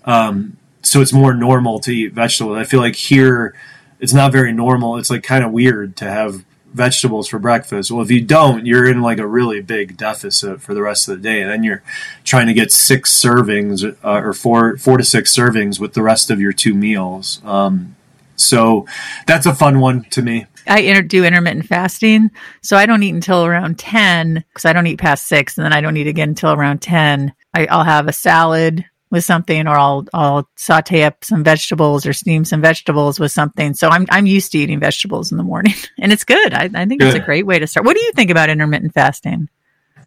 um, 0.06 0.56
so 0.82 1.00
it's 1.00 1.12
more 1.12 1.34
normal 1.34 1.80
to 1.80 1.90
eat 1.90 2.12
vegetables. 2.12 2.56
I 2.56 2.64
feel 2.64 2.80
like 2.80 2.94
here 2.94 3.54
it's 3.98 4.12
not 4.12 4.32
very 4.32 4.52
normal. 4.52 4.96
It's 4.96 5.10
like 5.10 5.22
kind 5.22 5.44
of 5.44 5.52
weird 5.52 5.96
to 5.96 6.04
have 6.04 6.44
vegetables 6.72 7.26
for 7.26 7.38
breakfast. 7.38 7.90
Well, 7.90 8.02
if 8.02 8.10
you 8.10 8.20
don't, 8.20 8.66
you're 8.66 8.88
in 8.88 9.00
like 9.00 9.18
a 9.18 9.26
really 9.26 9.60
big 9.62 9.96
deficit 9.96 10.60
for 10.60 10.74
the 10.74 10.82
rest 10.82 11.08
of 11.08 11.16
the 11.16 11.22
day. 11.22 11.40
And 11.40 11.50
Then 11.50 11.64
you're 11.64 11.82
trying 12.24 12.46
to 12.46 12.54
get 12.54 12.70
six 12.70 13.12
servings 13.12 13.84
uh, 14.04 14.10
or 14.10 14.32
four 14.32 14.76
four 14.76 14.98
to 14.98 15.04
six 15.04 15.34
servings 15.34 15.80
with 15.80 15.94
the 15.94 16.02
rest 16.02 16.30
of 16.30 16.40
your 16.40 16.52
two 16.52 16.74
meals. 16.74 17.40
Um, 17.44 17.96
so 18.36 18.86
that's 19.26 19.46
a 19.46 19.54
fun 19.54 19.80
one 19.80 20.04
to 20.10 20.22
me. 20.22 20.46
I 20.68 20.80
inter- 20.80 21.02
do 21.02 21.24
intermittent 21.24 21.66
fasting, 21.66 22.30
so 22.60 22.76
I 22.76 22.86
don't 22.86 23.02
eat 23.02 23.14
until 23.14 23.46
around 23.46 23.78
ten 23.78 24.44
because 24.52 24.64
I 24.64 24.72
don't 24.72 24.86
eat 24.86 24.98
past 24.98 25.26
six, 25.26 25.56
and 25.56 25.64
then 25.64 25.72
I 25.72 25.80
don't 25.80 25.96
eat 25.96 26.08
again 26.08 26.30
until 26.30 26.52
around 26.52 26.82
ten. 26.82 27.32
I, 27.54 27.66
I'll 27.66 27.84
have 27.84 28.08
a 28.08 28.12
salad 28.12 28.84
with 29.10 29.24
something, 29.24 29.66
or 29.66 29.76
I'll 29.76 30.06
I'll 30.12 30.48
saute 30.56 31.02
up 31.04 31.24
some 31.24 31.44
vegetables 31.44 32.06
or 32.06 32.12
steam 32.12 32.44
some 32.44 32.60
vegetables 32.60 33.20
with 33.20 33.32
something. 33.32 33.74
So 33.74 33.88
I'm 33.88 34.06
I'm 34.10 34.26
used 34.26 34.52
to 34.52 34.58
eating 34.58 34.80
vegetables 34.80 35.30
in 35.30 35.38
the 35.38 35.44
morning, 35.44 35.74
and 35.98 36.12
it's 36.12 36.24
good. 36.24 36.52
I, 36.52 36.70
I 36.74 36.86
think 36.86 37.00
good. 37.00 37.14
it's 37.14 37.16
a 37.16 37.24
great 37.24 37.46
way 37.46 37.58
to 37.58 37.66
start. 37.66 37.86
What 37.86 37.96
do 37.96 38.02
you 38.02 38.12
think 38.12 38.30
about 38.30 38.50
intermittent 38.50 38.94
fasting? 38.94 39.48
Uh, 39.96 40.02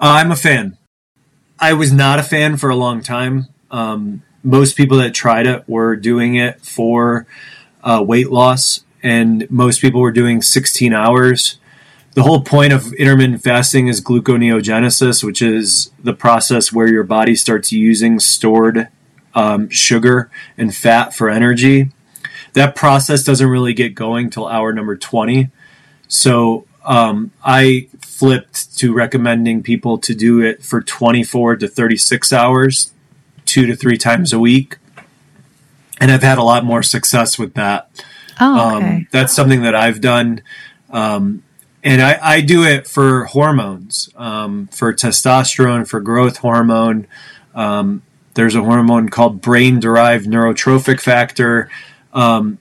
I'm 0.00 0.32
a 0.32 0.36
fan. 0.36 0.76
I 1.58 1.72
was 1.72 1.92
not 1.92 2.18
a 2.18 2.22
fan 2.22 2.56
for 2.56 2.68
a 2.68 2.76
long 2.76 3.00
time. 3.00 3.46
Um, 3.70 4.22
most 4.42 4.76
people 4.76 4.98
that 4.98 5.14
tried 5.14 5.46
it 5.46 5.68
were 5.68 5.96
doing 5.96 6.34
it 6.34 6.60
for 6.60 7.26
uh, 7.82 8.04
weight 8.06 8.30
loss, 8.30 8.84
and 9.02 9.48
most 9.50 9.80
people 9.80 10.00
were 10.00 10.12
doing 10.12 10.42
16 10.42 10.92
hours. 10.92 11.58
The 12.14 12.22
whole 12.22 12.42
point 12.42 12.72
of 12.72 12.92
intermittent 12.94 13.42
fasting 13.42 13.88
is 13.88 14.00
gluconeogenesis, 14.00 15.24
which 15.24 15.42
is 15.42 15.90
the 16.02 16.14
process 16.14 16.72
where 16.72 16.88
your 16.88 17.02
body 17.02 17.34
starts 17.34 17.72
using 17.72 18.20
stored 18.20 18.88
um, 19.34 19.68
sugar 19.68 20.30
and 20.56 20.74
fat 20.74 21.12
for 21.12 21.28
energy. 21.28 21.90
That 22.52 22.76
process 22.76 23.24
doesn't 23.24 23.48
really 23.48 23.74
get 23.74 23.96
going 23.96 24.30
till 24.30 24.46
hour 24.46 24.72
number 24.72 24.96
20. 24.96 25.50
So 26.06 26.66
um, 26.84 27.32
I 27.44 27.88
flipped 28.00 28.78
to 28.78 28.92
recommending 28.92 29.64
people 29.64 29.98
to 29.98 30.14
do 30.14 30.40
it 30.40 30.62
for 30.62 30.80
24 30.80 31.56
to 31.56 31.68
36 31.68 32.32
hours, 32.32 32.92
two 33.44 33.66
to 33.66 33.74
three 33.74 33.98
times 33.98 34.32
a 34.32 34.38
week. 34.38 34.76
And 36.00 36.12
I've 36.12 36.22
had 36.22 36.38
a 36.38 36.44
lot 36.44 36.64
more 36.64 36.82
success 36.84 37.40
with 37.40 37.54
that. 37.54 38.04
Oh, 38.40 38.76
okay. 38.76 38.86
Um, 38.86 39.08
that's 39.10 39.34
something 39.34 39.62
that 39.62 39.74
I've 39.74 40.00
done. 40.00 40.42
Um, 40.90 41.42
and 41.84 42.02
I, 42.02 42.18
I, 42.20 42.40
do 42.40 42.64
it 42.64 42.88
for 42.88 43.26
hormones, 43.26 44.08
um, 44.16 44.68
for 44.68 44.92
testosterone, 44.92 45.86
for 45.86 46.00
growth 46.00 46.38
hormone. 46.38 47.06
Um, 47.54 48.02
there's 48.32 48.54
a 48.54 48.62
hormone 48.62 49.10
called 49.10 49.40
brain 49.40 49.80
derived 49.80 50.26
neurotrophic 50.26 51.00
factor. 51.00 51.70
Um, 52.12 52.58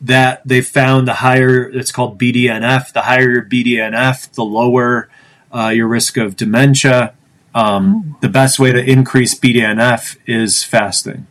that 0.00 0.42
they 0.46 0.60
found 0.60 1.08
the 1.08 1.14
higher 1.14 1.70
it's 1.70 1.90
called 1.90 2.18
BDNF, 2.18 2.92
the 2.92 3.02
higher 3.02 3.30
your 3.30 3.42
BDNF, 3.42 4.30
the 4.32 4.44
lower 4.44 5.08
uh, 5.52 5.68
your 5.68 5.86
risk 5.86 6.18
of 6.18 6.36
dementia. 6.36 7.14
Um, 7.54 8.14
oh. 8.14 8.18
The 8.20 8.28
best 8.28 8.58
way 8.58 8.72
to 8.72 8.84
increase 8.84 9.38
BDNF 9.38 10.18
is 10.26 10.62
fasting. 10.62 11.26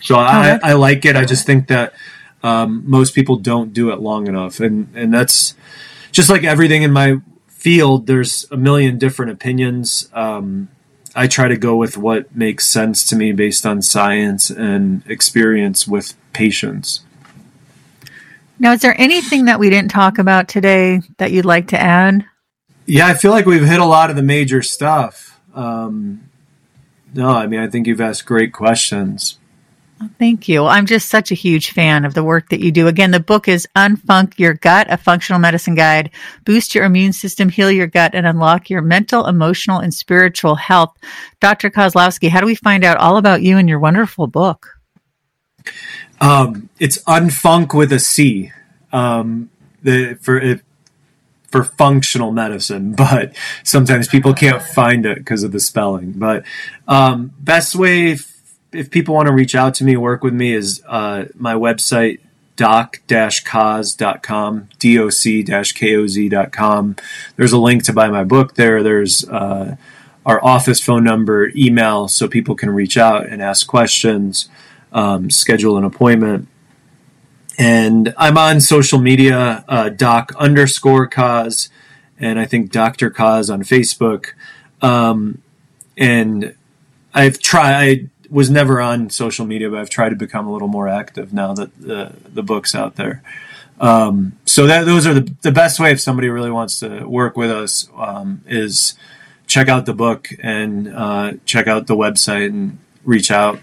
So 0.00 0.16
I, 0.16 0.58
I, 0.62 0.72
like 0.72 1.04
it. 1.04 1.16
I 1.16 1.24
just 1.24 1.46
think 1.46 1.68
that 1.68 1.94
um, 2.42 2.82
most 2.86 3.14
people 3.14 3.36
don't 3.36 3.72
do 3.72 3.90
it 3.90 4.00
long 4.00 4.26
enough, 4.26 4.60
and 4.60 4.88
and 4.94 5.14
that's 5.14 5.54
just 6.14 6.30
like 6.30 6.44
everything 6.44 6.84
in 6.84 6.92
my 6.92 7.20
field. 7.48 8.06
There's 8.06 8.46
a 8.50 8.56
million 8.56 8.98
different 8.98 9.32
opinions. 9.32 10.08
Um, 10.14 10.68
I 11.14 11.26
try 11.26 11.48
to 11.48 11.56
go 11.56 11.76
with 11.76 11.98
what 11.98 12.34
makes 12.34 12.66
sense 12.66 13.04
to 13.06 13.16
me 13.16 13.32
based 13.32 13.66
on 13.66 13.82
science 13.82 14.48
and 14.48 15.02
experience 15.06 15.86
with 15.86 16.14
patients. 16.32 17.00
Now, 18.58 18.72
is 18.72 18.80
there 18.80 18.98
anything 18.98 19.46
that 19.46 19.58
we 19.58 19.68
didn't 19.70 19.90
talk 19.90 20.18
about 20.18 20.48
today 20.48 21.02
that 21.18 21.32
you'd 21.32 21.44
like 21.44 21.68
to 21.68 21.80
add? 21.80 22.24
Yeah, 22.86 23.08
I 23.08 23.14
feel 23.14 23.32
like 23.32 23.46
we've 23.46 23.66
hit 23.66 23.80
a 23.80 23.84
lot 23.84 24.10
of 24.10 24.16
the 24.16 24.22
major 24.22 24.62
stuff. 24.62 25.40
Um, 25.52 26.30
no, 27.12 27.30
I 27.30 27.48
mean, 27.48 27.60
I 27.60 27.68
think 27.68 27.86
you've 27.86 28.00
asked 28.00 28.24
great 28.24 28.52
questions. 28.52 29.38
Thank 30.18 30.48
you. 30.48 30.66
I'm 30.66 30.86
just 30.86 31.08
such 31.08 31.30
a 31.30 31.34
huge 31.34 31.72
fan 31.72 32.04
of 32.04 32.14
the 32.14 32.24
work 32.24 32.48
that 32.50 32.60
you 32.60 32.72
do. 32.72 32.86
Again, 32.86 33.10
the 33.10 33.20
book 33.20 33.48
is 33.48 33.68
Unfunc 33.76 34.38
Your 34.38 34.54
Gut, 34.54 34.86
a 34.90 34.96
functional 34.96 35.40
medicine 35.40 35.74
guide. 35.74 36.10
Boost 36.44 36.74
your 36.74 36.84
immune 36.84 37.12
system, 37.12 37.48
heal 37.48 37.70
your 37.70 37.86
gut, 37.86 38.14
and 38.14 38.26
unlock 38.26 38.70
your 38.70 38.82
mental, 38.82 39.26
emotional, 39.26 39.78
and 39.78 39.92
spiritual 39.92 40.54
health. 40.54 40.96
Dr. 41.40 41.70
Kozlowski, 41.70 42.28
how 42.28 42.40
do 42.40 42.46
we 42.46 42.54
find 42.54 42.84
out 42.84 42.96
all 42.96 43.16
about 43.16 43.42
you 43.42 43.58
and 43.58 43.68
your 43.68 43.78
wonderful 43.78 44.26
book? 44.26 44.78
Um, 46.20 46.68
it's 46.78 47.02
unfunc 47.04 47.74
with 47.74 47.92
a 47.92 47.98
C. 47.98 48.52
Um, 48.92 49.50
the, 49.82 50.14
for 50.20 50.60
for 51.54 51.62
functional 51.62 52.32
medicine, 52.32 52.92
but 52.96 53.32
sometimes 53.62 54.08
people 54.08 54.34
can't 54.34 54.60
find 54.60 55.06
it 55.06 55.18
because 55.18 55.44
of 55.44 55.52
the 55.52 55.60
spelling. 55.60 56.12
But 56.12 56.44
um, 56.88 57.32
best 57.38 57.76
way 57.76 58.16
if, 58.74 58.90
people 58.90 59.14
want 59.14 59.26
to 59.26 59.32
reach 59.32 59.54
out 59.54 59.74
to 59.74 59.84
me, 59.84 59.96
work 59.96 60.22
with 60.22 60.34
me, 60.34 60.52
is 60.52 60.82
uh, 60.86 61.26
my 61.34 61.54
website 61.54 62.20
doc-cos.com, 62.56 64.68
doc-koz.com. 64.78 66.96
There's 67.36 67.52
a 67.52 67.58
link 67.58 67.82
to 67.84 67.92
buy 67.92 68.08
my 68.08 68.24
book 68.24 68.54
there. 68.54 68.82
There's 68.82 69.28
uh, 69.28 69.76
our 70.24 70.44
office 70.44 70.80
phone 70.80 71.04
number, 71.04 71.50
email, 71.56 72.08
so 72.08 72.28
people 72.28 72.54
can 72.54 72.70
reach 72.70 72.96
out 72.96 73.26
and 73.26 73.42
ask 73.42 73.66
questions 73.66 74.48
um, 74.94 75.28
schedule 75.28 75.76
an 75.76 75.84
appointment. 75.84 76.48
And 77.58 78.14
I'm 78.16 78.38
on 78.38 78.60
social 78.60 78.98
media, 78.98 79.64
uh, 79.68 79.90
doc 79.90 80.32
underscore 80.38 81.08
koz, 81.08 81.68
and 82.18 82.38
I 82.38 82.46
think 82.46 82.70
Dr. 82.70 83.10
Koz 83.10 83.52
on 83.52 83.62
Facebook. 83.62 84.28
Um, 84.80 85.42
and 85.96 86.54
I've 87.12 87.38
tried, 87.38 88.10
was 88.34 88.50
never 88.50 88.80
on 88.80 89.10
social 89.10 89.46
media, 89.46 89.70
but 89.70 89.78
I've 89.78 89.88
tried 89.88 90.08
to 90.08 90.16
become 90.16 90.48
a 90.48 90.52
little 90.52 90.66
more 90.66 90.88
active 90.88 91.32
now 91.32 91.54
that 91.54 91.80
the, 91.80 92.12
the 92.28 92.42
book's 92.42 92.74
out 92.74 92.96
there. 92.96 93.22
Um, 93.78 94.32
so 94.44 94.66
that 94.66 94.86
those 94.86 95.06
are 95.06 95.14
the, 95.14 95.32
the 95.42 95.52
best 95.52 95.78
way 95.78 95.92
if 95.92 96.00
somebody 96.00 96.28
really 96.28 96.50
wants 96.50 96.80
to 96.80 97.04
work 97.04 97.36
with 97.36 97.52
us 97.52 97.88
um, 97.96 98.42
is 98.48 98.94
check 99.46 99.68
out 99.68 99.86
the 99.86 99.94
book 99.94 100.30
and 100.42 100.92
uh, 100.92 101.34
check 101.44 101.68
out 101.68 101.86
the 101.86 101.94
website 101.94 102.48
and 102.48 102.78
reach 103.04 103.30
out 103.30 103.60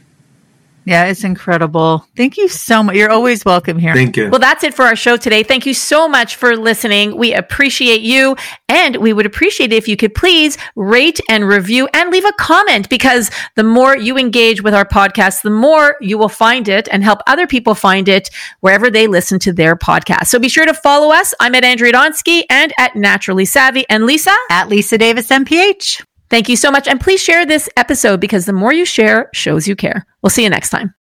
yeah, 0.92 1.06
it's 1.06 1.24
incredible. 1.24 2.06
Thank 2.18 2.36
you 2.36 2.50
so 2.50 2.84
much. 2.84 2.98
You're 2.98 3.10
always 3.10 3.46
welcome 3.46 3.80
here. 3.80 3.94
Thank 3.94 4.18
you. 4.18 4.30
Well, 4.30 4.42
that's 4.42 4.62
it 4.66 4.74
for 4.74 4.84
our 4.84 4.96
show 4.98 5.16
today. 5.16 5.42
Thank 5.42 5.66
you 5.66 5.74
so 5.74 6.10
much 6.10 6.36
for 6.36 6.58
listening. 6.58 7.16
We 7.16 7.34
appreciate 7.34 8.02
you. 8.02 8.36
And 8.68 8.98
we 8.98 9.14
would 9.14 9.26
appreciate 9.26 9.72
it 9.72 9.78
if 9.78 9.88
you 9.88 9.96
could 9.96 10.14
please 10.14 10.58
rate 10.76 11.22
and 11.30 11.48
review 11.48 11.88
and 11.94 12.10
leave 12.10 12.26
a 12.26 12.34
comment 12.34 12.90
because 12.90 13.32
the 13.56 13.64
more 13.64 13.96
you 13.96 14.18
engage 14.18 14.62
with 14.62 14.74
our 14.74 14.84
podcast, 14.84 15.44
the 15.44 15.50
more 15.50 15.96
you 16.02 16.18
will 16.18 16.30
find 16.30 16.68
it 16.68 16.90
and 16.92 17.06
help 17.06 17.20
other 17.26 17.48
people 17.48 17.74
find 17.74 18.10
it 18.10 18.30
wherever 18.60 18.90
they 18.90 19.08
listen 19.08 19.40
to 19.40 19.54
their 19.54 19.78
podcast. 19.78 20.28
So 20.28 20.40
be 20.40 20.50
sure 20.50 20.66
to 20.66 20.74
follow 20.74 21.14
us. 21.14 21.34
I'm 21.40 21.56
at 21.56 21.64
Andrea 21.64 21.94
Donsky 21.94 22.44
and 22.50 22.74
at 22.78 22.98
Naturally 22.98 23.46
Savvy. 23.46 23.86
And 23.90 24.06
Lisa? 24.06 24.36
At 24.50 24.68
Lisa 24.68 24.98
Davis 24.98 25.30
MPH. 25.30 26.04
Thank 26.32 26.48
you 26.50 26.56
so 26.56 26.72
much. 26.72 26.88
And 26.88 27.00
please 27.00 27.22
share 27.22 27.46
this 27.46 27.70
episode 27.76 28.22
because 28.22 28.46
the 28.46 28.54
more 28.54 28.72
you 28.74 28.86
share 28.86 29.30
shows 29.34 29.68
you 29.68 29.76
care. 29.76 30.06
We'll 30.24 30.30
see 30.30 30.44
you 30.44 30.50
next 30.50 30.70
time. 30.70 30.90